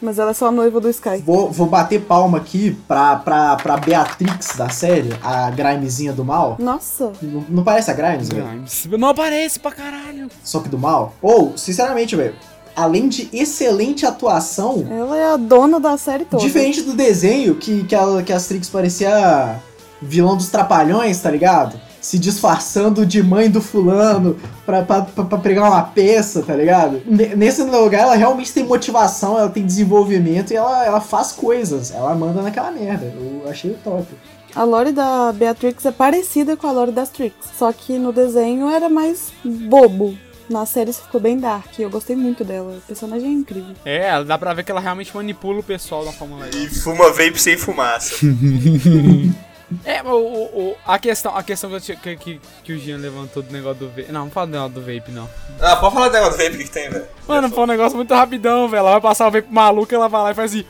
Mas 0.00 0.18
ela 0.18 0.30
é 0.30 0.34
só 0.34 0.48
a 0.48 0.50
noiva 0.50 0.80
do 0.80 0.88
Sky. 0.88 1.18
Vou, 1.18 1.50
vou 1.50 1.66
bater 1.66 2.00
palma 2.00 2.38
aqui 2.38 2.74
pra, 2.88 3.16
pra, 3.16 3.56
pra 3.56 3.76
Beatrix 3.76 4.56
da 4.56 4.70
série, 4.70 5.10
a 5.22 5.50
Grimezinha 5.50 6.14
do 6.14 6.24
mal. 6.24 6.56
Nossa, 6.58 7.12
Não, 7.20 7.44
não 7.46 7.62
parece 7.62 7.90
a 7.90 7.94
Grimes, 7.94 8.30
velho? 8.30 8.46
Grimes. 8.46 8.88
Não 8.90 9.08
aparece 9.08 9.60
pra 9.60 9.70
caralho. 9.70 10.30
Soap 10.42 10.66
do 10.68 10.78
mal? 10.78 11.14
Ou, 11.20 11.58
sinceramente, 11.58 12.16
velho, 12.16 12.34
além 12.74 13.06
de 13.06 13.28
excelente 13.34 14.06
atuação, 14.06 14.86
ela 14.90 15.14
é 15.14 15.34
a 15.34 15.36
dona 15.36 15.78
da 15.78 15.98
série 15.98 16.24
toda. 16.24 16.42
diferente 16.42 16.80
do 16.80 16.94
desenho, 16.94 17.54
que, 17.56 17.84
que, 17.84 17.94
a, 17.94 18.22
que 18.22 18.32
a 18.32 18.36
Strix 18.38 18.70
parecia 18.70 19.60
vilão 20.02 20.36
dos 20.36 20.48
trapalhões, 20.48 21.20
tá 21.20 21.30
ligado? 21.30 21.80
Se 22.00 22.18
disfarçando 22.18 23.06
de 23.06 23.22
mãe 23.22 23.48
do 23.48 23.60
fulano 23.62 24.36
pra, 24.66 24.82
pra, 24.82 25.02
pra, 25.02 25.24
pra 25.24 25.38
pregar 25.38 25.70
uma 25.70 25.82
peça, 25.82 26.42
tá 26.42 26.54
ligado? 26.56 27.00
Ne- 27.06 27.36
Nesse 27.36 27.62
lugar, 27.62 28.00
ela 28.02 28.14
realmente 28.16 28.52
tem 28.52 28.64
motivação, 28.64 29.38
ela 29.38 29.48
tem 29.48 29.64
desenvolvimento 29.64 30.52
e 30.52 30.56
ela, 30.56 30.84
ela 30.84 31.00
faz 31.00 31.30
coisas. 31.32 31.92
Ela 31.92 32.14
manda 32.14 32.42
naquela 32.42 32.72
merda. 32.72 33.04
Eu 33.06 33.48
achei 33.48 33.70
o 33.70 33.74
top. 33.84 34.06
A 34.54 34.64
lore 34.64 34.92
da 34.92 35.32
Beatrix 35.32 35.86
é 35.86 35.92
parecida 35.92 36.56
com 36.56 36.66
a 36.66 36.72
lore 36.72 36.90
das 36.92 37.08
Trix, 37.08 37.34
só 37.56 37.72
que 37.72 37.96
no 37.98 38.12
desenho 38.12 38.68
era 38.68 38.88
mais 38.88 39.32
bobo. 39.44 40.14
Na 40.50 40.66
série 40.66 40.90
isso 40.90 41.02
ficou 41.02 41.18
bem 41.20 41.38
dark, 41.38 41.78
eu 41.78 41.88
gostei 41.88 42.14
muito 42.16 42.44
dela. 42.44 42.76
O 42.76 42.80
personagem 42.82 43.28
é 43.28 43.32
incrível. 43.32 43.74
É, 43.84 44.22
dá 44.24 44.36
pra 44.36 44.52
ver 44.52 44.64
que 44.64 44.70
ela 44.70 44.80
realmente 44.80 45.14
manipula 45.16 45.60
o 45.60 45.62
pessoal 45.62 46.04
da 46.04 46.12
Fórmula 46.12 46.46
1. 46.54 46.58
E 46.58 46.68
fuma 46.68 47.10
vape 47.10 47.40
sem 47.40 47.56
fumaça. 47.56 48.16
É, 49.84 50.02
o, 50.02 50.08
o- 50.10 50.68
o- 50.70 50.76
a 50.86 50.98
questão, 50.98 51.36
a 51.36 51.42
questão 51.42 51.70
que, 51.80 51.96
que, 51.96 52.16
que, 52.16 52.40
que 52.64 52.72
o 52.72 52.78
Jean 52.78 52.98
levantou 52.98 53.42
do 53.42 53.52
negócio 53.52 53.78
do 53.80 53.88
vape. 53.88 54.06
Não, 54.10 54.24
não 54.24 54.30
fala 54.30 54.46
do 54.46 54.52
negócio 54.52 54.74
do 54.74 54.80
vape, 54.80 55.10
não. 55.12 55.28
ah, 55.60 55.76
pode 55.76 55.94
falar 55.94 56.08
do 56.08 56.14
negócio 56.14 56.38
do 56.38 56.44
vape, 56.44 56.64
que 56.64 56.70
tem, 56.70 56.90
velho? 56.90 57.06
Mano, 57.26 57.48
foi 57.50 57.64
um 57.64 57.66
negócio 57.66 57.96
muito 57.96 58.14
rapidão, 58.14 58.68
velho. 58.68 58.80
Ela 58.80 58.92
vai 58.92 59.00
passar 59.00 59.28
o 59.28 59.30
vape 59.30 59.48
maluco, 59.52 59.94
ela 59.94 60.08
vai 60.08 60.22
lá 60.22 60.30
e 60.30 60.34
faz 60.34 60.52
assim. 60.52 60.64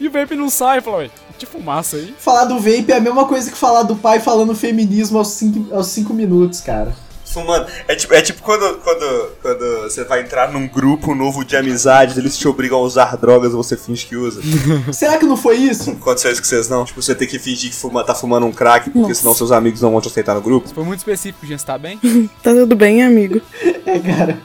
E 0.00 0.06
o 0.08 0.10
vape 0.10 0.34
não 0.36 0.48
sai. 0.50 0.80
Fala, 0.80 0.98
ué, 0.98 1.10
de 1.38 1.46
fumaça 1.46 1.96
aí. 1.96 2.14
Falar 2.18 2.44
do 2.46 2.56
vape 2.58 2.86
é 2.92 2.96
a 2.96 3.00
mesma 3.00 3.24
coisa 3.26 3.50
que 3.50 3.56
falar 3.56 3.82
do 3.84 3.94
pai 3.96 4.20
falando 4.20 4.54
feminismo 4.54 5.18
aos 5.18 5.28
5 5.28 5.74
aos 5.74 5.86
cinco 5.88 6.12
minutos, 6.12 6.60
cara. 6.60 6.92
Fumando. 7.32 7.66
É 7.86 7.94
tipo, 7.94 8.14
é 8.14 8.22
tipo 8.22 8.42
quando, 8.42 8.78
quando, 8.78 9.30
quando 9.42 9.82
você 9.82 10.04
vai 10.04 10.22
entrar 10.22 10.50
num 10.50 10.66
grupo 10.66 11.14
novo 11.14 11.44
de 11.44 11.56
amizades, 11.56 12.16
eles 12.16 12.36
te 12.36 12.48
obrigam 12.48 12.78
a 12.78 12.82
usar 12.82 13.16
drogas 13.16 13.52
e 13.52 13.56
você 13.56 13.76
finge 13.76 14.06
que 14.06 14.16
usa. 14.16 14.40
Será 14.92 15.18
que 15.18 15.26
não 15.26 15.36
foi 15.36 15.56
isso? 15.56 15.90
Aconteceu 15.90 16.32
isso 16.32 16.40
com 16.40 16.48
vocês 16.48 16.68
não? 16.68 16.84
Tipo, 16.84 17.02
você 17.02 17.14
tem 17.14 17.28
que 17.28 17.38
fingir 17.38 17.70
que 17.70 17.76
fuma, 17.76 18.02
tá 18.02 18.14
fumando 18.14 18.46
um 18.46 18.52
crack, 18.52 18.90
porque 18.90 19.08
Nossa. 19.08 19.14
senão 19.20 19.34
seus 19.34 19.52
amigos 19.52 19.80
não 19.82 19.90
vão 19.90 20.00
te 20.00 20.08
aceitar 20.08 20.34
no 20.34 20.40
grupo. 20.40 20.68
Foi 20.74 20.84
muito 20.84 21.00
específico, 21.00 21.46
você 21.46 21.64
tá 21.64 21.78
bem? 21.78 21.98
Tá 22.42 22.52
tudo 22.52 22.76
bem, 22.76 23.02
amigo? 23.02 23.40
É, 23.84 23.98
cara. 23.98 24.38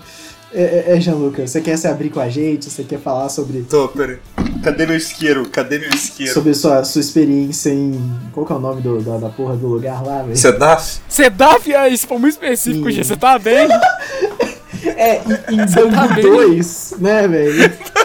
É, 0.53 0.61
é, 0.91 0.97
é 0.97 0.99
Jean-Lucas, 0.99 1.49
você 1.49 1.61
quer 1.61 1.75
se 1.77 1.87
abrir 1.87 2.11
com 2.11 2.19
a 2.19 2.29
gente? 2.29 2.69
Você 2.69 2.83
quer 2.83 2.99
falar 2.99 3.27
sobre, 3.29 3.63
Tô, 3.63 3.87
peraí. 3.87 4.19
Cadê 4.63 4.85
meu 4.85 4.95
isqueiro? 4.95 5.49
Cadê 5.49 5.79
meu 5.79 5.89
isqueiro? 5.89 6.31
sobre 6.31 6.53
sua, 6.53 6.83
sua 6.83 7.01
experiência 7.01 7.71
em. 7.71 7.99
Qual 8.31 8.45
que 8.45 8.53
é 8.53 8.55
o 8.55 8.59
nome 8.59 8.81
do, 8.81 9.01
da, 9.01 9.17
da 9.17 9.29
porra 9.29 9.55
do 9.55 9.67
lugar 9.67 10.03
lá, 10.03 10.21
velho? 10.21 10.37
Sedaf? 10.37 10.99
Sedaf, 11.09 11.73
é 11.73 11.89
isso 11.89 12.07
foi 12.07 12.19
muito 12.19 12.33
específico, 12.33 12.85
Sim. 12.85 12.91
Jean. 12.91 13.03
Você 13.03 13.17
tá 13.17 13.39
bem? 13.39 13.67
É, 14.85 15.15
em, 15.49 15.53
em 15.53 15.65
tá 15.65 15.81
Bangu 15.81 16.13
bem? 16.15 16.23
2, 16.23 16.95
né, 16.99 17.27
velho? 17.27 17.73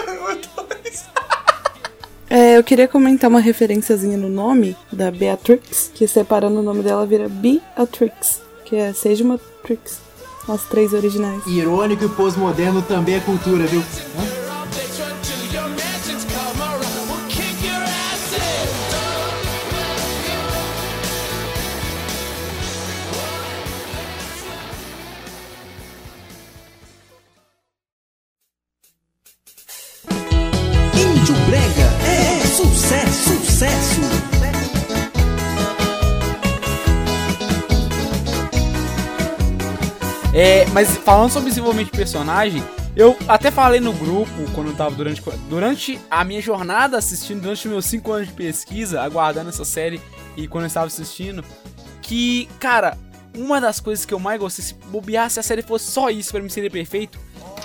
É, 2.30 2.58
eu 2.58 2.62
queria 2.62 2.86
comentar 2.86 3.30
uma 3.30 3.40
referenciazinha 3.40 4.18
no 4.18 4.28
nome 4.28 4.76
da 4.92 5.10
Beatrix, 5.10 5.90
que 5.94 6.06
separando 6.06 6.60
o 6.60 6.62
nome 6.62 6.82
dela 6.82 7.06
vira 7.06 7.26
Beatrix, 7.26 8.42
que 8.66 8.76
é 8.76 8.92
Seja 8.92 9.24
uma 9.24 9.40
Trix, 9.64 9.98
as 10.52 10.62
três 10.62 10.92
originais. 10.92 11.42
Irônico 11.46 12.04
e 12.04 12.08
pós-moderno 12.08 12.82
também 12.82 13.16
é 13.16 13.20
cultura, 13.20 13.66
viu? 13.66 13.82
Hã? 14.18 14.48
Índio 30.94 31.34
Brega 31.46 31.88
é 32.06 32.46
sucesso, 32.46 33.44
sucesso. 33.44 34.37
É, 40.40 40.64
mas 40.66 40.96
falando 40.98 41.32
sobre 41.32 41.48
desenvolvimento 41.48 41.90
de 41.90 41.96
personagem, 41.98 42.62
eu 42.94 43.16
até 43.26 43.50
falei 43.50 43.80
no 43.80 43.92
grupo 43.92 44.30
quando 44.54 44.68
eu 44.68 44.76
tava 44.76 44.94
durante, 44.94 45.20
durante 45.50 46.00
a 46.08 46.22
minha 46.22 46.40
jornada 46.40 46.96
assistindo, 46.96 47.40
durante 47.40 47.66
meus 47.66 47.86
5 47.86 48.12
anos 48.12 48.28
de 48.28 48.34
pesquisa, 48.34 49.02
aguardando 49.02 49.48
essa 49.48 49.64
série 49.64 50.00
e 50.36 50.46
quando 50.46 50.62
eu 50.62 50.68
estava 50.68 50.86
assistindo, 50.86 51.44
que, 52.00 52.48
cara, 52.60 52.96
uma 53.36 53.60
das 53.60 53.80
coisas 53.80 54.04
que 54.04 54.14
eu 54.14 54.20
mais 54.20 54.38
gostei, 54.38 54.64
se 54.64 54.74
bobear, 54.74 55.28
se 55.28 55.40
a 55.40 55.42
série 55.42 55.60
fosse 55.60 55.90
só 55.90 56.08
isso 56.08 56.30
pra 56.30 56.40
mim 56.40 56.48
seria 56.48 56.70
perfeito, 56.70 57.18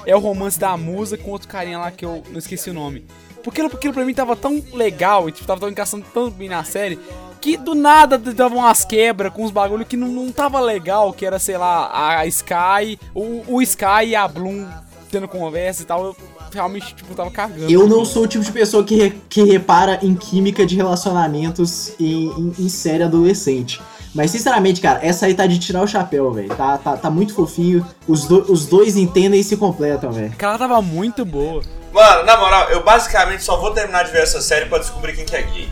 é 0.04 0.16
o 0.16 0.20
romance 0.20 0.60
da 0.60 0.76
musa 0.76 1.16
com 1.16 1.30
outro 1.30 1.48
carinha 1.48 1.78
lá 1.78 1.92
que 1.92 2.04
eu 2.04 2.24
não 2.32 2.40
esqueci 2.40 2.72
o 2.72 2.74
nome. 2.74 3.06
Porque 3.44 3.62
aquilo 3.62 3.94
pra 3.94 4.04
mim 4.04 4.16
tava 4.16 4.36
tão 4.36 4.64
legal 4.74 5.30
e 5.30 5.32
tipo, 5.32 5.46
tava 5.46 5.60
tão 5.60 5.70
encaixando 5.70 6.08
tão 6.12 6.32
bem 6.32 6.50
na 6.50 6.64
série 6.64 6.98
que 7.44 7.58
do 7.58 7.76
nada 7.76 8.18
dava 8.18 8.56
umas 8.56 8.86
quebras 8.86 9.34
com 9.34 9.44
uns 9.44 9.52
bagulho 9.52 9.86
que 9.86 9.98
não, 9.98 10.08
não 10.08 10.32
tava 10.32 10.62
legal, 10.62 11.12
que 11.12 11.26
era, 11.26 11.38
sei 11.38 11.58
lá, 11.58 11.90
a 12.20 12.26
Sky, 12.26 12.98
o, 13.14 13.44
o 13.48 13.62
Sky 13.62 14.06
e 14.08 14.16
a 14.16 14.26
Bloom 14.28 14.66
tendo 15.12 15.28
conversa 15.28 15.84
e 15.84 15.86
tal. 15.86 16.06
Eu 16.06 16.16
realmente, 16.54 16.96
tipo, 16.96 17.14
tava 17.14 17.30
cagando. 17.30 17.70
Eu 17.70 17.86
não 17.86 18.06
sou 18.06 18.24
o 18.24 18.28
tipo 18.28 18.46
de 18.46 18.52
pessoa 18.52 18.84
que, 18.84 18.96
re- 18.96 19.16
que 19.28 19.44
repara 19.44 20.00
em 20.02 20.16
química 20.16 20.66
de 20.66 20.76
relacionamentos 20.78 21.94
em, 22.00 22.28
em, 22.30 22.54
em 22.60 22.70
série 22.70 23.04
adolescente. 23.04 23.82
Mas, 24.16 24.32
sinceramente, 24.32 24.80
cara, 24.80 25.00
essa 25.06 25.26
aí 25.26 25.34
tá 25.34 25.46
de 25.46 25.60
tirar 25.60 25.82
o 25.82 25.88
chapéu, 25.88 26.32
velho. 26.32 26.50
Tá, 26.56 26.78
tá, 26.78 26.96
tá 26.96 27.10
muito 27.10 27.34
fofinho. 27.34 27.86
Os, 28.08 28.26
do- 28.26 28.50
os 28.52 28.66
dois 28.68 28.96
entendem 28.96 29.40
e 29.40 29.44
se 29.44 29.58
completam, 29.58 30.12
velho. 30.12 30.32
Aquela 30.32 30.58
tava 30.58 30.82
muito 30.82 31.26
boa. 31.26 31.62
Mano, 31.94 32.26
na 32.26 32.38
moral, 32.38 32.70
eu 32.72 32.84
basicamente 32.84 33.44
só 33.44 33.58
vou 33.58 33.72
terminar 33.72 34.04
de 34.04 34.12
ver 34.12 34.24
essa 34.24 34.42
série 34.42 34.66
pra 34.66 34.80
descobrir 34.80 35.14
quem 35.16 35.26
que 35.26 35.36
é 35.36 35.42
gay. 35.44 35.70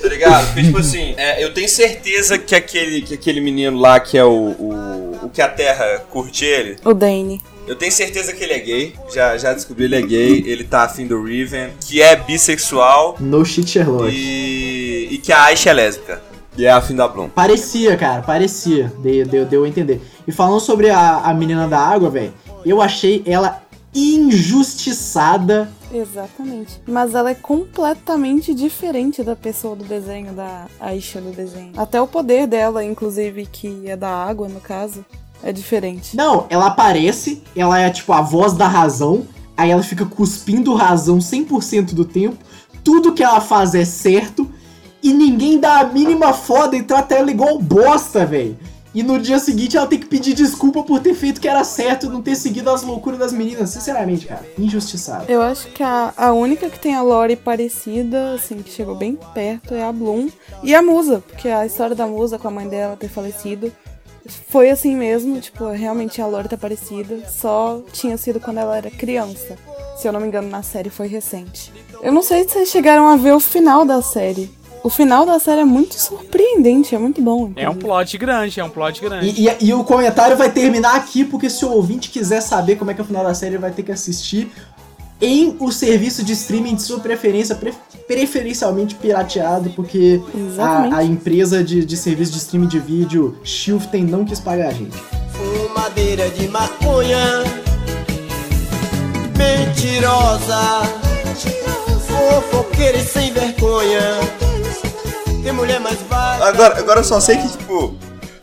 Tá 0.00 0.08
ligado? 0.08 0.46
Porque, 0.46 0.62
tipo 0.62 0.78
assim, 0.78 1.14
é, 1.16 1.42
eu 1.44 1.52
tenho 1.52 1.68
certeza 1.68 2.38
que 2.38 2.54
aquele, 2.54 3.02
que 3.02 3.14
aquele 3.14 3.40
menino 3.40 3.78
lá, 3.78 3.98
que 4.00 4.16
é 4.16 4.24
o, 4.24 4.30
o. 4.30 5.18
o 5.24 5.28
que 5.30 5.42
a 5.42 5.48
Terra 5.48 6.02
curte 6.10 6.44
ele, 6.44 6.76
O 6.84 6.94
Dane. 6.94 7.42
eu 7.66 7.74
tenho 7.76 7.90
certeza 7.92 8.32
que 8.32 8.42
ele 8.44 8.52
é 8.52 8.58
gay. 8.60 8.94
Já, 9.12 9.36
já 9.36 9.52
descobri 9.52 9.84
ele 9.84 9.96
é 9.96 10.02
gay. 10.02 10.44
Ele 10.46 10.64
tá 10.64 10.84
afim 10.84 11.06
do 11.06 11.22
Riven, 11.22 11.70
que 11.80 12.00
é 12.00 12.14
bissexual 12.16 13.16
No 13.20 13.44
shit 13.44 13.68
Sherlock. 13.68 14.08
e. 14.10 15.08
e 15.10 15.18
que 15.18 15.32
a 15.32 15.42
Aisha 15.44 15.70
é 15.70 15.72
lésbica. 15.72 16.22
E 16.56 16.64
é 16.64 16.70
afim 16.70 16.94
da 16.94 17.08
Bloom. 17.08 17.28
Parecia, 17.30 17.96
cara, 17.96 18.22
parecia. 18.22 18.92
Deu, 19.00 19.26
deu, 19.26 19.44
deu 19.44 19.64
a 19.64 19.68
entender. 19.68 20.00
E 20.26 20.30
falando 20.30 20.60
sobre 20.60 20.88
a, 20.88 21.16
a 21.24 21.34
menina 21.34 21.66
da 21.66 21.80
água, 21.80 22.08
velho, 22.08 22.32
eu 22.64 22.80
achei 22.80 23.24
ela 23.26 23.60
injustiçada. 23.94 25.70
Exatamente. 25.92 26.80
Mas 26.86 27.14
ela 27.14 27.30
é 27.30 27.34
completamente 27.34 28.52
diferente 28.52 29.22
da 29.22 29.36
pessoa 29.36 29.76
do 29.76 29.84
desenho, 29.84 30.32
da 30.32 30.66
Aisha 30.80 31.20
do 31.20 31.30
desenho. 31.30 31.72
Até 31.76 32.00
o 32.00 32.06
poder 32.06 32.46
dela, 32.46 32.84
inclusive, 32.84 33.46
que 33.46 33.88
é 33.88 33.96
da 33.96 34.10
água, 34.10 34.48
no 34.48 34.60
caso, 34.60 35.04
é 35.42 35.52
diferente. 35.52 36.16
Não, 36.16 36.46
ela 36.48 36.66
aparece, 36.66 37.42
ela 37.54 37.78
é 37.78 37.88
tipo 37.90 38.12
a 38.12 38.20
voz 38.20 38.54
da 38.54 38.66
razão, 38.66 39.26
aí 39.56 39.70
ela 39.70 39.82
fica 39.82 40.04
cuspindo 40.04 40.74
razão 40.74 41.18
100% 41.18 41.94
do 41.94 42.04
tempo, 42.04 42.38
tudo 42.82 43.12
que 43.12 43.22
ela 43.22 43.40
faz 43.40 43.74
é 43.74 43.84
certo, 43.84 44.50
e 45.02 45.12
ninguém 45.12 45.60
dá 45.60 45.80
a 45.80 45.84
mínima 45.84 46.32
foda 46.32 46.76
e 46.76 46.82
trata 46.82 47.14
ela 47.14 47.30
igual 47.30 47.58
bosta, 47.58 48.24
velho. 48.24 48.56
E 48.94 49.02
no 49.02 49.18
dia 49.18 49.38
seguinte 49.38 49.76
ela 49.76 49.86
tem 49.86 49.98
que 49.98 50.06
pedir 50.06 50.34
desculpa 50.34 50.82
por 50.84 51.00
ter 51.00 51.14
feito 51.14 51.38
o 51.38 51.40
que 51.40 51.48
era 51.48 51.64
certo 51.64 52.08
não 52.08 52.22
ter 52.22 52.36
seguido 52.36 52.70
as 52.70 52.82
loucuras 52.82 53.18
das 53.18 53.32
meninas. 53.32 53.70
Sinceramente, 53.70 54.26
cara, 54.26 54.46
injustiçado. 54.56 55.24
Eu 55.28 55.42
acho 55.42 55.66
que 55.68 55.82
a, 55.82 56.14
a 56.16 56.32
única 56.32 56.70
que 56.70 56.78
tem 56.78 56.94
a 56.94 57.02
lore 57.02 57.34
parecida, 57.34 58.34
assim, 58.34 58.62
que 58.62 58.70
chegou 58.70 58.94
bem 58.94 59.18
perto, 59.34 59.74
é 59.74 59.82
a 59.82 59.92
Bloom. 59.92 60.28
E 60.62 60.74
a 60.74 60.80
Musa, 60.80 61.22
porque 61.26 61.48
a 61.48 61.66
história 61.66 61.96
da 61.96 62.06
Musa 62.06 62.38
com 62.38 62.46
a 62.46 62.50
mãe 62.50 62.68
dela 62.68 62.96
ter 62.96 63.08
falecido 63.08 63.72
foi 64.48 64.70
assim 64.70 64.96
mesmo, 64.96 65.40
tipo, 65.40 65.68
realmente 65.68 66.20
a 66.22 66.26
lore 66.26 66.48
tá 66.48 66.56
parecida, 66.56 67.28
só 67.28 67.82
tinha 67.92 68.16
sido 68.16 68.40
quando 68.40 68.58
ela 68.58 68.76
era 68.76 68.90
criança. 68.90 69.58
Se 69.96 70.08
eu 70.08 70.12
não 70.12 70.20
me 70.20 70.26
engano, 70.26 70.48
na 70.48 70.62
série 70.62 70.90
foi 70.90 71.06
recente. 71.06 71.72
Eu 72.02 72.12
não 72.12 72.22
sei 72.22 72.44
se 72.44 72.50
vocês 72.50 72.68
chegaram 72.68 73.08
a 73.08 73.16
ver 73.16 73.32
o 73.32 73.40
final 73.40 73.84
da 73.84 74.02
série. 74.02 74.50
O 74.84 74.90
final 74.90 75.24
da 75.24 75.38
série 75.40 75.62
é 75.62 75.64
muito 75.64 75.94
surpreendente, 75.94 76.94
é 76.94 76.98
muito 76.98 77.22
bom. 77.22 77.50
É 77.56 77.66
um 77.66 77.72
inclusive. 77.72 77.78
plot 77.80 78.18
grande, 78.18 78.60
é 78.60 78.64
um 78.64 78.68
plot 78.68 79.00
grande. 79.00 79.26
E, 79.28 79.48
e- 79.48 79.56
e 79.68 79.72
o 79.72 79.82
comentário 79.82 80.36
vai 80.36 80.50
terminar 80.52 80.94
aqui, 80.96 81.24
porque 81.24 81.48
se 81.48 81.64
o 81.64 81.70
ouvinte 81.72 82.10
quiser 82.10 82.42
saber 82.42 82.76
como 82.76 82.90
é 82.90 82.94
que 82.94 83.00
é 83.00 83.04
o 83.04 83.06
final 83.06 83.24
da 83.24 83.32
série, 83.32 83.52
ele 83.52 83.62
vai 83.62 83.70
ter 83.70 83.82
que 83.82 83.90
assistir 83.90 84.52
em 85.22 85.56
o 85.58 85.72
serviço 85.72 86.22
de 86.22 86.34
streaming 86.34 86.74
de 86.74 86.82
sua 86.82 87.00
preferência, 87.00 87.54
pre- 87.54 87.72
preferencialmente 88.06 88.94
pirateado, 88.94 89.70
porque 89.70 90.20
a, 90.58 90.98
a 90.98 91.04
empresa 91.04 91.64
de, 91.64 91.82
de 91.82 91.96
serviço 91.96 92.32
de 92.32 92.38
streaming 92.38 92.66
de 92.68 92.78
vídeo, 92.78 93.38
Shiften, 93.42 94.04
não 94.04 94.22
quis 94.22 94.38
pagar 94.38 94.68
a 94.68 94.72
gente. 94.72 94.96
Fumadeira 95.32 96.28
de 96.28 96.46
maconha 96.48 97.42
Mentirosa 99.38 100.82
Fofoqueira 102.06 102.98
e 102.98 103.04
sem 103.04 103.32
vergonha 103.32 104.00
Tem 105.44 105.52
mulher 105.52 105.78
mais 105.78 106.00
vaga 106.02 106.46
Agora, 106.46 106.78
agora 106.78 107.00
eu 107.00 107.04
só 107.04 107.20
sei 107.20 107.36
que, 107.36 107.48
tipo, 107.50 107.94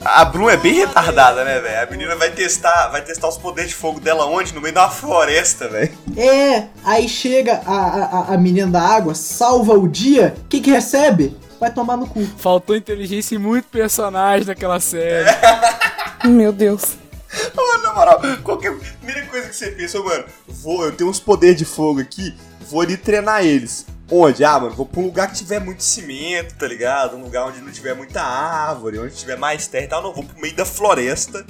a 0.05 0.23
Bloom 0.23 0.49
é 0.51 0.55
bem 0.57 0.73
retardada, 0.75 1.43
né, 1.43 1.59
velho? 1.59 1.81
A 1.87 1.91
menina 1.91 2.15
vai 2.15 2.29
testar, 2.29 2.89
vai 2.89 3.01
testar 3.01 3.27
os 3.27 3.37
poderes 3.39 3.71
de 3.71 3.75
fogo 3.75 3.99
dela 3.99 4.25
onde? 4.27 4.53
No 4.53 4.61
meio 4.61 4.75
uma 4.75 4.87
floresta, 4.89 5.67
velho. 5.67 5.91
É, 6.15 6.67
aí 6.83 7.09
chega 7.09 7.59
a, 7.65 7.75
a, 7.75 8.33
a- 8.35 8.37
menina 8.37 8.67
da 8.67 8.81
água, 8.81 9.15
salva 9.15 9.73
o 9.73 9.87
dia, 9.87 10.35
o 10.45 10.47
que 10.47 10.61
que 10.61 10.69
recebe? 10.71 11.35
Vai 11.59 11.71
tomar 11.73 11.97
no 11.97 12.05
cu. 12.07 12.23
Faltou 12.37 12.75
inteligência 12.75 13.33
e 13.35 13.39
muito 13.39 13.65
personagem 13.65 14.45
naquela 14.47 14.79
série. 14.79 15.25
Meu 16.25 16.51
Deus. 16.53 16.81
Mano, 17.55 17.83
na 17.83 17.93
moral, 17.93 18.21
qualquer 18.43 18.75
primeira 18.99 19.25
coisa 19.27 19.47
que 19.49 19.55
você 19.55 19.71
pensa, 19.71 19.99
ô, 19.99 20.03
mano, 20.03 20.25
vou, 20.47 20.85
eu 20.85 20.91
tenho 20.91 21.09
uns 21.09 21.19
poderes 21.19 21.57
de 21.57 21.65
fogo 21.65 21.99
aqui, 21.99 22.35
vou 22.69 22.81
ali 22.81 22.95
treinar 22.97 23.43
eles. 23.43 23.85
Onde? 24.11 24.43
Ah, 24.43 24.59
mano, 24.59 24.75
vou 24.75 24.85
pra 24.85 24.99
um 24.99 25.05
lugar 25.05 25.27
que 25.29 25.35
tiver 25.35 25.61
muito 25.61 25.81
cimento, 25.81 26.53
tá 26.55 26.67
ligado? 26.67 27.15
Um 27.15 27.23
lugar 27.23 27.47
onde 27.47 27.61
não 27.61 27.71
tiver 27.71 27.95
muita 27.95 28.21
árvore, 28.21 28.99
onde 28.99 29.15
tiver 29.15 29.37
mais 29.37 29.67
terra 29.67 29.85
e 29.85 29.87
tal. 29.87 30.03
Não, 30.03 30.13
vou 30.13 30.23
pro 30.23 30.39
meio 30.39 30.53
da 30.53 30.65
floresta. 30.65 31.45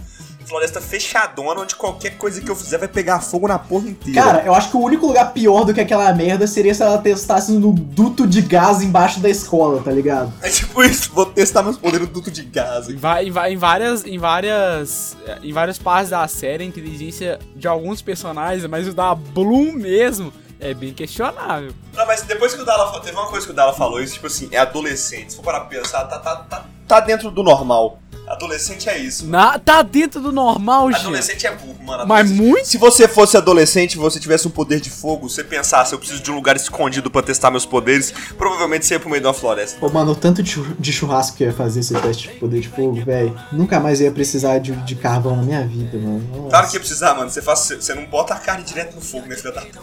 Floresta 0.45 0.81
fechadona, 0.81 1.61
onde 1.61 1.75
qualquer 1.75 2.17
coisa 2.17 2.41
que 2.41 2.49
eu 2.49 2.55
fizer 2.55 2.77
vai 2.77 2.87
pegar 2.87 3.21
fogo 3.21 3.47
na 3.47 3.57
porra 3.57 3.87
inteira. 3.87 4.21
Cara, 4.21 4.43
eu 4.45 4.53
acho 4.53 4.69
que 4.69 4.75
o 4.75 4.81
único 4.81 5.07
lugar 5.07 5.31
pior 5.31 5.63
do 5.63 5.73
que 5.73 5.79
aquela 5.79 6.11
merda 6.13 6.45
seria 6.45 6.73
se 6.73 6.81
ela 6.83 6.97
testasse 6.97 7.51
no 7.53 7.71
duto 7.71 8.27
de 8.27 8.41
gás 8.41 8.81
embaixo 8.81 9.19
da 9.21 9.29
escola, 9.29 9.81
tá 9.81 9.91
ligado? 9.91 10.33
é 10.41 10.49
tipo 10.49 10.83
isso, 10.83 11.11
vou 11.13 11.25
testar 11.27 11.63
meus 11.63 11.77
poderes 11.77 12.07
no 12.07 12.13
duto 12.13 12.29
de 12.29 12.43
gás. 12.43 12.89
Em, 12.89 12.95
em 12.95 13.53
em 13.53 13.57
várias, 13.57 14.05
em 14.05 14.17
várias, 14.17 15.15
em 15.41 15.53
várias 15.53 15.77
partes 15.77 16.09
da 16.09 16.27
série, 16.27 16.63
a 16.63 16.67
inteligência 16.67 17.39
de 17.55 17.67
alguns 17.67 18.01
personagens, 18.01 18.65
mas 18.67 18.87
o 18.87 18.93
da 18.93 19.15
Bloom 19.15 19.73
mesmo 19.73 20.33
é 20.61 20.73
bem 20.73 20.93
questionável. 20.93 21.73
Não, 21.93 22.05
mas 22.05 22.21
depois 22.21 22.53
que 22.53 22.61
o 22.61 22.65
Dala 22.65 22.99
teve 23.01 23.17
uma 23.17 23.27
coisa 23.27 23.45
que 23.45 23.51
o 23.51 23.55
Dala 23.55 23.73
falou, 23.73 24.01
isso, 24.01 24.13
tipo 24.13 24.27
assim, 24.27 24.47
é 24.51 24.59
adolescente. 24.59 25.31
Se 25.31 25.35
for 25.35 25.43
para 25.43 25.61
pensar, 25.61 26.05
tá, 26.05 26.19
tá, 26.19 26.35
tá, 26.35 26.65
tá 26.87 26.99
dentro 26.99 27.31
do 27.31 27.43
normal. 27.43 27.99
Adolescente 28.31 28.87
é 28.89 28.97
isso. 28.97 29.25
Na, 29.27 29.59
tá 29.59 29.81
dentro 29.81 30.21
do 30.21 30.31
normal, 30.31 30.91
gente. 30.91 31.01
Adolescente 31.01 31.45
é 31.47 31.51
burro, 31.55 31.75
mano. 31.83 32.07
Mas 32.07 32.31
muito? 32.31 32.65
Se 32.65 32.77
você 32.77 33.07
fosse 33.07 33.35
adolescente 33.37 33.93
e 33.93 33.97
você 33.97 34.19
tivesse 34.19 34.47
um 34.47 34.51
poder 34.51 34.79
de 34.79 34.89
fogo, 34.89 35.27
você 35.29 35.43
pensasse, 35.43 35.93
eu 35.93 35.99
preciso 35.99 36.21
de 36.21 36.31
um 36.31 36.35
lugar 36.35 36.55
escondido 36.55 37.11
pra 37.11 37.21
testar 37.21 37.51
meus 37.51 37.65
poderes, 37.65 38.13
provavelmente 38.37 38.85
você 38.85 38.93
ia 38.95 38.99
pro 38.99 39.09
meio 39.09 39.21
de 39.21 39.27
uma 39.27 39.33
floresta. 39.33 39.77
Pô, 39.79 39.89
mano, 39.89 40.11
o 40.11 40.15
tanto 40.15 40.41
de 40.41 40.49
chur- 40.51 40.75
de 40.79 40.93
churrasco 40.93 41.37
que 41.37 41.43
eu 41.43 41.47
ia 41.47 41.53
fazer 41.53 41.81
esse 41.81 41.93
teste 41.93 42.29
de 42.29 42.35
poder 42.35 42.61
de 42.61 42.69
fogo, 42.69 43.03
velho. 43.03 43.37
Nunca 43.51 43.79
mais 43.79 43.99
eu 43.99 44.07
ia 44.07 44.11
precisar 44.11 44.59
de, 44.59 44.71
de 44.71 44.95
carvão 44.95 45.35
na 45.35 45.43
minha 45.43 45.65
vida, 45.67 45.97
mano. 45.97 46.23
Nossa. 46.35 46.49
Claro 46.49 46.67
que 46.69 46.73
ia 46.75 46.79
precisar, 46.79 47.13
mano. 47.15 47.29
Você, 47.29 47.41
faz, 47.41 47.59
você 47.59 47.93
não 47.93 48.05
bota 48.05 48.33
a 48.33 48.39
carne 48.39 48.63
direto 48.63 48.95
no 48.95 49.01
fogo, 49.01 49.27
né, 49.27 49.35
filha 49.35 49.51
da 49.53 49.61
puta? 49.61 49.79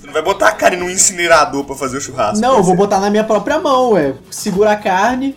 Você 0.00 0.06
não 0.06 0.12
vai 0.12 0.22
botar 0.22 0.48
a 0.48 0.52
carne 0.52 0.76
num 0.76 0.90
incinerador 0.90 1.64
pra 1.64 1.74
fazer 1.74 1.96
o 1.96 2.00
churrasco. 2.00 2.40
Não, 2.40 2.56
eu 2.56 2.62
vou 2.62 2.76
botar 2.76 3.00
na 3.00 3.10
minha 3.10 3.24
própria 3.24 3.58
mão, 3.58 3.92
ué. 3.92 4.14
Segura 4.30 4.72
a 4.72 4.76
carne, 4.76 5.34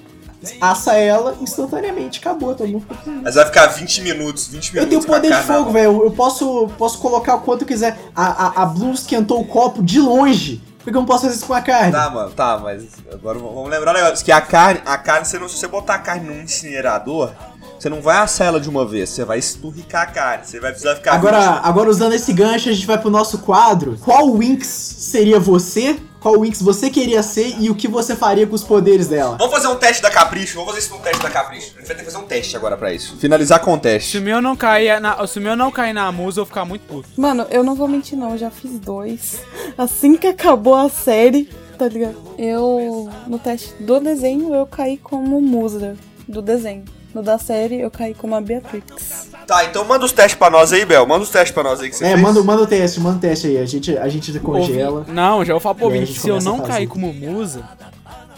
assa 0.62 0.94
ela, 0.96 1.36
instantaneamente, 1.42 2.20
acabou, 2.20 2.56
todo 2.56 2.68
mundo 2.68 2.82
fica 2.82 2.96
feliz. 2.96 3.22
Mas 3.24 3.36
vai 3.36 3.46
ficar 3.46 3.68
20 3.68 4.02
minutos, 4.02 4.48
20 4.48 4.68
Eu 4.68 4.74
minutos. 4.74 4.90
tenho 4.90 5.06
com 5.06 5.14
a 5.14 5.16
poder 5.16 5.36
de 5.36 5.44
fogo, 5.44 5.72
velho. 5.72 6.04
Eu 6.04 6.12
posso, 6.12 6.70
posso 6.78 6.98
colocar 7.00 7.36
o 7.36 7.42
quanto 7.42 7.62
eu 7.62 7.68
quiser. 7.68 7.98
A, 8.16 8.62
a, 8.62 8.64
a 8.64 8.66
Blue 8.66 8.94
esquentou 8.94 9.42
o 9.42 9.46
copo 9.46 9.84
de 9.84 10.00
longe. 10.00 10.62
Por 10.80 10.86
que 10.86 10.90
eu 10.92 11.02
não 11.02 11.06
posso 11.06 11.24
fazer 11.24 11.36
isso 11.36 11.46
com 11.46 11.54
a 11.54 11.62
carne? 11.62 11.92
Tá, 11.92 12.10
mano, 12.10 12.32
tá, 12.32 12.58
mas 12.58 12.84
agora 13.12 13.38
vamos 13.38 13.70
lembrar 13.70 13.92
um 13.92 13.96
negócio. 13.96 14.24
Que 14.24 14.32
a 14.32 14.40
carne, 14.42 14.82
a 14.86 14.98
carne, 14.98 15.26
você 15.26 15.38
não, 15.38 15.50
se 15.50 15.58
você 15.58 15.68
botar 15.68 15.96
a 15.96 16.00
carne 16.00 16.26
num 16.26 16.42
incinerador, 16.42 17.32
você 17.78 17.90
não 17.90 18.02
vai 18.02 18.18
assar 18.18 18.48
ela 18.48 18.60
de 18.60 18.70
uma 18.70 18.86
vez, 18.86 19.10
você 19.10 19.26
vai 19.26 19.40
esturricar 19.40 20.04
a 20.04 20.06
carne. 20.06 20.46
Você 20.46 20.60
vai 20.60 20.72
precisar 20.72 20.96
ficar. 20.96 21.14
Agora, 21.14 21.38
agora 21.64 21.90
usando 21.90 22.14
esse 22.14 22.32
gancho, 22.32 22.70
a 22.70 22.74
gente 22.74 22.88
vai 22.88 22.98
pro 22.98 23.10
nosso 23.10 23.40
quadro. 23.40 23.98
Qual 24.04 24.34
Winx 24.34 24.66
seria 24.68 25.40
você? 25.40 26.00
Qual 26.20 26.38
Winx 26.42 26.62
você 26.62 26.90
queria 26.90 27.24
ser 27.24 27.56
e 27.60 27.70
o 27.70 27.76
que 27.76 27.88
você 27.88 28.16
faria 28.16 28.46
com 28.46 28.54
os 28.54 28.64
poderes 28.64 29.08
dela? 29.08 29.38
Vamos 29.38 29.54
fazer 29.54 29.68
um 29.68 29.76
teste 29.76 30.02
da 30.04 30.10
Capricho, 30.10 30.56
vamos 30.56 30.72
fazer 30.74 30.86
isso 30.86 30.94
num 30.94 31.02
teste 31.02 31.24
da 31.24 31.30
Capricho. 31.30 31.72
A 31.76 31.80
gente 31.80 31.88
vai 31.88 31.96
ter 31.96 32.04
que 32.04 32.12
fazer 32.12 32.18
um 32.18 32.28
teste 32.28 32.56
agora 32.58 32.76
pra 32.76 32.92
isso. 32.94 33.16
Finalizar 33.18 33.62
com 33.62 33.72
o 33.72 33.76
Se 33.76 33.82
teste. 33.82 34.18
o 34.18 34.22
meu 34.22 34.42
não 34.42 34.56
cair 34.56 35.00
na, 35.00 35.26
se 35.26 35.40
o 35.40 35.42
meu 35.42 35.56
não 35.56 35.72
cair 35.72 35.94
na 35.94 36.12
musa, 36.12 36.42
eu 36.42 36.44
vou 36.46 36.50
ficar 36.50 36.66
muito 36.66 36.82
puto. 36.82 37.08
Mano, 37.16 37.46
eu 37.50 37.64
não 37.64 37.74
vou 37.74 37.88
mentir 37.88 38.18
não, 38.18 38.32
eu 38.32 38.38
já 38.38 38.52
fiz 38.52 38.78
dois. 38.80 39.42
Assim 39.78 40.18
que 40.18 40.28
acabou 40.28 40.76
a 40.76 40.90
série, 40.90 41.50
tá 41.78 41.88
ligado? 41.88 42.18
Eu, 42.38 43.10
no 43.26 43.40
teste 43.40 43.74
do 43.82 44.00
desenho, 44.02 44.54
eu 44.54 44.66
caí 44.68 44.98
como 44.98 45.40
musa 45.40 45.96
do 46.28 46.42
desenho. 46.42 46.84
No 47.14 47.24
da 47.24 47.38
série, 47.40 47.80
eu 47.82 47.90
caí 47.90 48.14
como 48.14 48.36
a 48.36 48.42
Beatrix. 48.42 49.30
Tá, 49.48 49.66
então 49.66 49.84
manda 49.84 50.06
os 50.06 50.12
testes 50.12 50.36
pra 50.38 50.50
nós 50.50 50.72
aí, 50.72 50.86
Bel. 50.86 51.08
Manda 51.08 51.24
os 51.24 51.30
testes 51.30 51.52
pra 51.52 51.64
nós 51.64 51.80
aí 51.82 51.90
que 51.90 51.96
você 51.96 52.06
É, 52.06 52.10
fez. 52.10 52.22
manda, 52.22 52.44
manda 52.44 52.62
o 52.62 52.68
teste, 52.68 53.00
manda 53.00 53.18
o 53.18 53.20
teste 53.20 53.48
aí. 53.48 53.58
A 53.58 53.66
gente, 53.66 53.98
a 53.98 54.08
gente 54.08 54.40
congela. 54.40 55.00
Ouvi- 55.00 55.12
Não, 55.12 55.44
já 55.44 55.54
vou 55.54 55.60
falar 55.60 55.76
pro 55.76 55.86
ouvinte, 55.86 56.20
se 56.20 56.30
eu 56.30 56.40
não 56.40 56.60
cair 56.60 56.86
como 56.86 57.12
musa, 57.12 57.64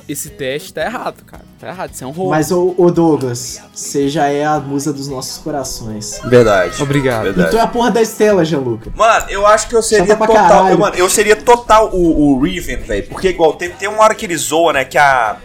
esse 0.07 0.29
teste 0.29 0.73
tá 0.73 0.83
errado, 0.85 1.23
cara. 1.25 1.43
Tá 1.59 1.67
errado, 1.67 1.91
isso 1.93 2.03
é 2.03 2.07
um 2.07 2.11
roubo. 2.11 2.31
Mas, 2.31 2.49
ô, 2.49 2.73
ô 2.77 2.89
Douglas, 2.89 3.61
você 3.73 4.07
já 4.07 4.27
é 4.27 4.45
a 4.45 4.57
musa 4.59 4.93
dos 4.93 5.09
nossos 5.09 5.37
corações. 5.39 6.19
Verdade. 6.23 6.81
Obrigado. 6.81 7.23
Verdade. 7.23 7.51
Tu 7.51 7.57
é 7.57 7.61
a 7.61 7.67
porra 7.67 7.91
da 7.91 8.01
Estela, 8.01 8.45
Gianluca. 8.45 8.89
Mano, 8.95 9.25
eu 9.29 9.45
acho 9.45 9.67
que 9.67 9.75
eu 9.75 9.83
seria 9.83 10.15
total. 10.15 10.69
Eu, 10.69 10.77
mano, 10.77 10.95
eu 10.95 11.09
seria 11.09 11.35
total 11.35 11.89
o, 11.93 12.35
o 12.37 12.39
Riven, 12.41 12.77
velho. 12.77 13.05
Porque 13.09 13.27
igual, 13.29 13.51
tem, 13.53 13.69
tem 13.69 13.89
uma 13.89 14.01
hora 14.01 14.15
que 14.15 14.25
ele 14.25 14.37
zoa, 14.37 14.71
né? 14.71 14.85
Que 14.85 14.97
a. 14.97 15.35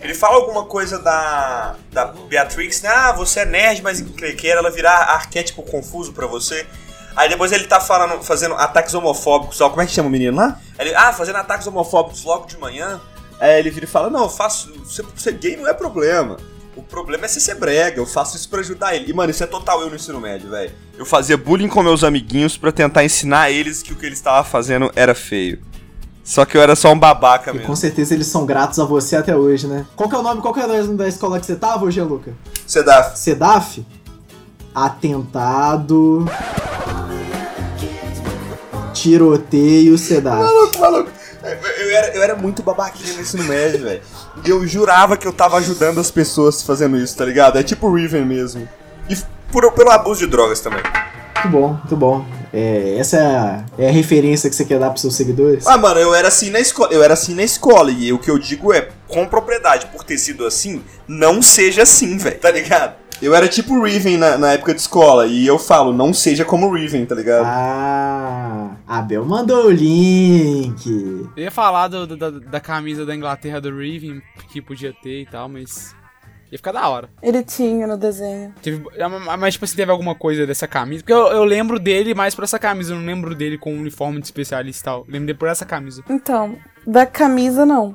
Ele 0.00 0.14
fala 0.14 0.36
alguma 0.36 0.64
coisa 0.64 0.98
da. 0.98 1.76
Da 1.90 2.06
Beatrix, 2.06 2.82
né? 2.82 2.88
Ah, 2.88 3.12
você 3.12 3.40
é 3.40 3.44
nerd, 3.44 3.82
mas 3.82 4.00
encrenqueira, 4.00 4.60
ela 4.60 4.70
virar 4.70 4.94
arquétipo 5.14 5.62
confuso 5.62 6.12
pra 6.12 6.26
você. 6.26 6.66
Aí 7.16 7.28
depois 7.28 7.50
ele 7.50 7.64
tá 7.64 7.80
falando, 7.80 8.22
fazendo 8.22 8.54
ataques 8.54 8.94
homofóbicos, 8.94 9.60
ó, 9.60 9.68
como 9.68 9.82
é 9.82 9.86
que 9.86 9.92
chama 9.92 10.08
o 10.08 10.12
menino 10.12 10.36
lá? 10.36 10.60
Ele, 10.78 10.94
ah, 10.94 11.12
fazendo 11.12 11.36
ataques 11.36 11.66
homofóbicos 11.66 12.22
logo 12.22 12.46
de 12.46 12.56
manhã. 12.56 13.00
Aí 13.40 13.58
ele 13.58 13.70
vira 13.70 13.86
e 13.86 13.88
fala, 13.88 14.08
não, 14.08 14.24
eu 14.24 14.28
faço, 14.28 14.72
ser, 14.86 15.04
ser 15.16 15.32
gay 15.32 15.56
não 15.56 15.66
é 15.66 15.74
problema. 15.74 16.36
O 16.76 16.82
problema 16.82 17.24
é 17.24 17.28
você 17.28 17.40
ser 17.40 17.56
brega, 17.56 17.98
eu 17.98 18.06
faço 18.06 18.36
isso 18.36 18.48
pra 18.48 18.60
ajudar 18.60 18.94
ele. 18.94 19.10
E, 19.10 19.12
mano, 19.12 19.32
isso 19.32 19.42
é 19.42 19.48
total 19.48 19.80
eu 19.80 19.90
no 19.90 19.96
ensino 19.96 20.20
médio, 20.20 20.48
velho. 20.50 20.70
Eu 20.96 21.04
fazia 21.04 21.36
bullying 21.36 21.68
com 21.68 21.82
meus 21.82 22.04
amiguinhos 22.04 22.56
pra 22.56 22.70
tentar 22.70 23.04
ensinar 23.04 23.50
eles 23.50 23.82
que 23.82 23.92
o 23.92 23.96
que 23.96 24.06
eles 24.06 24.18
estavam 24.18 24.48
fazendo 24.48 24.88
era 24.94 25.12
feio. 25.12 25.60
Só 26.28 26.44
que 26.44 26.58
eu 26.58 26.60
era 26.60 26.76
só 26.76 26.92
um 26.92 26.98
babaca 26.98 27.50
E 27.50 27.54
mesmo. 27.54 27.66
com 27.66 27.74
certeza 27.74 28.12
eles 28.12 28.26
são 28.26 28.44
gratos 28.44 28.78
a 28.78 28.84
você 28.84 29.16
até 29.16 29.34
hoje, 29.34 29.66
né? 29.66 29.86
Qual 29.96 30.10
que 30.10 30.14
é 30.14 30.18
o 30.18 30.22
nome, 30.22 30.42
qual 30.42 30.52
que 30.52 30.60
é 30.60 30.66
o 30.66 30.68
nome 30.68 30.94
da 30.94 31.08
escola 31.08 31.40
que 31.40 31.46
você 31.46 31.56
tava, 31.56 31.86
ô 31.86 32.04
Luca? 32.04 32.34
Sedaf. 32.66 33.18
SEDAF? 33.18 33.86
Atentado. 34.74 36.26
Tiroteio 38.92 39.96
SEDAF. 39.96 40.42
Maluco, 40.42 40.78
maluco. 40.78 41.10
Eu 41.42 41.96
era, 41.96 42.14
eu 42.14 42.22
era 42.22 42.36
muito 42.36 42.62
babaquinha 42.62 43.14
no 43.14 43.20
ensino 43.22 43.44
médio, 43.44 43.80
velho. 43.84 44.02
E 44.44 44.50
eu 44.50 44.66
jurava 44.66 45.16
que 45.16 45.26
eu 45.26 45.32
tava 45.32 45.56
ajudando 45.56 45.98
as 45.98 46.10
pessoas 46.10 46.62
fazendo 46.62 46.98
isso, 46.98 47.16
tá 47.16 47.24
ligado? 47.24 47.58
É 47.58 47.62
tipo 47.62 47.90
Riven 47.90 48.26
mesmo. 48.26 48.68
E 49.08 49.16
por, 49.50 49.72
pelo 49.72 49.90
abuso 49.90 50.20
de 50.20 50.26
drogas 50.26 50.60
também. 50.60 50.82
Muito 51.44 51.48
bom, 51.56 51.68
muito 51.72 51.96
bom. 51.96 52.24
É, 52.52 52.96
essa 52.98 53.16
é 53.18 53.26
a, 53.26 53.64
é 53.78 53.88
a 53.88 53.92
referência 53.92 54.48
que 54.48 54.56
você 54.56 54.64
quer 54.64 54.78
dar 54.78 54.88
pros 54.90 55.02
seus 55.02 55.14
seguidores? 55.14 55.66
Ah, 55.66 55.76
mano, 55.76 56.00
eu 56.00 56.14
era 56.14 56.28
assim 56.28 56.50
na 56.50 56.58
escola. 56.60 56.92
Eu 56.92 57.02
era 57.02 57.14
assim 57.14 57.34
na 57.34 57.42
escola. 57.42 57.90
E 57.90 58.12
o 58.12 58.18
que 58.18 58.30
eu 58.30 58.38
digo 58.38 58.72
é, 58.72 58.88
com 59.06 59.26
propriedade, 59.26 59.86
por 59.86 60.02
ter 60.04 60.16
sido 60.18 60.46
assim, 60.46 60.82
não 61.06 61.42
seja 61.42 61.82
assim, 61.82 62.16
velho, 62.16 62.38
tá 62.38 62.50
ligado? 62.50 62.94
Eu 63.20 63.34
era 63.34 63.48
tipo 63.48 63.82
Riven 63.82 64.16
na, 64.16 64.38
na 64.38 64.52
época 64.52 64.72
de 64.72 64.80
escola. 64.80 65.26
E 65.26 65.46
eu 65.46 65.58
falo, 65.58 65.92
não 65.92 66.14
seja 66.14 66.44
como 66.44 66.72
Riven, 66.72 67.04
tá 67.04 67.14
ligado? 67.16 67.44
Ah, 67.46 68.70
Abel 68.86 69.24
mandou 69.24 69.66
o 69.66 69.70
link. 69.70 70.86
Eu 71.36 71.42
ia 71.44 71.50
falar 71.50 71.88
do- 71.88 72.06
do- 72.06 72.16
da, 72.16 72.30
da 72.30 72.60
camisa 72.60 73.04
da 73.04 73.14
Inglaterra 73.14 73.60
do 73.60 73.76
Riven, 73.76 74.22
que 74.50 74.62
podia 74.62 74.92
ter 75.02 75.22
e 75.22 75.26
tal, 75.26 75.48
mas. 75.48 75.94
Ia 76.50 76.58
ficar 76.58 76.72
da 76.72 76.88
hora. 76.88 77.10
Ele 77.22 77.42
tinha 77.42 77.86
no 77.86 77.96
desenho. 77.96 78.54
Teve, 78.62 78.82
mas, 79.38 79.54
tipo, 79.54 79.66
se 79.66 79.76
teve 79.76 79.90
alguma 79.90 80.14
coisa 80.14 80.46
dessa 80.46 80.66
camisa. 80.66 81.02
Porque 81.02 81.12
eu, 81.12 81.26
eu 81.26 81.44
lembro 81.44 81.78
dele 81.78 82.14
mais 82.14 82.34
por 82.34 82.44
essa 82.44 82.58
camisa. 82.58 82.94
Eu 82.94 82.98
não 82.98 83.06
lembro 83.06 83.34
dele 83.34 83.58
com 83.58 83.74
um 83.74 83.80
uniforme 83.80 84.18
de 84.18 84.26
especialista 84.26 84.80
e 84.80 84.84
tal. 84.84 85.04
Lembro 85.06 85.26
dele 85.26 85.38
por 85.38 85.48
essa 85.48 85.66
camisa. 85.66 86.02
Então, 86.08 86.56
da 86.86 87.04
camisa 87.04 87.66
não. 87.66 87.94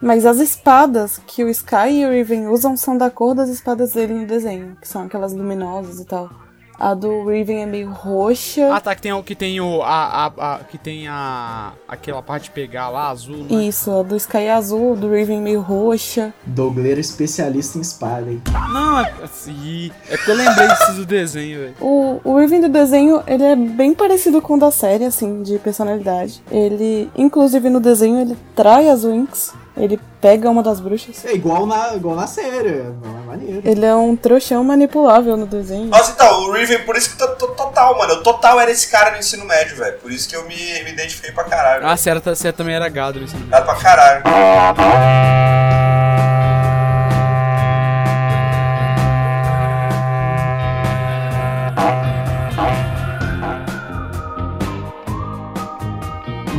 Mas 0.00 0.26
as 0.26 0.38
espadas 0.38 1.20
que 1.26 1.44
o 1.44 1.48
Sky 1.48 2.00
e 2.00 2.04
o 2.04 2.10
Riven 2.10 2.48
usam 2.48 2.76
são 2.76 2.98
da 2.98 3.08
cor 3.08 3.34
das 3.34 3.48
espadas 3.48 3.92
dele 3.92 4.14
no 4.14 4.26
desenho, 4.26 4.76
que 4.80 4.88
são 4.88 5.04
aquelas 5.04 5.32
luminosas 5.32 6.00
e 6.00 6.04
tal. 6.04 6.41
A 6.78 6.94
do 6.94 7.24
Riven 7.28 7.62
é 7.62 7.66
meio 7.66 7.90
roxa. 7.90 8.74
Ah, 8.74 8.80
tá. 8.80 8.94
Que 8.94 9.02
tem, 9.02 9.12
o- 9.12 9.22
que 9.22 9.34
tem 9.36 9.60
o. 9.60 9.82
A, 9.82 10.26
a, 10.26 10.54
a- 10.54 10.58
que 10.64 10.76
tem 10.78 11.06
a. 11.06 11.72
Aquela 11.86 12.20
parte 12.22 12.44
de 12.44 12.50
pegar 12.50 12.88
lá, 12.88 13.08
azul. 13.10 13.36
Né? 13.48 13.64
Isso, 13.64 13.90
a 13.90 14.02
do 14.02 14.16
Sky 14.16 14.38
é 14.38 14.52
azul, 14.52 14.96
do 14.96 15.08
Riven 15.10 15.40
meio 15.40 15.60
roxa. 15.60 16.32
Dougleiro 16.44 16.98
especialista 17.00 17.78
em 17.78 17.82
espada, 17.82 18.28
hein? 18.30 18.42
Não, 18.72 18.98
é 18.98 19.12
assim. 19.22 19.90
É 20.08 20.16
porque 20.16 20.30
eu 20.30 20.36
lembrei 20.36 20.66
disso 20.68 20.92
do 20.94 21.06
desenho, 21.06 21.60
velho. 21.60 21.74
O, 21.80 22.20
o 22.24 22.38
Riven 22.38 22.60
do 22.62 22.68
desenho, 22.68 23.22
ele 23.26 23.44
é 23.44 23.54
bem 23.54 23.94
parecido 23.94 24.40
com 24.42 24.54
o 24.54 24.58
da 24.58 24.70
série, 24.70 25.04
assim, 25.04 25.42
de 25.42 25.58
personalidade. 25.58 26.42
Ele, 26.50 27.08
inclusive 27.16 27.68
no 27.70 27.78
desenho, 27.80 28.20
ele 28.20 28.36
trai 28.56 28.88
as 28.88 29.04
Winx. 29.04 29.54
Ele 29.76 29.98
pega 30.20 30.50
uma 30.50 30.62
das 30.62 30.80
bruxas. 30.80 31.24
É 31.24 31.32
igual 31.32 31.64
na, 31.66 31.94
igual 31.94 32.14
na 32.14 32.26
série, 32.26 32.82
não 33.02 33.18
é 33.18 33.26
maneiro. 33.26 33.62
Ele 33.64 33.84
é 33.86 33.94
um 33.94 34.14
trouxão 34.14 34.62
manipulável 34.62 35.36
no 35.36 35.46
desenho. 35.46 35.86
Nossa, 35.86 36.12
então, 36.12 36.42
o 36.42 36.52
Riven, 36.52 36.80
por 36.84 36.94
isso 36.94 37.10
que 37.10 37.16
to- 37.16 37.36
to- 37.36 37.54
total, 37.54 37.96
mano. 37.96 38.12
Eu 38.14 38.22
total 38.22 38.60
era 38.60 38.70
esse 38.70 38.88
cara 38.90 39.12
no 39.12 39.16
ensino 39.18 39.44
médio, 39.46 39.74
velho. 39.76 39.98
Por 39.98 40.12
isso 40.12 40.28
que 40.28 40.36
eu 40.36 40.44
me, 40.46 40.54
me 40.84 40.90
identifiquei 40.92 41.32
pra 41.32 41.44
caralho. 41.44 41.86
Ah, 41.86 41.96
você, 41.96 42.10
também 42.52 42.74
era 42.74 42.88
gado 42.90 43.18
nesse 43.18 43.34
ano. 43.34 43.46
Dado 43.46 43.64
pra 43.64 43.74
caralho. 43.76 44.22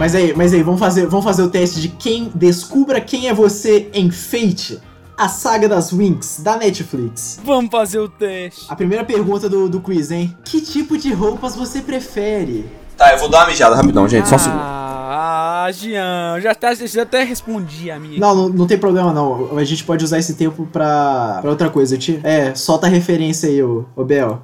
Mas 0.04 0.16
aí, 0.16 0.34
mas 0.36 0.54
aí, 0.54 0.62
vamos 0.62 0.82
fazer, 0.82 1.08
vamos 1.08 1.24
fazer 1.24 1.43
o 1.43 1.49
teste 1.49 1.80
de 1.80 1.88
quem 1.88 2.30
descubra 2.36 2.99
quem 2.99 3.30
é 3.30 3.34
você 3.34 3.89
em 3.93 4.12
Fate, 4.12 4.78
a 5.18 5.30
saga 5.30 5.70
das 5.70 5.93
Winx, 5.93 6.41
da 6.43 6.58
Netflix. 6.58 7.39
Vamos 7.41 7.72
fazer 7.72 7.99
o 7.99 8.10
teste. 8.10 8.66
A 8.68 8.76
primeira 8.76 9.06
pergunta 9.06 9.47
do, 9.47 9.70
do 9.70 9.80
quiz, 9.80 10.12
hein? 10.12 10.36
Que 10.43 10.60
tipo 10.60 10.97
de 10.97 11.14
roupas 11.14 11.56
você 11.56 11.80
prefere? 11.80 12.66
Tá, 12.97 13.14
eu 13.14 13.18
vou 13.18 13.30
dar 13.30 13.38
uma 13.43 13.47
mijada 13.47 13.78
rapidão, 13.78 14.06
gente. 14.10 14.28
Só 14.28 14.36
um 14.36 14.39
segundo. 14.39 14.60
Ah, 14.60 15.70
Jean, 15.72 16.38
já 16.41 16.51
até, 16.51 16.76
já 16.76 17.04
até 17.04 17.24
respondi 17.24 17.89
a 17.89 17.97
minha. 17.97 18.20
Não, 18.20 18.36
não, 18.36 18.49
não 18.49 18.68
tem 18.68 18.78
problema 18.78 19.14
não. 19.14 19.58
A 19.58 19.64
gente 19.64 19.86
pode 19.86 20.04
usar 20.04 20.20
esse 20.20 20.34
tempo 20.34 20.68
pra, 20.70 21.38
pra 21.39 21.49
outra 21.49 21.70
coisa. 21.70 21.97
Ti- 21.97 22.20
É, 22.26 22.54
solta 22.56 22.88
a 22.88 22.89
referência 22.89 23.47
aí, 23.47 23.64
ô, 23.64 23.86
ô 23.95 24.04
Bel. 24.04 24.41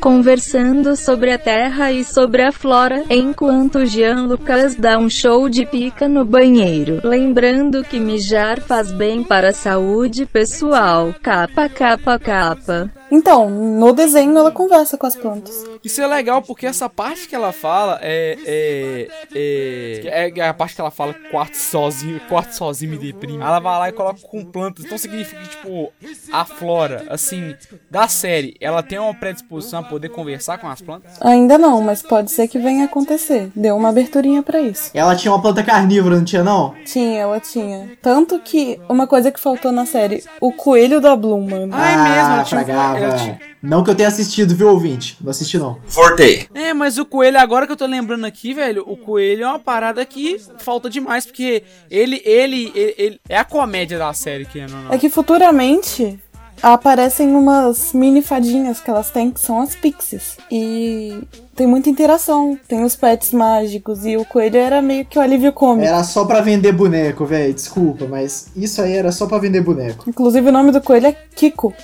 Conversando 0.00 0.96
sobre 0.96 1.32
a 1.32 1.38
terra 1.38 1.92
e 1.92 2.04
sobre 2.04 2.42
a 2.42 2.50
flora, 2.52 3.04
enquanto 3.10 3.86
Jean 3.86 4.26
Lucas 4.26 4.74
dá 4.74 4.98
um 4.98 5.08
show 5.08 5.48
de 5.48 5.66
pica 5.66 6.08
no 6.08 6.24
banheiro. 6.24 7.00
Lembrando 7.04 7.84
que 7.84 8.00
mijar 8.00 8.60
faz 8.60 8.90
bem 8.90 9.22
para 9.22 9.48
a 9.50 9.52
saúde 9.52 10.24
pessoal. 10.26 11.14
Capa, 11.22 11.68
capa, 11.68 12.18
capa. 12.18 12.90
Então, 13.12 13.50
no 13.50 13.92
desenho 13.92 14.38
ela 14.38 14.50
conversa 14.50 14.96
com 14.96 15.06
as 15.06 15.14
plantas. 15.14 15.64
Isso 15.84 16.00
é 16.00 16.06
legal 16.06 16.40
porque 16.40 16.66
essa 16.66 16.88
parte 16.88 17.28
que 17.28 17.34
ela 17.34 17.52
fala 17.52 17.98
é. 18.00 18.38
É. 18.46 19.08
É, 19.34 20.32
é 20.34 20.48
a 20.48 20.54
parte 20.54 20.74
que 20.74 20.80
ela 20.80 20.90
fala 20.90 21.14
quarto 21.30 21.56
sozinho, 21.56 22.18
quarto 22.26 22.52
sozinho 22.52 22.92
me 22.92 22.96
deprime. 22.96 23.42
Ela 23.42 23.60
vai 23.60 23.78
lá 23.78 23.88
e 23.90 23.92
coloca 23.92 24.20
com 24.22 24.42
plantas. 24.42 24.86
Então 24.86 24.96
significa 24.96 25.42
que, 25.42 25.48
tipo, 25.50 25.92
a 26.32 26.44
flora, 26.46 27.04
assim, 27.10 27.54
da 27.90 28.08
série, 28.08 28.56
ela 28.58 28.82
tem 28.82 28.98
uma 28.98 29.12
predisposição 29.12 29.80
a 29.80 29.82
poder 29.82 30.08
conversar 30.08 30.56
com 30.56 30.68
as 30.68 30.80
plantas? 30.80 31.12
Ainda 31.20 31.58
não, 31.58 31.82
mas 31.82 32.00
pode 32.00 32.30
ser 32.30 32.48
que 32.48 32.58
venha 32.58 32.84
a 32.84 32.86
acontecer. 32.86 33.50
Deu 33.54 33.76
uma 33.76 33.90
aberturinha 33.90 34.42
pra 34.42 34.58
isso. 34.58 34.90
Ela 34.94 35.14
tinha 35.14 35.32
uma 35.32 35.42
planta 35.42 35.62
carnívora, 35.62 36.16
não 36.16 36.24
tinha 36.24 36.42
não? 36.42 36.74
Tinha, 36.86 37.20
ela 37.20 37.38
tinha. 37.40 37.90
Tanto 38.00 38.38
que 38.38 38.80
uma 38.88 39.06
coisa 39.06 39.30
que 39.30 39.38
faltou 39.38 39.70
na 39.70 39.84
série, 39.84 40.24
o 40.40 40.50
coelho 40.50 40.98
da 40.98 41.14
Bloom, 41.14 41.48
mano. 41.48 41.72
Ah, 41.74 41.90
é 41.90 41.96
mesmo, 41.96 42.32
ela 42.32 42.44
tinha 42.44 42.64
tinha- 43.10 43.40
Não 43.62 43.82
que 43.84 43.90
eu 43.90 43.94
tenha 43.94 44.08
assistido, 44.08 44.54
viu, 44.54 44.68
ouvinte? 44.68 45.16
Não 45.20 45.30
assisti 45.30 45.58
não. 45.58 45.78
Voltei. 45.86 46.46
É, 46.54 46.72
mas 46.74 46.98
o 46.98 47.04
coelho, 47.04 47.38
agora 47.38 47.66
que 47.66 47.72
eu 47.72 47.76
tô 47.76 47.86
lembrando 47.86 48.24
aqui, 48.24 48.52
velho, 48.54 48.82
o 48.86 48.96
coelho 48.96 49.44
é 49.44 49.46
uma 49.48 49.58
parada 49.58 50.04
que 50.04 50.40
falta 50.58 50.88
demais, 50.90 51.24
porque 51.26 51.62
ele, 51.90 52.20
ele, 52.24 52.72
ele, 52.74 52.94
ele- 52.98 53.20
é 53.28 53.36
a 53.38 53.44
comédia 53.44 53.98
da 53.98 54.12
série, 54.12 54.44
que 54.44 54.60
não, 54.66 54.82
não. 54.82 54.92
É 54.92 54.98
que 54.98 55.08
futuramente 55.08 56.18
aparecem 56.62 57.34
umas 57.34 57.92
mini 57.92 58.22
fadinhas 58.22 58.80
que 58.80 58.88
elas 58.88 59.10
têm, 59.10 59.30
que 59.30 59.40
são 59.40 59.60
as 59.60 59.74
pixies. 59.74 60.36
E 60.50 61.22
tem 61.56 61.66
muita 61.66 61.90
interação. 61.90 62.56
Tem 62.68 62.84
os 62.84 62.94
pets 62.94 63.32
mágicos 63.32 64.06
e 64.06 64.16
o 64.16 64.24
coelho 64.24 64.56
era 64.58 64.80
meio 64.80 65.04
que 65.04 65.18
o 65.18 65.22
alívio 65.22 65.52
cômico. 65.52 65.88
Era 65.88 66.04
só 66.04 66.24
pra 66.24 66.40
vender 66.40 66.70
boneco, 66.72 67.26
velho. 67.26 67.52
Desculpa, 67.52 68.06
mas 68.06 68.48
isso 68.54 68.80
aí 68.80 68.92
era 68.92 69.10
só 69.10 69.26
pra 69.26 69.38
vender 69.38 69.60
boneco. 69.60 70.08
Inclusive 70.08 70.48
o 70.48 70.52
nome 70.52 70.70
do 70.70 70.80
coelho 70.80 71.08
é 71.08 71.16
Kiko. 71.34 71.74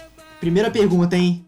Primeira 0.40 0.70
pergunta, 0.70 1.16
hein? 1.16 1.44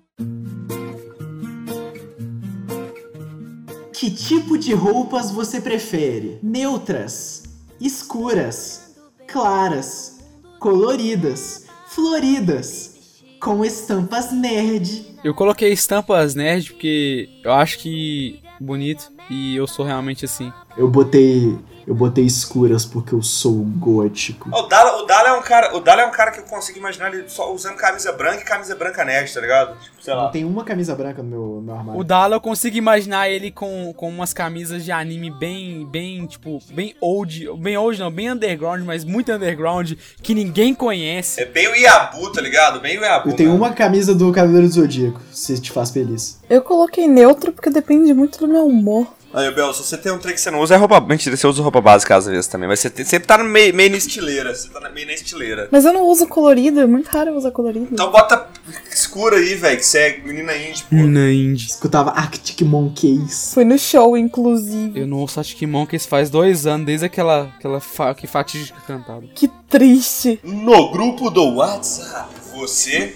Que 3.93 4.11
tipo 4.11 4.59
de 4.59 4.72
roupas 4.72 5.30
você 5.30 5.61
prefere? 5.61 6.38
Neutras, 6.43 7.45
escuras, 7.80 8.97
claras, 9.28 10.18
coloridas, 10.59 11.66
floridas, 11.86 13.22
com 13.41 13.64
estampas 13.64 14.32
nerd. 14.32 15.16
Eu 15.22 15.34
coloquei 15.34 15.72
estampas 15.72 16.34
nerd 16.34 16.72
porque 16.72 17.28
eu 17.45 17.53
acho 17.53 17.78
que 17.78 18.43
bonito 18.61 19.12
e 19.31 19.57
eu 19.57 19.66
sou 19.66 19.85
realmente 19.85 20.24
assim. 20.24 20.53
Eu 20.76 20.89
botei, 20.89 21.57
eu 21.87 21.95
botei 21.95 22.24
escuras 22.24 22.85
porque 22.85 23.12
eu 23.12 23.22
sou 23.22 23.55
gótico. 23.55 24.49
O 24.53 24.62
Dala, 24.62 25.03
o 25.03 25.07
Dala 25.07 25.28
é 25.28 25.33
um 25.33 25.43
cara, 25.43 25.76
o 25.76 25.81
Dala 25.81 26.03
é 26.03 26.07
um 26.07 26.11
cara 26.11 26.31
que 26.31 26.41
eu 26.41 26.45
consigo 26.45 26.78
imaginar 26.78 27.12
ele 27.12 27.28
só 27.28 27.53
usando 27.53 27.76
camisa 27.76 28.12
branca 28.12 28.41
e 28.41 28.45
camisa 28.45 28.74
branca 28.74 29.05
nerd, 29.05 29.33
tá 29.33 29.41
ligado? 29.41 29.76
Tipo, 29.78 30.03
sei 30.03 30.14
Não 30.14 30.22
lá. 30.22 30.28
tem 30.31 30.45
uma 30.45 30.64
camisa 30.64 30.95
branca 30.95 31.22
no 31.22 31.28
meu, 31.28 31.41
no 31.41 31.62
meu 31.62 31.74
armário. 31.74 32.01
O 32.01 32.05
Dala 32.05 32.37
eu 32.37 32.41
consigo 32.41 32.76
imaginar 32.76 33.28
ele 33.28 33.51
com, 33.51 33.93
com 33.97 34.09
umas 34.09 34.33
camisas 34.33 34.85
de 34.85 34.93
anime 34.93 35.31
bem, 35.31 35.87
bem, 35.87 36.26
tipo, 36.26 36.61
bem 36.72 36.95
old, 37.01 37.51
bem 37.59 37.76
old 37.76 37.99
não, 37.99 38.11
bem 38.11 38.31
underground, 38.31 38.83
mas 38.85 39.05
muito 39.05 39.31
underground, 39.33 39.93
que 40.22 40.35
ninguém 40.35 40.74
conhece. 40.74 41.41
É 41.41 41.45
bem 41.45 41.68
o 41.68 41.74
Iabu, 41.76 42.33
tá 42.33 42.41
ligado? 42.41 42.81
Bem 42.81 42.99
o 42.99 43.03
Iabu. 43.03 43.31
Eu 43.31 43.37
tenho 43.37 43.51
mano. 43.51 43.64
uma 43.64 43.72
camisa 43.72 44.14
do 44.14 44.33
Cavaleiro 44.33 44.66
do 44.66 44.72
Zodíaco, 44.72 45.20
se 45.33 45.61
te 45.61 45.70
faz 45.70 45.91
feliz. 45.91 46.41
Eu 46.49 46.62
coloquei 46.62 47.07
neutro 47.07 47.53
porque 47.53 47.70
depende 47.70 48.12
muito 48.14 48.39
do 48.39 48.49
meu 48.49 48.66
humor. 48.66 49.20
Aí, 49.33 49.49
Bel, 49.55 49.72
se 49.72 49.85
você 49.85 49.97
tem 49.97 50.11
um 50.11 50.18
trem 50.18 50.35
que 50.35 50.41
você 50.41 50.51
não 50.51 50.59
usa, 50.61 50.74
é 50.74 50.76
roupa. 50.76 51.01
Mentira, 51.01 51.37
você 51.37 51.47
usa 51.47 51.62
roupa 51.62 51.81
básica 51.81 52.16
às 52.16 52.26
vezes 52.26 52.49
também. 52.49 52.68
Mas 52.68 52.81
você 52.81 52.91
tem- 52.91 53.05
sempre 53.05 53.28
tá 53.28 53.39
no 53.39 53.45
meio, 53.45 53.72
meio 53.72 53.91
na 53.91 53.97
estileira. 53.97 54.53
Você 54.53 54.68
tá 54.68 54.81
na- 54.81 54.91
meio 54.91 55.07
na 55.07 55.12
estileira. 55.12 55.68
Mas 55.70 55.85
eu 55.85 55.93
não 55.93 56.03
uso 56.07 56.26
colorido, 56.26 56.81
é 56.81 56.87
muito 56.87 57.07
raro 57.07 57.31
eu 57.31 57.37
usar 57.37 57.53
colorido. 57.53 57.87
Então 57.93 58.11
bota 58.11 58.49
escura 58.93 59.37
aí, 59.37 59.55
velho, 59.55 59.78
que 59.78 59.87
você 59.87 59.99
é 59.99 60.18
menina 60.18 60.57
indie, 60.57 60.83
pô. 60.83 60.97
Na 60.97 61.31
Indy. 61.31 61.66
Escutava 61.68 62.11
Arctic 62.11 62.61
Monkeys. 62.62 63.53
Fui 63.55 63.64
no 63.64 63.78
show, 63.78 64.16
inclusive. 64.16 64.99
Eu 65.01 65.07
não 65.07 65.18
ouço 65.18 65.39
Arctic 65.39 65.62
Monkeys 65.62 66.07
faz 66.07 66.28
dois 66.28 66.66
anos, 66.66 66.87
desde 66.87 67.07
aquela, 67.07 67.53
aquela 67.57 67.81
fa 67.81 68.12
que 68.14 68.26
fatídica 68.26 68.81
cantada. 68.85 69.22
Que 69.35 69.47
triste. 69.68 70.41
No 70.43 70.91
grupo 70.91 71.31
do 71.31 71.55
WhatsApp, 71.55 72.28
você 72.53 73.14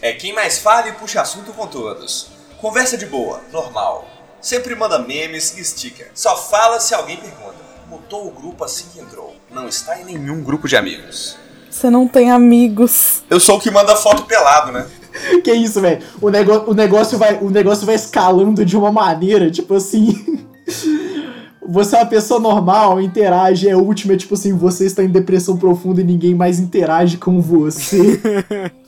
é 0.00 0.12
quem 0.12 0.32
mais 0.34 0.58
fala 0.58 0.88
e 0.88 0.92
puxa 0.92 1.20
assunto 1.20 1.52
com 1.52 1.68
todos. 1.68 2.28
Conversa 2.60 2.98
de 2.98 3.06
boa, 3.06 3.40
normal. 3.52 4.08
Sempre 4.42 4.74
manda 4.74 4.98
memes 4.98 5.56
e 5.56 5.64
sticker. 5.64 6.10
Só 6.12 6.36
fala 6.36 6.80
se 6.80 6.92
alguém 6.92 7.16
pergunta. 7.16 7.54
Mutou 7.88 8.26
o 8.26 8.30
grupo 8.32 8.64
assim 8.64 8.86
que 8.92 8.98
entrou. 8.98 9.36
Não 9.48 9.68
está 9.68 10.00
em 10.00 10.04
nenhum 10.04 10.42
grupo 10.42 10.66
de 10.66 10.76
amigos. 10.76 11.38
Você 11.70 11.88
não 11.88 12.08
tem 12.08 12.30
amigos. 12.30 13.22
Eu 13.30 13.38
sou 13.38 13.56
o 13.56 13.60
que 13.60 13.70
manda 13.70 13.94
foto 13.94 14.24
pelado, 14.24 14.72
né? 14.72 14.86
Que 15.44 15.52
isso, 15.52 15.80
velho? 15.80 16.02
O, 16.20 16.30
nego 16.30 16.70
o, 16.70 16.74
negócio 16.74 17.18
vai, 17.18 17.38
o 17.38 17.50
negócio 17.50 17.86
vai 17.86 17.94
escalando 17.94 18.64
de 18.64 18.76
uma 18.76 18.90
maneira, 18.90 19.50
tipo 19.50 19.74
assim. 19.74 20.42
Você 21.64 21.94
é 21.94 22.00
uma 22.00 22.06
pessoa 22.06 22.40
normal, 22.40 23.00
interage, 23.00 23.68
é 23.68 23.76
última, 23.76 24.14
é 24.14 24.16
tipo 24.16 24.34
assim, 24.34 24.52
você 24.52 24.84
está 24.84 25.02
em 25.04 25.08
depressão 25.08 25.56
profunda 25.56 26.00
e 26.00 26.04
ninguém 26.04 26.34
mais 26.34 26.58
interage 26.58 27.16
com 27.16 27.40
você. 27.40 28.20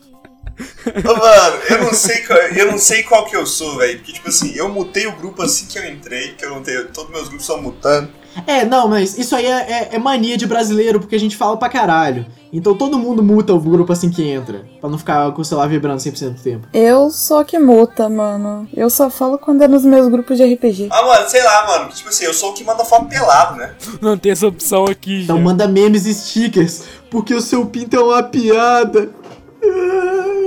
Mano, 1.05 1.57
eu 1.71 1.83
não 1.85 1.93
sei 1.95 2.19
qual, 2.23 2.39
eu 2.39 2.71
não 2.71 2.79
sei 2.79 3.03
qual 3.03 3.25
que 3.27 3.37
eu 3.37 3.47
sou, 3.47 3.77
velho. 3.79 3.99
Porque, 3.99 4.13
tipo 4.13 4.29
assim, 4.29 4.53
eu 4.55 4.69
mutei 4.69 5.07
o 5.07 5.13
grupo 5.17 5.43
assim 5.43 5.67
que 5.67 5.79
eu 5.79 5.85
entrei, 5.89 6.33
que 6.35 6.45
eu 6.45 6.51
não 6.51 6.63
tenho. 6.63 6.87
Todos 6.89 7.11
meus 7.11 7.29
grupos 7.29 7.47
são 7.47 7.61
mutando. 7.61 8.09
É, 8.49 8.65
não, 8.65 8.89
mas 8.89 9.17
isso 9.17 9.35
aí 9.37 9.47
é, 9.47 9.51
é- 9.51 9.89
é 9.93 9.99
mania 9.99 10.37
de 10.37 10.45
brasileiro, 10.45 10.99
porque 10.99 11.15
a 11.15 11.21
gente 11.21 11.37
fala 11.37 11.57
pra 11.57 11.69
caralho. 11.69 12.27
Então 12.53 12.77
todo 12.77 12.99
mundo 12.99 13.23
muta 13.23 13.53
o 13.55 13.61
grupo 13.61 13.93
assim 13.93 14.11
que 14.11 14.29
entra, 14.29 14.65
pra 14.81 14.91
não 14.91 14.99
ficar 14.99 15.31
com 15.33 15.41
o 15.41 15.45
celular 15.45 15.69
vibrando 15.69 16.01
100% 16.01 16.31
do 16.35 16.43
tempo. 16.43 16.67
Eu 16.75 17.11
sou 17.11 17.45
que 17.45 17.59
muta, 17.61 18.09
mano. 18.09 18.69
Eu 18.75 18.91
só 18.91 19.09
falo 19.09 19.39
quando 19.39 19.63
é 19.63 19.69
nos 19.69 19.85
meus 19.85 20.09
grupos 20.09 20.37
de 20.37 20.45
RPG. 20.55 20.89
Ah, 20.91 21.03
mano, 21.05 21.29
sei 21.29 21.43
lá, 21.45 21.67
mano. 21.67 21.91
Tipo 21.93 22.09
assim, 22.09 22.25
eu 22.25 22.35
sou 22.35 22.51
o 22.51 22.55
que 22.55 22.65
manda 22.65 22.85
foto 22.85 23.07
pelado, 23.07 23.57
né? 23.57 23.73
Não 24.01 24.19
tem 24.19 24.33
essa 24.33 24.47
opção 24.49 24.85
aqui, 24.85 25.23
Então 25.23 25.37
gente. 25.37 25.45
manda 25.45 25.69
memes 25.69 26.05
e 26.07 26.13
stickers, 26.15 26.83
porque 27.11 27.35
o 27.35 27.41
seu 27.41 27.65
pinto 27.67 27.95
é 27.97 28.01
uma 28.01 28.23
piada. 28.23 29.11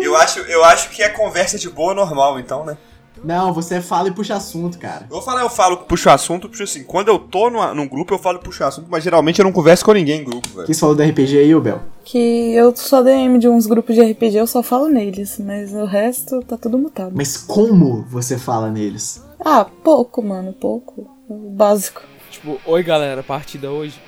Eu 0.08 0.16
acho, 0.16 0.40
eu 0.40 0.64
acho 0.64 0.90
que 0.90 1.04
é 1.04 1.10
conversa 1.10 1.60
de 1.60 1.70
boa 1.70 1.94
normal, 1.94 2.40
então, 2.40 2.66
né? 2.66 2.78
Não, 3.24 3.54
você 3.54 3.82
fala 3.82 4.08
e 4.08 4.12
puxa 4.12 4.36
assunto, 4.36 4.78
cara. 4.78 5.04
Eu 5.04 5.16
vou 5.16 5.22
falar, 5.22 5.42
eu 5.42 5.50
falo, 5.50 5.78
puxo 5.78 6.10
assunto, 6.10 6.48
puxo 6.48 6.64
assim. 6.64 6.84
Quando 6.84 7.10
eu 7.10 7.20
tô 7.20 7.50
numa, 7.50 7.74
num 7.74 7.88
grupo, 7.88 8.14
eu 8.14 8.20
falo 8.20 8.40
puxo 8.40 8.64
assunto, 8.64 8.88
mas 8.90 9.04
geralmente 9.04 9.40
eu 9.40 9.46
não 9.46 9.52
converso 9.52 9.84
com 9.84 9.92
ninguém 9.92 10.22
em 10.22 10.24
grupo, 10.24 10.48
velho. 10.50 10.66
Quem 10.66 10.76
falou 10.76 10.96
do 10.96 11.04
RPG 11.04 11.40
aí, 11.40 11.56
ô 11.56 11.60
Bel? 11.60 11.82
Que 12.04 12.54
eu 12.54 12.76
sou 12.76 13.04
DM 13.04 13.38
de 13.40 13.50
uns 13.50 13.66
grupos 13.66 13.96
de 13.96 14.02
RPG, 14.02 14.36
eu 14.38 14.48
só 14.48 14.64
falo 14.64 14.88
neles. 14.88 15.40
Mas 15.40 15.74
o 15.74 15.86
resto 15.86 16.42
tá 16.42 16.58
tudo 16.58 16.78
mutado. 16.78 17.12
Mas 17.14 17.38
como 17.38 18.04
você 18.04 18.38
fala 18.38 18.70
neles? 18.70 19.24
Ah, 19.44 19.66
pouco, 19.84 20.22
mano, 20.22 20.54
pouco. 20.54 21.10
O 21.28 21.50
Básico. 21.50 22.02
Tipo, 22.32 22.60
oi 22.66 22.84
galera, 22.84 23.24
partida 23.24 23.72
hoje. 23.72 24.00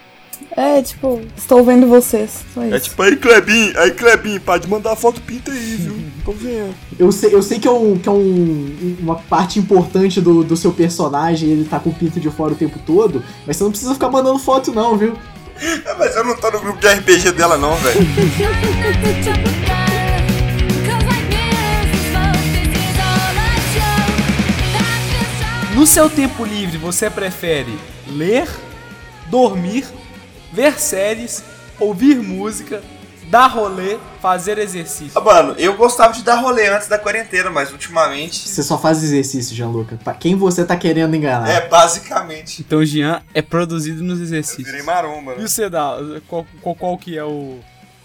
É, 0.58 0.82
tipo, 0.82 1.22
estou 1.38 1.64
vendo 1.64 1.88
vocês. 1.88 2.44
Só 2.54 2.64
isso. 2.66 2.76
É 2.76 2.80
tipo, 2.80 3.02
aí 3.02 3.16
Clebinho, 3.16 3.80
aí 3.80 3.92
Clebinho, 3.92 4.42
pode 4.42 4.68
mandar 4.68 4.96
foto 4.96 5.22
pinta 5.22 5.52
aí, 5.52 5.76
viu? 5.76 5.96
Tô 6.26 6.32
vendo. 6.32 6.74
Eu 6.98 7.12
sei, 7.12 7.34
eu 7.34 7.42
sei 7.42 7.60
que 7.60 7.68
é, 7.68 7.72
um, 7.72 7.98
que 7.98 8.10
é 8.10 8.12
um- 8.12 8.98
uma 9.00 9.16
parte 9.16 9.58
importante 9.60 10.20
do, 10.20 10.44
do 10.44 10.58
seu 10.58 10.72
personagem, 10.72 11.50
ele 11.50 11.66
tá 11.66 11.80
com 11.80 11.90
o 11.92 11.94
pinto 11.96 12.20
de 12.20 12.30
fora 12.30 12.52
o 12.54 12.56
tempo 12.56 12.78
todo, 12.86 13.24
mas 13.48 13.56
você 13.58 13.64
não 13.64 13.72
precisa 13.72 13.94
ficar 13.94 14.10
mandando 14.10 14.38
foto 14.40 14.72
não, 14.74 14.98
viu? 14.98 15.14
Ah, 15.86 15.96
mas 15.98 16.16
eu 16.16 16.24
não 16.24 16.36
tô 16.38 16.50
no 16.52 16.60
grupo 16.60 16.80
de 16.80 16.88
RPG 16.88 17.32
dela, 17.34 17.58
não, 17.58 17.76
velho. 17.76 18.00
No 25.76 25.86
seu 25.86 26.10
tempo 26.10 26.44
livre, 26.44 26.78
você 26.78 27.10
prefere 27.10 27.78
ler, 28.08 28.48
dormir, 29.28 29.86
ver 30.54 30.80
séries, 30.80 31.44
ouvir 31.80 32.16
música, 32.18 32.82
dar 33.30 33.48
rolê, 33.48 33.98
fazer 34.22 34.58
exercício? 34.58 35.12
Ah, 35.16 35.22
mano, 35.22 35.56
eu 35.58 35.76
gostava 35.76 36.14
de 36.14 36.24
dar 36.24 36.36
rolê 36.36 36.68
antes 36.68 36.88
da 36.88 36.98
quarentena, 36.98 37.50
mas 37.50 37.72
ultimamente. 37.72 38.48
Você 38.50 38.64
só 38.64 38.78
faz 38.78 39.04
exercício, 39.04 39.56
Gianluca. 39.56 39.98
Pra 40.04 40.14
quem 40.14 40.36
você 40.36 40.66
tá 40.66 40.76
querendo 40.76 41.16
enganar? 41.16 41.50
É, 41.50 41.68
basicamente. 41.68 42.62
Então, 42.62 42.84
Jean 42.84 43.22
é 43.34 43.42
produzido 43.42 44.04
nos 44.04 44.18
Eu 44.20 44.26
exercícios. 44.26 44.66
virei 44.66 44.82
maromba, 44.84 45.34
E 45.34 45.38
né? 45.40 45.44
o 45.44 45.48
Sedal, 45.48 46.00
qual, 46.28 46.46
qual, 46.62 46.76
qual 46.76 46.98
que 46.98 47.18
é 47.18 47.24
o 47.24 47.60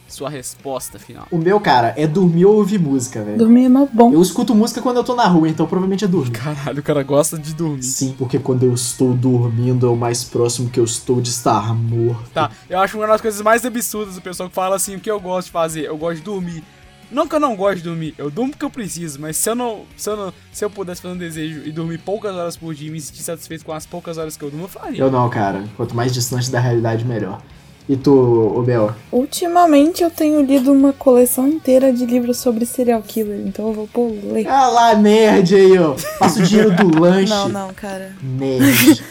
sua 0.08 0.28
resposta 0.28 0.98
final? 0.98 1.26
O 1.30 1.38
meu, 1.38 1.58
cara, 1.60 1.94
é 1.96 2.06
dormir 2.06 2.44
ou 2.46 2.56
ouvir 2.56 2.78
música, 2.78 3.22
velho. 3.22 3.38
Dormir 3.38 3.66
é 3.66 3.88
bom. 3.92 4.12
Eu 4.12 4.22
escuto 4.22 4.54
música 4.54 4.80
quando 4.80 4.98
eu 4.98 5.04
tô 5.04 5.14
na 5.14 5.26
rua, 5.26 5.48
então 5.48 5.66
provavelmente 5.66 6.04
é 6.04 6.08
dormir. 6.08 6.32
Caralho, 6.32 6.80
o 6.80 6.82
cara 6.82 7.02
gosta 7.02 7.38
de 7.38 7.54
dormir. 7.54 7.82
Sim, 7.82 8.14
porque 8.18 8.38
quando 8.38 8.64
eu 8.64 8.74
estou 8.74 9.14
dormindo 9.14 9.86
é 9.86 9.90
o 9.90 9.96
mais 9.96 10.24
próximo 10.24 10.70
que 10.70 10.78
eu 10.78 10.84
estou 10.84 11.20
de 11.20 11.30
estar 11.30 11.74
morto. 11.74 12.30
Tá, 12.30 12.50
eu 12.68 12.78
acho 12.78 12.96
uma 12.96 13.06
das 13.06 13.20
coisas 13.20 13.40
mais 13.40 13.64
absurdas 13.64 14.14
do 14.14 14.20
pessoal 14.20 14.48
que 14.48 14.54
fala 14.54 14.76
assim, 14.76 14.96
o 14.96 15.00
que 15.00 15.10
eu 15.10 15.20
gosto 15.20 15.46
de 15.46 15.52
fazer? 15.52 15.84
Eu 15.84 15.96
gosto 15.96 16.16
de 16.16 16.22
dormir. 16.22 16.62
Não 17.10 17.28
que 17.28 17.34
eu 17.34 17.40
não 17.40 17.54
gosto 17.54 17.76
de 17.76 17.82
dormir, 17.84 18.14
eu 18.18 18.30
durmo 18.30 18.50
porque 18.50 18.64
eu 18.64 18.70
preciso, 18.70 19.20
mas 19.20 19.36
se 19.36 19.48
eu 19.48 19.54
não. 19.54 19.84
Se 19.96 20.10
eu, 20.10 20.16
não, 20.16 20.32
se 20.52 20.64
eu 20.64 20.70
pudesse 20.70 21.00
fazer 21.00 21.14
um 21.14 21.18
desejo 21.18 21.62
e 21.64 21.70
dormir 21.70 21.98
poucas 21.98 22.34
horas 22.34 22.56
por 22.56 22.74
dia 22.74 22.88
e 22.88 22.90
me 22.90 23.00
sentir 23.00 23.22
satisfeito 23.22 23.64
com 23.64 23.72
as 23.72 23.86
poucas 23.86 24.18
horas 24.18 24.36
que 24.36 24.42
eu 24.42 24.50
durmo, 24.50 24.64
eu 24.64 24.68
faria. 24.68 25.00
Eu 25.00 25.10
não, 25.10 25.28
cara. 25.28 25.64
Quanto 25.76 25.94
mais 25.94 26.12
distante 26.12 26.50
da 26.50 26.58
realidade, 26.58 27.04
melhor. 27.04 27.40
E 27.86 27.96
tu, 27.96 28.62
Bel? 28.64 28.94
Ultimamente 29.12 30.02
eu 30.02 30.10
tenho 30.10 30.40
lido 30.42 30.72
uma 30.72 30.92
coleção 30.92 31.46
inteira 31.46 31.92
de 31.92 32.06
livros 32.06 32.38
sobre 32.38 32.64
serial 32.64 33.02
killer, 33.02 33.42
então 33.46 33.68
eu 33.68 33.74
vou 33.74 33.86
pô, 33.86 34.10
ler. 34.24 34.46
Ah 34.48 34.68
lá, 34.68 34.94
nerd 34.94 35.54
aí, 35.54 35.78
ó. 35.78 35.94
Passa 36.18 36.40
o 36.40 36.42
dinheiro 36.42 36.74
do 36.74 36.88
lanche. 36.98 37.28
Não, 37.28 37.48
não, 37.48 37.74
cara. 37.74 38.12
Nerd. 38.22 39.04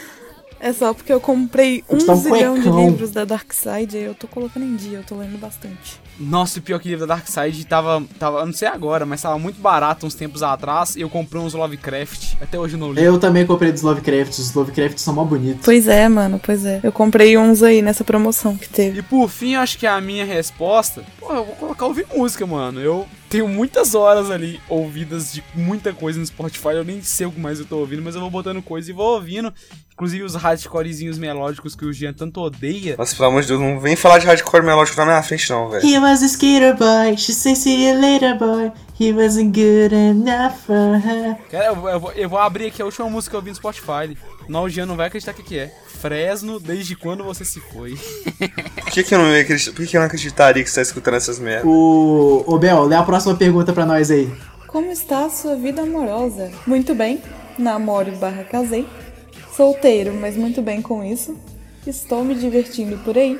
É 0.59 0.71
só 0.73 0.93
porque 0.93 1.13
eu 1.13 1.19
comprei 1.19 1.83
Vou 1.87 1.97
um 1.97 2.15
zilhão 2.15 2.55
de 2.55 2.61
cuecão. 2.61 2.85
livros 2.89 3.11
da 3.11 3.25
Dark 3.25 3.51
Side 3.53 3.97
e 3.97 4.03
eu 4.03 4.15
tô 4.15 4.27
colocando 4.27 4.63
em 4.65 4.75
dia, 4.75 4.99
eu 4.99 5.03
tô 5.03 5.15
lendo 5.15 5.37
bastante. 5.37 6.01
Nossa, 6.19 6.59
o 6.59 6.61
pior 6.61 6.79
que 6.79 6.87
livro 6.87 7.07
da 7.07 7.15
Dark 7.15 7.27
Side 7.27 7.65
tava, 7.65 8.03
tava. 8.19 8.39
Eu 8.39 8.45
não 8.45 8.53
sei 8.53 8.67
agora, 8.67 9.05
mas 9.05 9.21
tava 9.21 9.37
muito 9.39 9.59
barato 9.59 10.05
uns 10.05 10.13
tempos 10.13 10.43
atrás 10.43 10.95
e 10.95 11.01
eu 11.01 11.09
comprei 11.09 11.41
uns 11.41 11.53
Lovecraft. 11.53 12.35
Até 12.39 12.59
hoje 12.59 12.75
eu 12.75 12.79
não 12.79 12.93
li. 12.93 13.03
Eu 13.03 13.19
também 13.19 13.45
comprei 13.45 13.71
dos 13.71 13.81
Lovecraft. 13.81 14.37
Os 14.37 14.53
Lovecraft 14.53 14.97
são 14.99 15.13
mó 15.13 15.23
bonitos. 15.23 15.61
Pois 15.63 15.87
é, 15.87 16.07
mano, 16.07 16.39
pois 16.43 16.65
é. 16.65 16.79
Eu 16.83 16.91
comprei 16.91 17.37
uns 17.37 17.63
aí 17.63 17.81
nessa 17.81 18.03
promoção 18.03 18.55
que 18.55 18.69
teve. 18.69 18.99
E 18.99 19.01
por 19.01 19.27
fim, 19.29 19.53
eu 19.53 19.61
acho 19.61 19.77
que 19.77 19.87
a 19.87 19.99
minha 19.99 20.25
resposta. 20.25 21.03
Pô, 21.19 21.33
eu 21.33 21.45
vou 21.45 21.55
colocar 21.55 21.85
ouvir 21.85 22.05
música, 22.15 22.45
mano. 22.45 22.79
Eu 22.79 23.07
tenho 23.29 23.47
muitas 23.47 23.95
horas 23.95 24.29
ali 24.29 24.59
ouvidas 24.69 25.33
de 25.33 25.43
muita 25.55 25.91
coisa 25.93 26.19
no 26.19 26.25
Spotify. 26.25 26.69
Eu 26.75 26.83
nem 26.83 27.01
sei 27.01 27.25
o 27.25 27.31
que 27.31 27.39
mais 27.39 27.59
eu 27.59 27.65
tô 27.65 27.77
ouvindo, 27.77 28.03
mas 28.03 28.13
eu 28.13 28.21
vou 28.21 28.29
botando 28.29 28.61
coisa 28.61 28.89
e 28.89 28.93
vou 28.93 29.15
ouvindo. 29.15 29.51
Inclusive 29.93 30.23
os 30.23 30.33
hardcorezinhos 30.35 31.17
melódicos 31.19 31.75
que 31.75 31.85
o 31.85 31.93
Jean 31.93 32.13
tanto 32.13 32.41
odeia. 32.41 32.95
Nossa, 32.97 33.15
pelo 33.15 33.27
amor 33.29 33.41
de 33.43 33.49
Deus, 33.49 33.59
não 33.59 33.79
vem 33.79 33.95
falar 33.95 34.17
de 34.17 34.25
hardcore 34.25 34.63
melódico 34.65 34.97
na 34.97 35.05
minha 35.05 35.21
frente, 35.23 35.49
não, 35.51 35.69
velho. 35.69 35.85
He 35.87 35.99
was 35.99 36.23
a 36.23 36.25
skater 36.27 36.75
boy, 36.75 37.15
she 37.15 37.31
said 37.31 37.55
see 37.55 37.87
you 37.87 37.99
later 38.01 38.35
boy. 38.37 38.71
He 38.99 39.13
wasn't 39.13 39.53
good 39.53 39.93
enough 39.93 40.55
for 40.65 40.95
her. 40.97 41.35
Cara, 41.51 41.65
eu, 41.65 41.75
vou- 41.75 41.89
eu 41.89 42.11
eu 42.15 42.29
vou 42.29 42.39
abrir 42.39 42.67
aqui 42.67 42.81
a 42.81 42.85
última 42.85 43.07
música 43.09 43.31
que 43.31 43.35
eu 43.35 43.39
ouvi 43.39 43.49
no 43.51 43.55
Spotify. 43.55 44.17
Não, 44.49 44.63
o 44.63 44.69
Jean 44.69 44.85
não 44.85 44.95
vai 44.95 45.07
acreditar 45.07 45.31
o 45.31 45.35
que, 45.35 45.43
que 45.43 45.57
é. 45.59 45.71
Fresno, 45.87 46.59
desde 46.59 46.95
quando 46.95 47.23
você 47.23 47.45
se 47.45 47.61
foi? 47.61 47.95
Por 48.75 48.91
que, 48.91 49.03
que 49.03 49.13
eu 49.15 49.19
não 49.19 49.29
ia 49.33 49.41
acreditar? 49.41 49.71
Por 49.71 49.81
que, 49.85 49.87
que 49.91 49.95
eu 49.97 49.99
não 50.01 50.07
acreditaria 50.07 50.63
que 50.63 50.69
você 50.69 50.75
tá 50.75 50.81
escutando 50.81 51.13
essas 51.15 51.39
merdas? 51.39 51.65
O, 51.65 52.43
ô 52.45 52.57
Bel, 52.57 52.83
lê 52.83 52.95
a 52.95 53.03
próxima 53.03 53.35
pergunta 53.35 53.71
pra 53.71 53.85
nós 53.85 54.11
aí. 54.11 54.29
Como 54.67 54.91
está 54.91 55.25
a 55.25 55.29
sua 55.29 55.55
vida 55.55 55.81
amorosa? 55.83 56.51
Muito 56.67 56.93
bem. 56.93 57.21
Namoro 57.57 58.11
barra 58.17 58.43
casei. 58.43 58.85
Solteiro, 59.55 60.13
mas 60.13 60.35
muito 60.35 60.61
bem 60.61 60.81
com 60.81 61.03
isso. 61.03 61.37
Estou 61.85 62.23
me 62.23 62.33
divertindo 62.35 62.97
por 62.99 63.17
aí. 63.17 63.39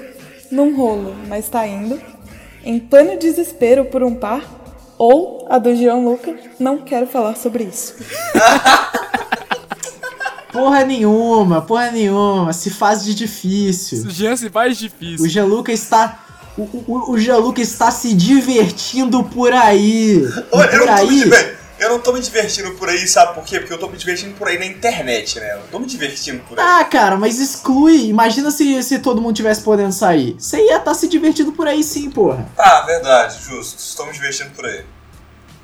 Num 0.52 0.76
rolo, 0.76 1.16
mas 1.28 1.50
tá 1.50 1.66
indo. 1.66 2.00
Em 2.64 2.80
pleno 2.80 3.18
desespero 3.18 3.86
por 3.86 4.04
um 4.04 4.14
par. 4.16 4.44
Ou 4.98 5.46
a 5.50 5.58
do 5.58 5.76
Gianluca. 5.76 6.36
Não 6.60 6.78
quero 6.80 7.08
falar 7.08 7.36
sobre 7.36 7.64
isso. 7.64 7.96
Porra 10.54 10.86
nenhuma, 10.86 11.64
porra 11.64 11.90
nenhuma. 11.90 12.54
Se 12.54 12.70
faz 12.70 13.04
de 13.04 13.16
difícil. 13.16 14.06
O 14.06 14.12
Jean 14.12 14.36
se 14.38 14.52
faz 14.52 14.78
O 14.78 14.80
difícil. 14.80 15.28
Gianluca 15.28 15.72
está. 15.72 16.24
O, 16.56 16.62
o, 16.62 17.12
o 17.14 17.18
Gianluca 17.18 17.60
está 17.60 17.90
se 17.90 18.14
divertindo 18.14 19.24
por 19.24 19.52
aí. 19.52 20.24
Olha, 20.52 20.70
eu 20.70 20.80
por 20.82 20.90
aí. 20.90 21.24
Eu 21.84 21.90
não 21.90 22.00
tô 22.00 22.14
me 22.14 22.20
divertindo 22.22 22.72
por 22.72 22.88
aí, 22.88 23.06
sabe 23.08 23.34
por 23.34 23.44
quê? 23.44 23.60
Porque 23.60 23.74
eu 23.74 23.78
tô 23.78 23.90
me 23.90 23.98
divertindo 23.98 24.34
por 24.36 24.48
aí 24.48 24.58
na 24.58 24.66
internet, 24.66 25.40
né? 25.40 25.54
Eu 25.54 25.60
não 25.60 25.68
tô 25.68 25.80
me 25.80 25.86
divertindo 25.86 26.42
por 26.48 26.58
aí. 26.60 26.66
Ah, 26.66 26.86
cara, 26.86 27.18
mas 27.18 27.40
exclui. 27.40 28.08
Imagina 28.08 28.50
se, 28.52 28.82
se 28.84 29.00
todo 29.00 29.22
mundo 29.22 29.36
tivesse 29.36 29.62
podendo 29.62 29.92
sair. 29.92 30.36
Você 30.40 30.58
ia 30.66 30.78
estar 30.78 30.94
se 30.94 31.08
divertindo 31.08 31.52
por 31.52 31.68
aí 31.68 31.84
sim, 31.84 32.10
porra. 32.10 32.48
Tá, 32.56 32.82
verdade, 32.82 33.38
justo. 33.44 33.80
Estou 33.80 34.06
me 34.06 34.14
divertindo 34.14 34.52
por 34.52 34.66
aí. 34.66 34.86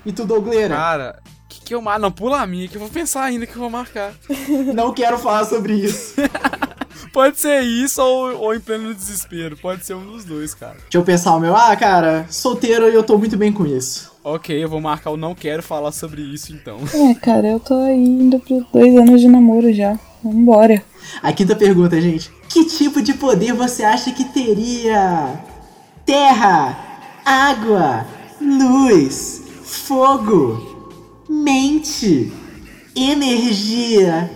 E 0.05 0.11
tu, 0.11 0.25
Dougleira? 0.25 0.75
Cara, 0.75 1.19
Que 1.47 1.61
que 1.61 1.73
eu 1.73 1.81
marco? 1.81 2.01
Não, 2.01 2.11
pula 2.11 2.41
a 2.41 2.47
minha, 2.47 2.67
que 2.67 2.75
eu 2.75 2.81
vou 2.81 2.89
pensar 2.89 3.23
ainda 3.23 3.45
que 3.47 3.55
eu 3.55 3.59
vou 3.61 3.69
marcar. 3.69 4.13
Não 4.73 4.93
quero 4.93 5.17
falar 5.17 5.45
sobre 5.45 5.73
isso. 5.73 6.15
Pode 7.13 7.39
ser 7.39 7.61
isso 7.61 8.01
ou, 8.01 8.37
ou 8.39 8.53
em 8.53 8.59
pleno 8.59 8.93
desespero. 8.93 9.55
Pode 9.57 9.85
ser 9.85 9.93
um 9.93 10.05
dos 10.05 10.25
dois, 10.25 10.53
cara. 10.53 10.73
Deixa 10.73 10.97
eu 10.97 11.03
pensar 11.03 11.33
o 11.33 11.39
meu. 11.39 11.55
Ah, 11.55 11.75
cara, 11.75 12.25
solteiro 12.29 12.89
e 12.89 12.93
eu 12.93 13.03
tô 13.03 13.17
muito 13.17 13.35
bem 13.37 13.51
com 13.51 13.65
isso. 13.65 14.08
Ok, 14.23 14.63
eu 14.63 14.67
vou 14.67 14.81
marcar 14.81 15.11
o 15.11 15.17
não 15.17 15.33
quero 15.33 15.63
falar 15.63 15.91
sobre 15.91 16.21
isso 16.21 16.51
então. 16.53 16.77
É, 16.93 17.13
cara, 17.15 17.47
eu 17.47 17.59
tô 17.59 17.73
aí 17.75 18.03
indo 18.03 18.39
pros 18.39 18.65
dois 18.71 18.95
anos 18.95 19.21
de 19.21 19.27
namoro 19.27 19.73
já. 19.73 19.97
Vambora. 20.21 20.83
A 21.23 21.31
quinta 21.31 21.55
pergunta, 21.55 21.99
gente. 22.01 22.29
Que 22.49 22.65
tipo 22.65 23.01
de 23.01 23.13
poder 23.13 23.53
você 23.53 23.83
acha 23.83 24.11
que 24.11 24.25
teria? 24.25 25.41
Terra, 26.05 26.77
água, 27.23 28.05
luz, 28.41 29.43
fogo, 29.63 31.23
mente, 31.29 32.31
energia. 32.95 34.29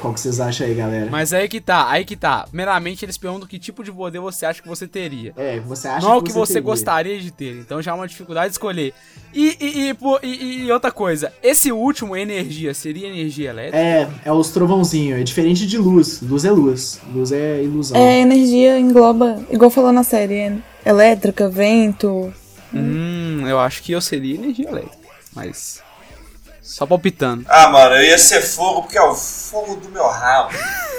Qual 0.00 0.12
que 0.12 0.20
vocês 0.20 0.40
acham 0.40 0.66
aí, 0.66 0.74
galera? 0.74 1.08
Mas 1.10 1.32
aí 1.32 1.48
que 1.48 1.60
tá, 1.60 1.88
aí 1.90 2.04
que 2.04 2.16
tá. 2.16 2.44
Primeiramente, 2.48 3.04
eles 3.04 3.16
perguntam 3.16 3.46
que 3.48 3.58
tipo 3.58 3.82
de 3.82 3.90
poder 3.92 4.18
você 4.18 4.44
acha 4.46 4.60
que 4.62 4.68
você 4.68 4.86
teria. 4.86 5.32
É, 5.36 5.60
você 5.60 5.88
acha 5.88 6.06
Não 6.06 6.14
é 6.14 6.16
o 6.18 6.22
que 6.22 6.26
que 6.28 6.32
você, 6.32 6.38
você 6.46 6.52
teria. 6.54 6.62
gostaria 6.66 7.20
de 7.20 7.30
ter. 7.30 7.58
Então 7.60 7.80
já 7.80 7.90
é 7.92 7.94
uma 7.94 8.06
dificuldade 8.08 8.48
de 8.48 8.52
escolher. 8.52 8.92
E, 9.32 9.56
e, 9.60 9.88
e, 9.88 9.94
pô, 9.94 10.18
e- 10.22 10.64
e 10.66 10.72
outra 10.72 10.90
coisa, 10.90 11.32
esse 11.42 11.70
último, 11.72 12.16
energia, 12.16 12.72
seria 12.74 13.08
energia 13.08 13.50
elétrica? 13.50 13.76
É, 13.78 14.08
é 14.24 14.32
os 14.32 14.50
trovãozinhos. 14.50 15.20
É 15.20 15.22
diferente 15.22 15.66
de 15.66 15.76
luz. 15.78 16.20
Luz 16.22 16.44
é 16.44 16.50
luz. 16.50 17.00
Luz 17.12 17.32
é 17.32 17.62
ilusão. 17.62 17.96
É, 17.96 18.20
energia 18.20 18.78
engloba, 18.78 19.42
igual 19.50 19.70
falou 19.70 19.92
na 19.92 20.02
série, 20.04 20.34
é 20.34 20.56
elétrica, 20.86 21.48
vento. 21.48 22.32
Hum, 22.72 23.44
eu 23.46 23.58
acho 23.60 23.82
que 23.82 23.92
eu 23.92 24.00
seria 24.00 24.34
energia 24.34 24.68
elétrica. 24.68 24.96
Mas. 25.34 25.82
Só 26.64 26.86
palpitando. 26.86 27.44
Ah, 27.48 27.68
mano, 27.68 27.94
eu 27.96 28.04
ia 28.08 28.16
ser 28.18 28.40
fogo 28.40 28.82
porque 28.82 28.96
é 28.98 29.02
o 29.02 29.14
fogo 29.14 29.76
do 29.76 29.88
meu 29.90 30.06
rabo. 30.08 30.48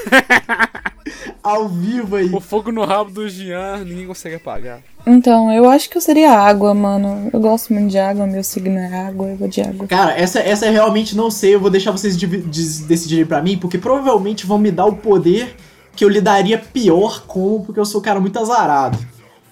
Ao 1.43 1.67
vivo 1.67 2.15
aí. 2.15 2.29
O 2.33 2.39
fogo 2.39 2.71
no 2.71 2.83
rabo 2.85 3.11
do 3.11 3.27
Jean, 3.29 3.77
ninguém 3.83 4.07
consegue 4.07 4.35
apagar. 4.35 4.79
Então, 5.05 5.51
eu 5.51 5.69
acho 5.69 5.89
que 5.89 5.97
eu 5.97 6.01
seria 6.01 6.31
água, 6.31 6.73
mano. 6.73 7.29
Eu 7.31 7.39
gosto 7.39 7.71
muito 7.73 7.91
de 7.91 7.97
água, 7.99 8.25
meu 8.25 8.43
signo 8.43 8.77
é 8.79 9.07
água, 9.07 9.27
eu 9.27 9.35
vou 9.35 9.47
de 9.47 9.61
água. 9.61 9.87
Cara, 9.87 10.13
essa, 10.17 10.39
essa 10.39 10.65
eu 10.65 10.71
realmente 10.71 11.15
não 11.15 11.29
sei. 11.29 11.53
Eu 11.53 11.59
vou 11.59 11.69
deixar 11.69 11.91
vocês 11.91 12.17
divi- 12.17 12.41
des- 12.41 12.79
decidirem 12.79 13.25
pra 13.25 13.41
mim, 13.41 13.57
porque 13.57 13.77
provavelmente 13.77 14.45
vão 14.45 14.57
me 14.57 14.71
dar 14.71 14.85
o 14.85 14.95
poder 14.95 15.55
que 15.95 16.03
eu 16.03 16.09
lidaria 16.09 16.57
pior 16.57 17.23
com, 17.27 17.61
porque 17.63 17.79
eu 17.79 17.85
sou 17.85 18.01
um 18.01 18.03
cara 18.03 18.19
muito 18.19 18.37
azarado. 18.39 18.97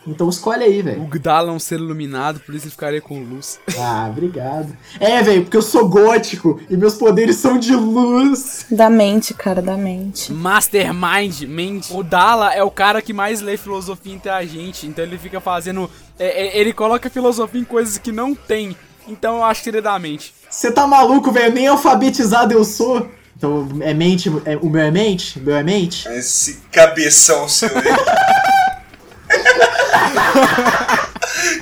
Então 0.06 0.28
escolhe 0.30 0.64
aí, 0.64 0.82
velho. 0.82 1.02
O 1.02 1.08
Gdala 1.08 1.50
é 1.50 1.54
um 1.54 1.60
ser 1.60 1.80
iluminado, 1.80 2.40
por 2.42 2.54
isso 2.54 2.66
ele 2.66 2.72
ficaria 2.72 3.00
com 3.02 3.24
luz. 3.24 3.60
Ah, 3.80 4.08
obrigado. 4.10 4.76
É, 5.00 5.22
velho, 5.24 5.44
porque 5.44 5.56
eu 5.56 5.62
sou 5.62 5.88
gótico 5.88 6.60
e 6.70 6.76
meus 6.76 6.96
poderes 6.96 7.38
são 7.38 7.58
de 7.58 7.74
luz. 7.74 8.66
Da 8.70 8.90
mente, 8.90 9.34
cara, 9.34 9.62
da 9.62 9.78
mente. 9.78 10.32
Mastermind, 10.34 11.42
mente. 11.44 11.94
O 11.94 12.04
Dala 12.04 12.54
é 12.54 12.62
o 12.64 12.70
cara 12.72 13.02
que 13.02 13.14
mais 13.14 13.40
lê 13.42 13.56
filosofia 13.58 14.14
entre 14.14 14.30
a 14.30 14.46
gente. 14.46 14.86
Então 14.88 15.06
ele 15.06 15.18
fica 15.18 15.40
fazendo. 15.40 15.90
é, 16.20 16.48
é, 16.48 16.58
ele 16.60 16.74
coloca 16.74 17.10
filosofia 17.10 17.62
em 17.62 17.66
coisas 17.66 17.98
que 17.98 18.12
não 18.12 18.36
tem. 18.36 18.76
Então 19.08 19.38
eu 19.38 19.44
acho 19.44 19.64
que 19.64 19.70
ele 19.70 19.78
é 19.78 19.82
da 19.82 19.98
mente. 20.00 20.34
Você 20.50 20.72
tá 20.72 20.86
maluco, 20.86 21.32
velho? 21.32 21.54
Nem 21.54 21.68
alfabetizado 21.68 22.54
eu 22.54 22.64
sou. 22.64 23.10
Então, 23.36 23.68
é 23.82 23.94
mente, 23.94 24.32
é- 24.46 24.56
o 24.58 24.70
meu 24.70 24.82
é 24.82 24.92
mente? 24.92 25.38
O 25.40 25.42
meu 25.42 25.56
é 25.56 25.64
mente? 25.64 26.08
Esse 26.08 26.62
cabeção 26.72 27.50
seu. 27.50 27.70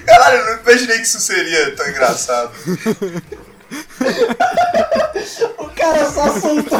Caralho, 0.05 0.37
eu 0.37 0.45
não 0.45 0.61
imaginei 0.61 0.97
que 0.97 1.03
isso 1.03 1.19
seria 1.19 1.75
tão 1.75 1.87
engraçado. 1.87 2.51
O 5.57 5.69
cara 5.69 6.11
só 6.11 6.39
soltou. 6.39 6.79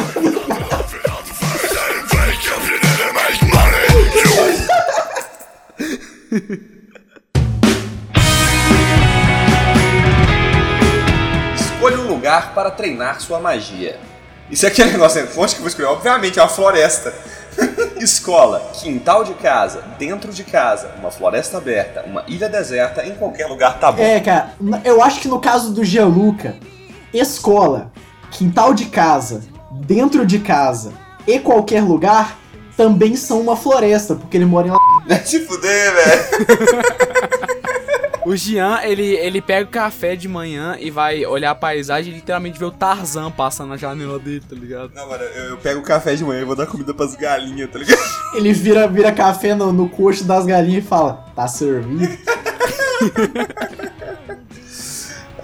Escolha 11.54 11.98
um 11.98 12.08
lugar 12.08 12.54
para 12.54 12.70
treinar 12.70 13.20
sua 13.20 13.40
magia. 13.40 13.98
Isso 14.50 14.66
é 14.66 14.68
aquele 14.68 14.92
negócio, 14.92 15.22
né? 15.22 15.28
onde 15.36 15.54
que 15.54 15.58
eu 15.58 15.62
vou 15.62 15.68
escolher? 15.68 15.88
Obviamente, 15.88 16.38
é 16.38 16.42
uma 16.42 16.48
floresta. 16.48 17.14
Escola, 18.00 18.70
quintal 18.74 19.24
de 19.24 19.34
casa, 19.34 19.82
dentro 19.98 20.32
de 20.32 20.42
casa, 20.42 20.92
uma 20.98 21.10
floresta 21.10 21.58
aberta, 21.58 22.02
uma 22.06 22.24
ilha 22.26 22.48
deserta, 22.48 23.06
em 23.06 23.14
qualquer 23.14 23.46
lugar 23.46 23.78
tá 23.78 23.92
bom. 23.92 24.02
É, 24.02 24.20
cara, 24.20 24.54
eu 24.84 25.02
acho 25.02 25.20
que 25.20 25.28
no 25.28 25.38
caso 25.38 25.72
do 25.72 25.84
Gianluca, 25.84 26.56
escola, 27.12 27.92
quintal 28.30 28.74
de 28.74 28.86
casa, 28.86 29.42
dentro 29.70 30.26
de 30.26 30.38
casa 30.40 30.92
e 31.26 31.38
qualquer 31.38 31.82
lugar 31.82 32.38
também 32.76 33.14
são 33.16 33.40
uma 33.40 33.56
floresta, 33.56 34.14
porque 34.14 34.36
ele 34.36 34.46
mora 34.46 34.68
em 34.68 34.70
La... 34.70 35.18
Se 35.24 35.40
fuder, 35.40 35.94
velho. 35.94 36.22
O 38.24 38.36
Jean, 38.36 38.80
ele, 38.82 39.16
ele 39.16 39.42
pega 39.42 39.68
o 39.68 39.70
café 39.70 40.14
de 40.14 40.28
manhã 40.28 40.76
e 40.78 40.90
vai 40.90 41.26
olhar 41.26 41.50
a 41.50 41.54
paisagem 41.54 42.12
e 42.12 42.16
literalmente 42.16 42.58
vê 42.58 42.64
o 42.64 42.70
Tarzan 42.70 43.30
passando 43.30 43.70
na 43.70 43.76
janela 43.76 44.18
dele, 44.18 44.42
tá 44.48 44.54
ligado? 44.54 44.92
Não, 44.94 45.08
mano, 45.08 45.24
eu, 45.24 45.44
eu 45.50 45.56
pego 45.56 45.80
o 45.80 45.82
café 45.82 46.14
de 46.14 46.24
manhã 46.24 46.42
e 46.42 46.44
vou 46.44 46.54
dar 46.54 46.66
comida 46.66 46.94
pras 46.94 47.16
galinhas, 47.16 47.70
tá 47.70 47.78
ligado? 47.80 47.98
Ele 48.34 48.52
vira, 48.52 48.86
vira 48.86 49.10
café 49.12 49.54
no, 49.54 49.72
no 49.72 49.88
coxo 49.88 50.24
das 50.24 50.46
galinhas 50.46 50.84
e 50.84 50.86
fala, 50.86 51.24
tá 51.34 51.48
servido? 51.48 52.16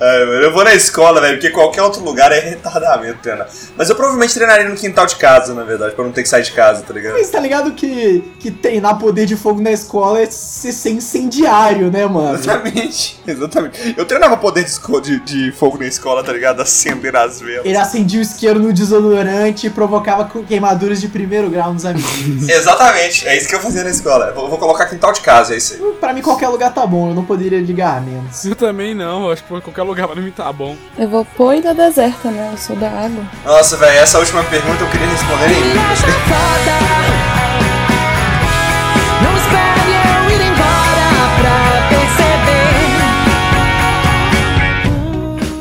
Ai, 0.00 0.24
mano, 0.24 0.42
eu 0.42 0.52
vou 0.52 0.64
na 0.64 0.74
escola, 0.74 1.20
velho, 1.20 1.34
porque 1.34 1.50
qualquer 1.50 1.82
outro 1.82 2.02
lugar 2.02 2.30
é 2.30 2.38
retardamento 2.38 3.18
treinar. 3.20 3.48
Mas 3.76 3.90
eu 3.90 3.96
provavelmente 3.96 4.34
treinaria 4.34 4.68
no 4.68 4.76
quintal 4.76 5.06
de 5.06 5.16
casa, 5.16 5.54
na 5.54 5.64
verdade, 5.64 5.94
pra 5.94 6.04
não 6.04 6.12
ter 6.12 6.22
que 6.22 6.28
sair 6.28 6.42
de 6.42 6.52
casa, 6.52 6.82
tá 6.82 6.94
ligado? 6.94 7.14
Mas 7.14 7.30
tá 7.30 7.40
ligado 7.40 7.72
que, 7.72 8.22
que 8.38 8.50
treinar 8.50 8.98
poder 8.98 9.26
de 9.26 9.36
fogo 9.36 9.60
na 9.60 9.72
escola 9.72 10.20
é 10.20 10.26
ser 10.26 10.72
ser 10.72 10.90
incendiário, 10.90 11.90
né, 11.90 12.06
mano? 12.06 12.34
Exatamente, 12.34 13.20
exatamente. 13.26 13.94
Eu 13.96 14.04
treinava 14.04 14.36
poder 14.36 14.64
de, 14.64 15.00
de, 15.00 15.20
de 15.20 15.52
fogo 15.52 15.78
na 15.78 15.86
escola, 15.86 16.22
tá 16.22 16.32
ligado? 16.32 16.60
Acender 16.62 17.14
as 17.16 17.40
velas. 17.40 17.66
Ele 17.66 17.76
acendia 17.76 18.20
o 18.20 18.22
isqueiro 18.22 18.60
no 18.60 18.72
desodorante 18.72 19.66
e 19.66 19.70
provocava 19.70 20.30
queimaduras 20.46 21.00
de 21.00 21.08
primeiro 21.08 21.50
grau 21.50 21.72
nos 21.72 21.84
amigos. 21.84 22.08
Exatamente, 22.48 23.26
é 23.26 23.36
isso 23.36 23.48
que 23.48 23.54
eu 23.54 23.60
fazia 23.60 23.82
na 23.82 23.90
escola. 23.90 24.26
Eu 24.26 24.34
vou, 24.34 24.48
vou 24.48 24.58
colocar 24.58 24.86
quintal 24.86 25.12
de 25.12 25.20
casa, 25.20 25.54
é 25.54 25.56
isso 25.56 25.74
aí. 25.74 25.92
pra 26.00 26.12
mim, 26.12 26.22
qualquer 26.22 26.48
lugar 26.48 26.72
tá 26.72 26.86
bom, 26.86 27.08
eu 27.08 27.14
não 27.14 27.24
poderia 27.24 27.60
ligar 27.60 28.00
menos. 28.00 28.44
Eu 28.44 28.54
também 28.54 28.94
não, 28.94 29.30
acho 29.30 29.42
que 29.42 29.48
qualquer 29.60 29.82
lugar 29.88 30.06
pra 30.06 30.20
mim 30.20 30.30
tá 30.30 30.52
bom. 30.52 30.76
Eu 30.96 31.08
vou 31.08 31.24
pôr 31.24 31.54
ilha 31.54 31.74
deserta, 31.74 32.30
né? 32.30 32.50
Eu 32.52 32.58
sou 32.58 32.76
da 32.76 32.88
água. 32.88 33.24
Nossa, 33.44 33.76
velho, 33.76 33.98
essa 33.98 34.18
última 34.18 34.44
pergunta 34.44 34.82
eu 34.84 34.90
queria 34.90 35.06
responder 35.06 35.46
em 35.46 35.58
inglês. 35.58 35.98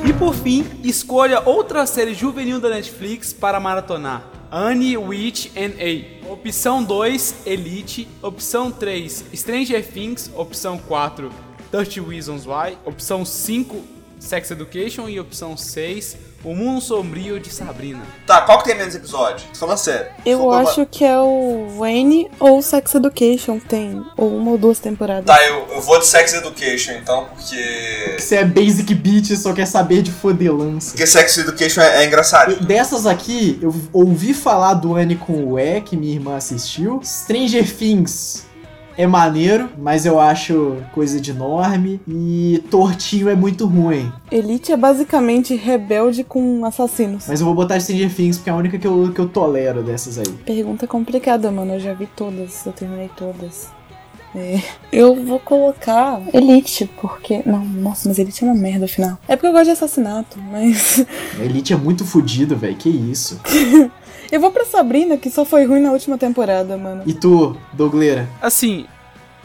E 0.06 0.14
por 0.14 0.34
fim, 0.34 0.66
escolha 0.84 1.42
outra 1.46 1.86
série 1.86 2.14
juvenil 2.14 2.60
da 2.60 2.70
Netflix 2.70 3.34
para 3.34 3.60
maratonar. 3.60 4.24
Annie, 4.52 4.98
Witch 4.98 5.48
and 5.58 5.74
A. 5.80 6.32
Opção 6.32 6.84
2, 6.84 7.36
Elite. 7.46 8.08
Opção 8.22 8.72
3, 8.72 9.26
Stranger 9.34 9.86
Things. 9.86 10.32
Opção 10.36 10.78
4, 10.78 11.30
30 11.72 12.10
Reasons 12.10 12.46
Why. 12.46 12.78
Opção 12.86 13.26
5, 13.26 13.97
Sex 14.20 14.52
Education. 14.52 15.08
E 15.08 15.20
opção 15.20 15.56
6, 15.56 16.18
O 16.44 16.54
Mundo 16.56 16.82
Sombrio 16.82 17.40
de 17.40 17.52
Sabrina. 17.54 18.02
Tá, 18.26 18.42
qual 18.42 18.60
que 18.60 18.66
tem 18.66 18.76
menos 18.78 18.96
episódio? 18.96 19.46
Tô 19.54 19.60
falando 19.60 19.78
sério. 19.78 20.08
Eu 20.26 20.40
Só 20.40 20.52
acho 20.52 20.86
que 20.86 21.04
é 21.04 21.18
o 21.20 21.68
Wayne 21.78 22.30
ou 22.40 22.62
Sex 22.62 22.96
Education, 22.96 23.60
que 23.60 23.68
tem 23.68 24.04
ou 24.16 24.36
uma 24.36 24.52
ou 24.52 24.58
duas 24.58 24.80
temporadas. 24.80 25.26
Tá, 25.26 25.44
eu, 25.46 25.68
eu 25.72 25.82
vou 25.82 26.00
de 26.00 26.06
Sex 26.08 26.34
Education 26.34 26.94
então, 26.94 27.26
porque. 27.36 28.16
Você 28.18 28.36
é 28.38 28.46
basic 28.46 28.94
beat 28.96 29.30
e 29.30 29.38
só 29.38 29.54
quer 29.54 29.66
saber 29.68 30.02
de 30.02 30.12
fodelança. 30.12 30.92
Porque 30.92 31.06
Sex 31.08 31.38
Education 31.38 31.82
é, 31.82 32.04
é 32.04 32.06
engraçado. 32.06 32.52
Eu- 32.54 32.60
Dessas 32.62 33.06
aqui, 33.06 33.60
eu 33.62 33.74
ouvi 33.94 34.34
falar 34.34 34.74
do 34.76 34.96
Anne 34.96 35.16
com 35.16 35.34
o 35.54 35.60
E, 35.60 35.82
que 35.82 35.96
minha 35.96 36.14
irmã 36.14 36.36
assistiu. 36.36 37.00
Stranger 37.04 37.72
Things 37.76 38.47
é 38.98 39.06
maneiro, 39.06 39.70
mas 39.78 40.06
eu 40.06 40.20
acho 40.20 40.78
coisa 40.92 41.22
de 41.22 41.32
norme. 41.32 42.02
E 42.08 42.64
Tortinho 42.70 43.30
é 43.30 43.36
muito 43.36 43.66
ruim. 43.68 44.12
Elite 44.32 44.72
é 44.72 44.78
basicamente 44.78 45.56
rebelde 45.56 46.24
com 46.24 46.66
assassinos. 46.66 47.26
Mas 47.28 47.40
eu 47.40 47.46
vou 47.46 47.56
botar 47.56 47.80
Stranger 47.80 48.14
Things 48.14 48.38
porque 48.38 48.50
é 48.50 48.54
a 48.54 48.56
única 48.56 48.78
que 48.80 48.88
eu, 48.88 49.12
que 49.14 49.20
eu 49.20 49.30
tolero 49.30 49.84
dessas 49.84 50.18
aí. 50.18 50.28
Pergunta 50.46 50.88
complicada, 50.88 51.52
mano. 51.52 51.74
Eu 51.74 51.80
já 51.80 51.94
vi 51.94 52.08
todas, 52.08 52.66
eu 52.66 52.74
terminei 52.74 53.10
todas. 53.16 53.70
É, 54.36 54.62
eu 54.92 55.16
vou 55.16 55.40
colocar 55.40 56.22
Elite, 56.34 56.90
porque. 57.00 57.42
Não, 57.46 57.64
nossa, 57.64 58.10
mas 58.10 58.20
Elite 58.20 58.44
é 58.44 58.48
uma 58.48 58.56
merda 58.56 58.86
afinal. 58.86 59.18
É 59.28 59.36
porque 59.36 59.48
eu 59.48 59.52
gosto 59.52 59.66
de 59.66 59.72
assassinato, 59.72 60.38
mas. 60.52 61.06
Elite 61.40 61.74
é 61.74 61.78
muito 61.78 62.06
fodido, 62.06 62.56
velho. 62.56 62.76
Que 62.76 62.90
isso. 62.90 63.40
eu 64.32 64.40
vou 64.40 64.52
pra 64.52 64.66
Sabrina, 64.66 65.18
que 65.18 65.30
só 65.30 65.46
foi 65.46 65.66
ruim 65.66 65.82
na 65.82 65.92
última 65.92 66.18
temporada, 66.18 66.78
mano. 66.78 67.04
E 67.06 67.14
tu, 67.14 67.58
Dougleira? 67.74 68.28
Assim, 68.42 68.86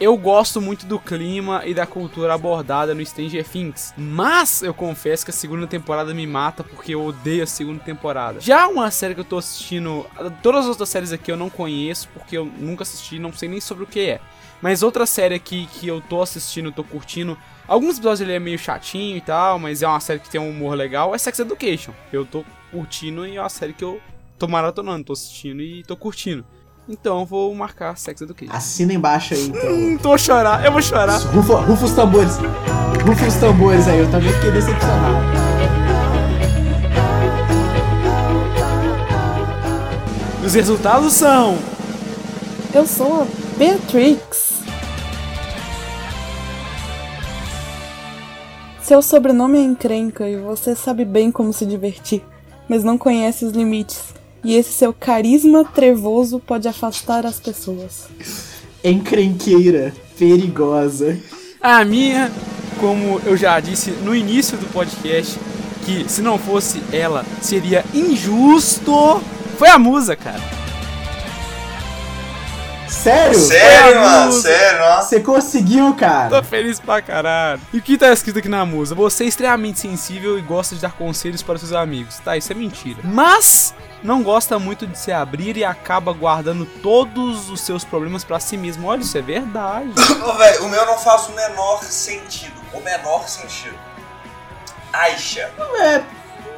eu 0.01 0.17
gosto 0.17 0.61
muito 0.61 0.85
do 0.85 0.99
clima 0.99 1.63
e 1.65 1.73
da 1.73 1.87
cultura 1.87 2.35
abordada 2.35 2.93
no 2.93 3.07
Stranger 3.07 3.47
Things, 3.47 3.95
mas 3.97 4.61
eu 4.63 4.75
confesso 4.75 5.25
que 5.25 5.31
a 5.31 5.35
segunda 5.35 5.65
temporada 5.65 6.13
me 6.13 6.27
mata 6.27 6.65
porque 6.65 6.95
eu 6.95 7.05
odeio 7.05 7.45
a 7.45 7.47
segunda 7.47 7.79
temporada. 7.79 8.41
Já 8.41 8.67
uma 8.67 8.91
série 8.91 9.15
que 9.15 9.21
eu 9.21 9.25
tô 9.25 9.39
assistindo, 9.39 10.05
todas 10.43 10.63
as 10.63 10.67
outras 10.67 10.89
séries 10.89 11.13
aqui 11.13 11.31
eu 11.31 11.37
não 11.37 11.49
conheço 11.49 12.09
porque 12.15 12.37
eu 12.37 12.45
nunca 12.45 12.83
assisti, 12.83 13.19
não 13.21 13.33
sei 13.33 13.49
nem 13.49 13.61
sobre 13.61 13.85
o 13.85 13.87
que 13.87 14.01
é. 14.01 14.21
Mas 14.61 14.83
outra 14.83 15.07
série 15.07 15.37
aqui 15.37 15.69
que 15.73 15.87
eu 15.87 16.01
tô 16.01 16.21
assistindo, 16.21 16.73
tô 16.73 16.83
curtindo, 16.83 17.39
alguns 17.69 17.95
episódios 17.97 18.23
ele 18.23 18.33
é 18.33 18.41
meio 18.41 18.59
chatinho 18.59 19.17
e 19.17 19.21
tal, 19.21 19.59
mas 19.59 19.83
é 19.83 19.87
uma 19.87 20.01
série 20.01 20.19
que 20.19 20.31
tem 20.31 20.41
um 20.41 20.51
humor 20.51 20.75
legal, 20.75 21.15
é 21.15 21.19
Sex 21.19 21.39
Education. 21.39 21.93
Eu 22.13 22.25
tô 22.25 22.45
curtindo 22.73 23.25
e 23.25 23.37
é 23.37 23.41
uma 23.41 23.49
série 23.49 23.73
que 23.73 23.85
eu 23.85 24.01
tô 24.43 24.49
maratonando, 24.49 25.05
tô 25.05 25.13
assistindo 25.13 25.63
e 25.63 25.85
tô 25.85 25.97
curtindo. 25.97 26.45
Então 26.89 27.21
eu 27.21 27.27
vou 27.27 27.55
marcar 27.55 27.97
Sex 27.97 28.23
Education. 28.23 28.53
Assina 28.53 28.93
embaixo 28.93 29.35
aí, 29.35 29.47
então. 29.47 29.71
Hum, 29.71 29.97
tô 29.97 30.13
a 30.13 30.19
chorar, 30.19 30.65
eu 30.65 30.73
vou 30.73 30.83
chorar. 30.83 31.17
Rufa, 31.19 31.61
rufa 31.61 31.85
os 31.85 31.93
tambores. 31.93 32.39
Rufa 33.07 33.25
os 33.25 33.37
tambores 33.37 33.87
aí, 33.87 34.01
eu 34.01 34.11
também 34.11 34.33
fiquei 34.33 34.51
decepcionado. 34.51 35.17
Os 40.45 40.55
resultados 40.55 41.13
são. 41.13 41.57
Eu 42.75 42.85
sou 42.85 43.23
a 43.23 43.27
Beatrix. 43.57 44.61
Seu 48.83 49.01
sobrenome 49.01 49.59
é 49.59 49.63
encrenca 49.63 50.29
e 50.29 50.37
você 50.37 50.75
sabe 50.75 51.05
bem 51.05 51.31
como 51.31 51.53
se 51.53 51.65
divertir, 51.65 52.25
mas 52.69 52.83
não 52.83 52.99
conhece 52.99 53.45
os 53.45 53.53
limites. 53.53 54.21
E 54.45 54.55
esse 54.55 54.73
seu 54.73 54.93
carisma 54.93 55.65
trevoso 55.65 56.39
pode 56.41 56.67
afastar 56.67 57.25
as 57.25 57.39
pessoas. 57.39 58.09
Encrenqueira, 58.83 59.93
perigosa. 60.19 61.19
A 61.61 61.85
minha, 61.85 62.31
como 62.81 63.21
eu 63.25 63.37
já 63.37 63.61
disse 63.61 63.91
no 63.91 64.15
início 64.15 64.59
do 64.59 64.67
podcast, 64.73 65.39
que 65.85 66.09
se 66.09 66.23
não 66.23 66.39
fosse 66.39 66.83
ela 66.93 67.25
seria 67.41 67.85
injusto, 67.95 69.23
foi 69.57 69.69
a 69.69 69.79
musa, 69.79 70.17
cara. 70.17 70.62
Sério? 72.93 73.39
Sério, 73.39 74.01
mano, 74.01 74.33
sério, 74.33 74.81
ó. 74.85 75.01
Você 75.03 75.21
conseguiu, 75.21 75.95
cara. 75.95 76.29
Tô 76.29 76.43
feliz 76.43 76.79
pra 76.79 77.01
caralho. 77.03 77.61
E 77.73 77.79
o 77.79 77.83
que 77.83 77.97
tá 77.99 78.13
escrito 78.13 78.39
aqui 78.39 78.49
na 78.49 78.65
musa? 78.65 78.95
Você 78.95 79.25
é 79.25 79.27
extremamente 79.27 79.81
sensível 79.81 80.39
e 80.39 80.43
gosta 80.43 80.75
de 80.75 80.81
dar 80.83 80.93
conselhos 80.93 81.43
para 81.43 81.59
seus 81.59 81.73
amigos. 81.73 82.19
Tá, 82.19 82.37
isso 82.37 82.53
é 82.53 82.55
mentira. 82.55 83.01
Mas 83.03 83.75
não 84.03 84.23
gosta 84.23 84.59
muito 84.59 84.87
de 84.87 84.99
se 84.99 85.11
abrir 85.11 85.57
e 85.57 85.65
acaba 85.65 86.13
guardando 86.13 86.67
todos 86.67 87.49
os 87.51 87.61
seus 87.61 87.85
problemas 87.85 88.23
pra 88.25 88.39
si 88.39 88.57
mesmo. 88.57 88.87
Olha, 88.89 89.01
isso 89.01 89.17
é 89.17 89.23
verdade. 89.23 89.91
Ô, 90.25 90.33
velho, 90.35 90.65
o 90.65 90.69
meu 90.69 90.85
não 90.87 90.99
faz 90.99 91.27
o 91.29 91.33
menor 91.33 91.83
sentido. 91.83 92.53
O 92.73 92.81
menor 92.81 93.29
sentido. 93.29 93.75
Aisha, 94.93 95.51
É, 95.81 96.03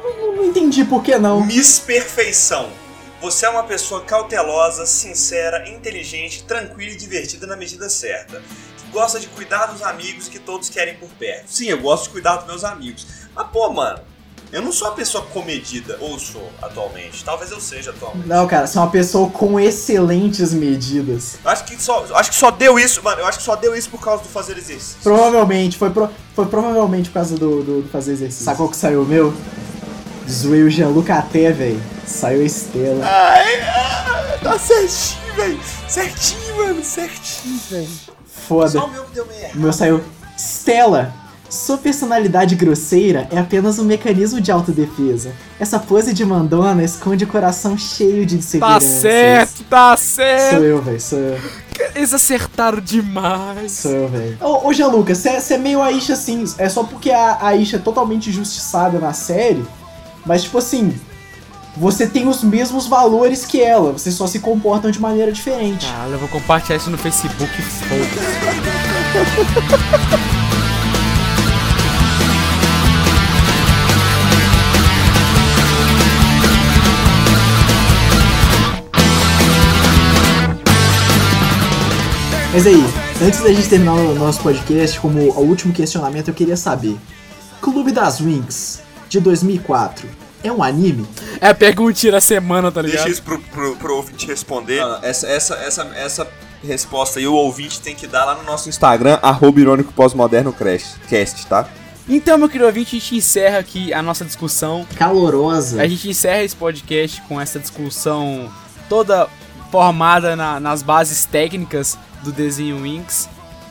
não, 0.03 0.35
não 0.35 0.43
entendi 0.45 0.83
por 0.83 1.01
que 1.01 1.17
não. 1.17 1.43
Miss 1.45 1.79
Perfeição. 1.79 2.69
Você 3.25 3.47
é 3.47 3.49
uma 3.49 3.63
pessoa 3.63 4.01
cautelosa, 4.01 4.85
sincera, 4.85 5.67
inteligente, 5.67 6.43
tranquila 6.43 6.91
e 6.91 6.95
divertida 6.95 7.47
na 7.47 7.55
medida 7.55 7.89
certa. 7.89 8.39
Que 8.77 8.91
gosta 8.91 9.19
de 9.19 9.25
cuidar 9.29 9.65
dos 9.65 9.81
amigos 9.81 10.27
que 10.27 10.37
todos 10.37 10.69
querem 10.69 10.93
por 10.97 11.09
perto. 11.09 11.45
Sim, 11.47 11.65
eu 11.69 11.81
gosto 11.81 12.03
de 12.03 12.09
cuidar 12.11 12.35
dos 12.35 12.45
meus 12.45 12.63
amigos. 12.63 13.07
Mas, 13.35 13.47
pô, 13.47 13.67
mano, 13.73 13.99
eu 14.51 14.61
não 14.61 14.71
sou 14.71 14.89
uma 14.89 14.93
pessoa 14.93 15.25
comedida. 15.25 15.97
Ou 16.01 16.19
sou 16.19 16.51
atualmente. 16.61 17.25
Talvez 17.25 17.49
eu 17.49 17.59
seja 17.59 17.89
atualmente. 17.89 18.27
Não, 18.27 18.45
cara, 18.45 18.67
você 18.67 18.77
é 18.77 18.81
uma 18.81 18.91
pessoa 18.91 19.27
com 19.31 19.59
excelentes 19.59 20.53
medidas. 20.53 21.39
Acho 21.43 21.65
que 21.65 21.81
só, 21.81 22.05
acho 22.13 22.29
que 22.29 22.35
só 22.35 22.51
deu 22.51 22.77
isso, 22.77 23.01
mano. 23.01 23.21
Eu 23.21 23.25
acho 23.25 23.39
que 23.39 23.43
só 23.43 23.55
deu 23.55 23.75
isso 23.75 23.89
por 23.89 24.01
causa 24.01 24.21
do 24.21 24.29
fazer 24.29 24.55
exercício. 24.55 24.97
Provavelmente, 25.01 25.79
foi, 25.79 25.89
pro- 25.89 26.11
foi 26.35 26.45
provavelmente 26.45 27.09
por 27.09 27.15
causa 27.15 27.35
do, 27.35 27.63
do, 27.63 27.81
do 27.81 27.89
fazer 27.89 28.11
exercício. 28.11 28.55
Qual 28.55 28.69
que 28.69 28.77
saiu 28.77 29.01
o 29.01 29.05
meu? 29.05 29.33
Zoei 30.29 30.63
o 30.63 30.69
Gianluca 30.69 31.15
até, 31.15 31.51
velho. 31.51 31.81
Saiu 32.05 32.41
a 32.41 32.45
Estela. 32.45 33.05
Ai, 33.05 33.61
ah, 33.61 34.37
tá 34.43 34.59
certinho, 34.59 35.35
velho. 35.35 35.59
Certinho, 35.87 36.57
mano. 36.57 36.83
Certinho, 36.83 37.59
velho. 37.69 37.89
Foda. 38.47 38.69
Só 38.71 38.85
o 38.85 38.91
meu 38.91 39.03
que 39.05 39.13
deu 39.15 39.25
merda. 39.25 39.51
O 39.55 39.59
meu 39.59 39.73
saiu. 39.73 40.01
Stella, 40.37 41.13
sua 41.49 41.77
personalidade 41.77 42.55
grosseira 42.55 43.27
é 43.31 43.37
apenas 43.39 43.79
um 43.79 43.85
mecanismo 43.85 44.41
de 44.41 44.51
autodefesa. 44.51 45.31
Essa 45.59 45.79
pose 45.79 46.13
de 46.13 46.25
mandona 46.25 46.83
esconde 46.83 47.23
o 47.23 47.27
coração 47.27 47.77
cheio 47.77 48.25
de 48.25 48.35
Tá 48.35 48.39
inseguranças. 48.39 48.83
certo, 49.01 49.63
tá 49.69 49.95
Sou 49.95 50.05
certo. 50.15 50.63
eu, 50.63 50.81
velho. 50.81 50.99
Sou 51.01 51.19
eu. 51.19 51.39
Eles 51.95 52.13
acertaram 52.13 52.79
demais. 52.81 53.71
Sou 53.71 53.91
eu, 53.91 54.07
velho. 54.09 54.37
Ô, 54.41 54.67
ô 54.67 54.73
Gianluca, 54.73 55.13
você 55.15 55.53
é 55.53 55.57
meio 55.57 55.81
Aisha 55.81 56.13
assim. 56.13 56.43
É 56.57 56.67
só 56.67 56.83
porque 56.83 57.11
a 57.11 57.33
a 57.39 57.47
Aisha 57.49 57.77
é 57.77 57.79
totalmente 57.79 58.29
injustiçada 58.29 58.99
na 58.99 59.13
série. 59.13 59.63
Mas, 60.25 60.43
tipo 60.43 60.57
assim. 60.57 60.93
Você 61.77 62.07
tem 62.07 62.25
os 62.25 62.41
mesmos 62.41 62.87
valores 62.87 63.45
que 63.45 63.61
ela. 63.61 63.91
Vocês 63.91 64.15
só 64.15 64.25
se 64.27 64.39
comportam 64.39 64.89
de 64.89 64.97
maneira 64.99 65.29
diferente. 65.29 65.85
Caralho, 65.85 66.13
eu 66.13 66.19
vou 66.19 66.29
compartilhar 66.29 66.77
isso 66.77 66.89
no 66.89 66.97
Facebook. 66.97 67.51
Foda-se. 67.61 68.55
Mas 82.53 82.65
aí, 82.65 82.85
antes 83.21 83.41
da 83.41 83.51
gente 83.51 83.67
terminar 83.67 83.95
o 83.95 84.15
nosso 84.15 84.39
podcast, 84.39 84.97
como 85.01 85.19
o 85.19 85.41
último 85.41 85.73
questionamento, 85.73 86.29
eu 86.29 86.33
queria 86.33 86.55
saber: 86.55 86.97
Clube 87.59 87.91
das 87.91 88.21
Wings 88.21 88.85
de 89.09 89.19
2004 89.19 90.07
é 90.43 90.51
um 90.51 90.61
anime? 90.61 91.07
É 91.41 91.47
a 91.49 91.55
perguntinha 91.55 92.11
da 92.11 92.21
semana, 92.21 92.71
tá 92.71 92.81
Deixa 92.81 92.97
ligado? 92.97 93.11
isso 93.11 93.23
pro, 93.23 93.39
pro, 93.39 93.75
pro 93.77 93.95
ouvinte 93.95 94.27
responder. 94.27 94.83
essa, 95.01 95.27
essa, 95.27 95.55
essa, 95.55 95.83
essa 95.95 96.27
resposta 96.63 97.17
aí 97.19 97.25
o 97.27 97.33
ouvinte 97.33 97.81
tem 97.81 97.95
que 97.95 98.05
dar 98.05 98.25
lá 98.25 98.35
no 98.35 98.43
nosso 98.43 98.69
Instagram, 98.69 99.17
arroba 99.23 99.59
irônico 99.59 99.91
pós-moderno 99.93 100.53
cast, 100.53 101.47
tá? 101.47 101.67
Então, 102.07 102.37
meu 102.37 102.47
querido 102.47 102.67
ouvinte, 102.67 102.95
a 102.95 102.99
gente 102.99 103.15
encerra 103.15 103.57
aqui 103.57 103.91
a 103.91 104.03
nossa 104.03 104.23
discussão. 104.23 104.85
Calorosa. 104.95 105.81
A 105.81 105.87
gente 105.87 106.07
encerra 106.07 106.43
esse 106.43 106.55
podcast 106.55 107.19
com 107.23 107.41
essa 107.41 107.57
discussão 107.59 108.47
toda 108.87 109.27
formada 109.71 110.35
na- 110.35 110.59
nas 110.59 110.83
bases 110.83 111.25
técnicas 111.25 111.97
do 112.23 112.31
desenho 112.31 112.83
Winx. 112.83 113.27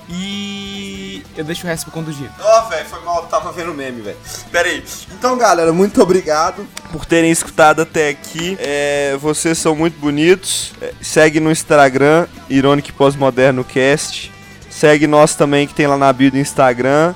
E 0.09 1.23
eu 1.37 1.45
deixo 1.45 1.65
o 1.65 1.67
resto 1.67 1.91
do 1.91 2.13
dia. 2.13 2.31
Ó, 2.39 2.69
velho, 2.69 2.87
foi 2.87 3.01
mal, 3.01 3.27
tava 3.27 3.51
vendo 3.53 3.73
meme, 3.73 4.03
velho. 4.03 4.17
Pera 4.53 4.69
aí. 4.69 4.85
Então, 5.13 5.37
galera, 5.37 5.73
muito 5.73 6.03
obrigado 6.03 6.67
por 6.93 7.07
terem 7.07 7.31
escutado 7.31 7.83
até 7.83 8.11
aqui. 8.11 8.57
É, 8.61 9.17
vocês 9.19 9.59
são 9.59 9.75
muito 9.75 9.99
bonitos. 9.99 10.73
É, 10.81 10.93
segue 11.01 11.41
no 11.41 11.51
Instagram, 11.51 12.27
Ironic 12.49 12.93
Pós-Moderno 12.93 13.65
Cast. 13.65 14.31
Segue 14.71 15.07
nós 15.07 15.35
também, 15.35 15.67
que 15.67 15.75
tem 15.75 15.87
lá 15.87 15.97
na 15.97 16.13
bio 16.13 16.31
do 16.31 16.39
Instagram. 16.39 17.15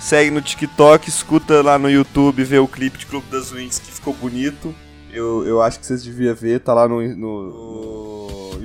Segue 0.00 0.30
no 0.30 0.40
TikTok, 0.40 1.08
escuta 1.08 1.62
lá 1.62 1.78
no 1.78 1.90
YouTube, 1.90 2.44
vê 2.44 2.58
o 2.58 2.68
clipe 2.68 2.98
de 2.98 3.06
Clube 3.06 3.26
das 3.30 3.52
Wings 3.52 3.78
que 3.78 3.90
ficou 3.90 4.14
bonito. 4.14 4.74
Eu, 5.12 5.46
eu 5.46 5.62
acho 5.62 5.78
que 5.78 5.86
vocês 5.86 6.02
deviam 6.02 6.34
ver, 6.34 6.60
tá 6.60 6.74
lá 6.74 6.88
no, 6.88 7.00
no 7.16 8.13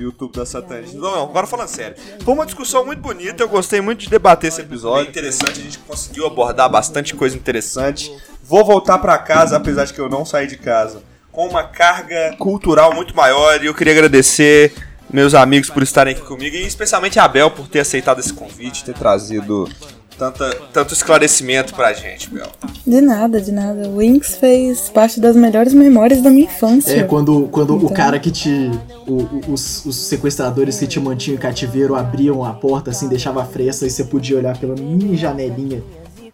YouTube 0.02 0.32
da 0.32 0.46
Satanista. 0.46 0.96
Não, 0.96 1.10
não, 1.10 1.22
agora 1.24 1.46
falando 1.46 1.68
sério. 1.68 1.96
Foi 2.24 2.34
uma 2.34 2.46
discussão 2.46 2.84
muito 2.84 3.00
bonita, 3.00 3.42
eu 3.42 3.48
gostei 3.48 3.80
muito 3.80 4.00
de 4.00 4.10
debater 4.10 4.48
esse 4.48 4.60
episódio. 4.60 5.04
Bem 5.04 5.10
interessante, 5.10 5.60
a 5.60 5.62
gente 5.62 5.78
conseguiu 5.78 6.26
abordar 6.26 6.68
bastante 6.68 7.14
coisa 7.14 7.36
interessante. 7.36 8.10
Vou 8.42 8.64
voltar 8.64 8.98
pra 8.98 9.18
casa, 9.18 9.56
apesar 9.56 9.84
de 9.84 9.92
que 9.92 10.00
eu 10.00 10.08
não 10.08 10.24
saí 10.24 10.46
de 10.46 10.56
casa, 10.56 11.02
com 11.30 11.46
uma 11.46 11.64
carga 11.64 12.34
cultural 12.38 12.94
muito 12.94 13.14
maior 13.14 13.62
e 13.62 13.66
eu 13.66 13.74
queria 13.74 13.92
agradecer 13.92 14.72
meus 15.12 15.34
amigos 15.34 15.70
por 15.70 15.82
estarem 15.82 16.14
aqui 16.14 16.22
comigo 16.22 16.56
e 16.56 16.66
especialmente 16.66 17.18
a 17.18 17.26
Bel 17.26 17.50
por 17.50 17.68
ter 17.68 17.80
aceitado 17.80 18.20
esse 18.20 18.32
convite, 18.32 18.84
ter 18.84 18.94
trazido 18.94 19.68
tanta, 20.20 20.54
tanto 20.72 20.92
esclarecimento 20.92 21.74
pra 21.74 21.94
gente, 21.94 22.28
Bel. 22.28 22.46
De 22.86 23.00
nada, 23.00 23.40
de 23.40 23.50
nada. 23.50 23.88
O 23.88 23.96
Winx 23.96 24.34
fez 24.36 24.90
parte 24.90 25.18
das 25.18 25.34
melhores 25.34 25.72
memórias 25.72 26.20
da 26.20 26.28
minha 26.30 26.44
infância. 26.44 26.92
É, 26.92 27.02
quando, 27.04 27.48
quando 27.50 27.72
o 27.74 27.76
Então. 27.78 27.88
cara 27.88 28.18
que 28.18 28.30
te. 28.30 28.70
o- 29.06 29.12
o- 29.22 29.42
os, 29.52 29.86
os 29.86 29.96
sequestradores 29.96 30.78
que 30.78 30.86
te 30.86 31.00
mantinham 31.00 31.36
em 31.36 31.40
cativeiro 31.40 31.94
abriam 31.94 32.44
a 32.44 32.52
porta, 32.52 32.90
assim, 32.90 33.08
deixava 33.08 33.42
a 33.42 33.44
fresta 33.46 33.86
e 33.86 33.90
você 33.90 34.04
podia 34.04 34.36
olhar 34.36 34.56
pela 34.58 34.74
mini 34.74 35.16
janelinha 35.16 35.82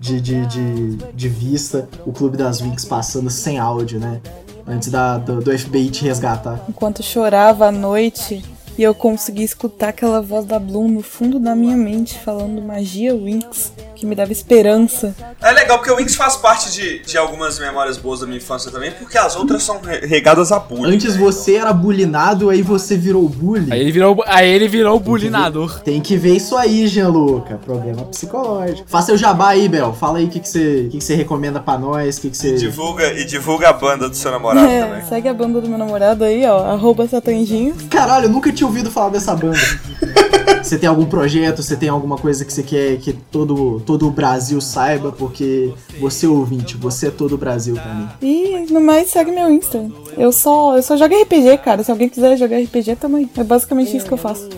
de, 0.01 0.21
de, 0.21 0.45
de, 0.47 0.97
de 1.15 1.29
vista 1.29 1.89
o 2.05 2.13
Clube 2.13 2.37
das 2.37 2.61
Wings 2.61 2.85
passando 2.85 3.31
sem 3.31 3.59
áudio, 3.59 4.01
né? 4.01 4.21
Antes 4.69 4.91
da, 4.91 5.17
do, 5.17 5.41
do 5.41 5.57
FBI 5.57 5.89
te 5.91 6.05
resgatar. 6.05 6.61
Enquanto 6.69 7.01
chorava 7.03 7.67
à 7.69 7.73
noite 7.73 8.45
e 8.79 8.83
eu 8.83 8.95
consegui 8.95 9.43
escutar 9.45 9.89
aquela 9.89 10.21
voz 10.21 10.45
da 10.45 10.59
Bloom 10.59 10.89
no 10.89 11.03
fundo 11.03 11.39
da 11.39 11.55
minha 11.55 11.77
mente 11.77 12.19
falando 12.19 12.61
magia 12.63 13.15
Winx, 13.15 13.73
que 13.95 14.05
me 14.05 14.15
dava 14.15 14.31
esperança. 14.33 15.15
É 15.43 15.51
legal 15.53 15.79
porque 15.79 15.91
o 15.91 15.97
Wings 15.97 16.15
faz 16.15 16.37
parte 16.37 16.71
de, 16.73 16.99
de 17.01 17.17
algumas 17.17 17.59
memórias 17.59 17.97
boas 17.97 18.21
da 18.21 18.27
minha 18.27 18.37
infância 18.39 18.71
também, 18.71 18.91
porque 18.93 19.17
as 19.17 19.35
outras 19.37 19.63
são 19.63 19.81
re- 19.81 20.05
regadas 20.07 20.53
a 20.53 20.59
bullying. 20.59 20.95
Antes 20.95 21.15
né? 21.15 21.21
você 21.21 21.55
era 21.57 21.73
bulinado, 21.73 22.51
aí 22.51 22.61
você 22.61 22.97
virou 22.97 23.27
bully. 23.29 23.73
Aí 23.73 23.81
ele 23.81 23.93
virou, 23.93 24.23
aí 24.27 24.49
ele 24.51 24.69
virou 24.69 24.97
o 24.97 25.01
bulinador. 25.01 25.81
Tem 25.81 26.01
que 26.01 26.17
ver 26.17 26.37
isso 26.37 26.57
aí, 26.57 26.87
Gianluca. 26.87 27.57
Problema 27.65 28.03
psicológico. 28.05 28.89
Faça 28.89 29.13
o 29.13 29.17
jabá 29.17 29.49
aí, 29.51 29.69
Bel. 29.69 29.95
Fala 29.95 30.19
aí 30.19 30.27
o 30.27 30.29
que, 30.29 30.41
que, 30.41 30.49
você, 30.49 30.85
o 30.87 30.91
que, 30.91 30.99
que 30.99 31.05
você 31.05 31.15
recomenda 31.15 31.59
pra 31.61 31.79
nós. 31.79 32.19
O 32.19 32.21
que, 32.21 32.31
que 32.31 32.37
você. 32.37 32.55
Divulga, 32.57 33.13
e 33.19 33.25
divulga 33.25 33.71
a 33.71 33.73
banda 33.73 34.09
do 34.09 34.15
seu 34.17 34.31
namorado 34.31 34.67
É, 34.67 34.85
também. 34.85 35.05
segue 35.07 35.29
a 35.29 35.35
banda 35.35 35.61
do 35.61 35.69
meu 35.69 35.79
namorado 35.79 36.25
aí, 36.25 36.45
ó, 36.47 36.59
arroba 36.67 37.07
satanjinhos. 37.09 37.83
Caralho, 37.91 38.27
eu 38.27 38.31
nunca 38.31 38.53
tinha 38.53 38.66
ouvido 38.67 38.91
falar 38.91 39.11
dessa 39.11 39.35
banda. 39.35 39.59
Você 40.63 40.77
tem 40.79 40.89
algum 40.89 41.05
projeto, 41.07 41.63
você 41.63 41.77
tem 41.77 41.89
alguma 41.89 42.19
coisa 42.19 42.45
que 42.45 42.53
você 42.53 42.61
quer 42.63 42.97
que 42.97 43.13
todo, 43.13 43.81
todo 43.87 44.09
o 44.09 44.11
Brasil 44.11 44.61
saiba, 44.61 45.13
porque 45.13 45.73
você 46.01 46.27
ouvinte, 46.27 46.77
você 46.77 47.07
é 47.07 47.11
todo 47.11 47.37
o 47.37 47.39
Brasil 47.39 47.77
pra 47.77 47.95
mim. 47.95 48.09
E 48.21 48.67
no 48.73 48.81
mais 48.81 49.09
segue 49.11 49.31
meu 49.31 49.49
Insta. 49.49 49.89
Eu 50.19 50.33
só, 50.33 50.77
eu 50.77 50.83
só 50.83 50.97
jogo 50.97 51.15
RPG, 51.23 51.59
cara. 51.59 51.85
Se 51.85 51.91
alguém 51.93 52.09
quiser 52.09 52.37
jogar 52.37 52.59
RPG 52.59 52.97
também. 52.97 53.31
É 53.37 53.45
basicamente 53.45 53.97
isso 53.97 54.07
que 54.07 54.13
eu 54.13 54.19
faço. 54.19 54.49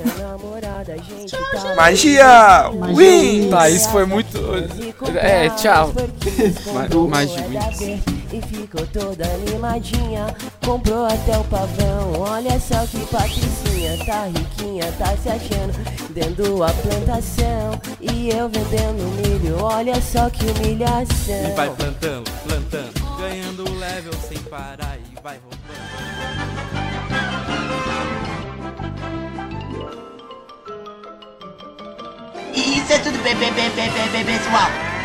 Magia! 1.77 2.71
Wings! 2.95 3.51
Tá, 3.51 3.69
isso 3.69 3.91
foi 3.91 4.07
muito. 4.07 4.39
É, 5.15 5.51
tchau. 5.51 5.93
Ma- 6.73 7.09
Magia. 7.09 8.01
E 8.39 8.43
ficou 8.43 8.87
toda 8.87 9.25
animadinha 9.25 10.27
Comprou 10.65 11.07
até 11.07 11.37
o 11.37 11.45
pavão 11.45 12.21
Olha 12.21 12.61
só 12.61 12.87
que 12.87 13.05
patricinha 13.07 13.99
Tá 14.07 14.27
riquinha, 14.27 14.93
tá 14.93 15.17
se 15.17 15.29
achando 15.29 15.73
Dentro 16.11 16.63
a 16.63 16.73
plantação 16.73 17.81
E 18.01 18.31
eu 18.31 18.49
vendendo 18.49 19.03
milho 19.17 19.61
Olha 19.61 20.01
só 20.01 20.31
que 20.31 20.47
humilhação 20.47 21.51
E 21.51 21.57
vai 21.57 21.71
plantando, 21.71 22.31
plantando, 22.47 23.19
ganhando 23.19 23.79
level 23.79 24.13
sem 24.29 24.39
parar 24.43 24.97
e 24.99 25.21
vai 25.21 25.39
roubando. 25.39 25.59
Isso 32.55 32.93
é 32.93 32.99
tudo 32.99 33.23
bem, 33.23 33.35
bem, 33.37 33.53
bem, 33.53 33.71
bem, 33.71 33.91
bem, 33.91 34.09
bem, 34.11 34.25
pessoal. 34.25 34.98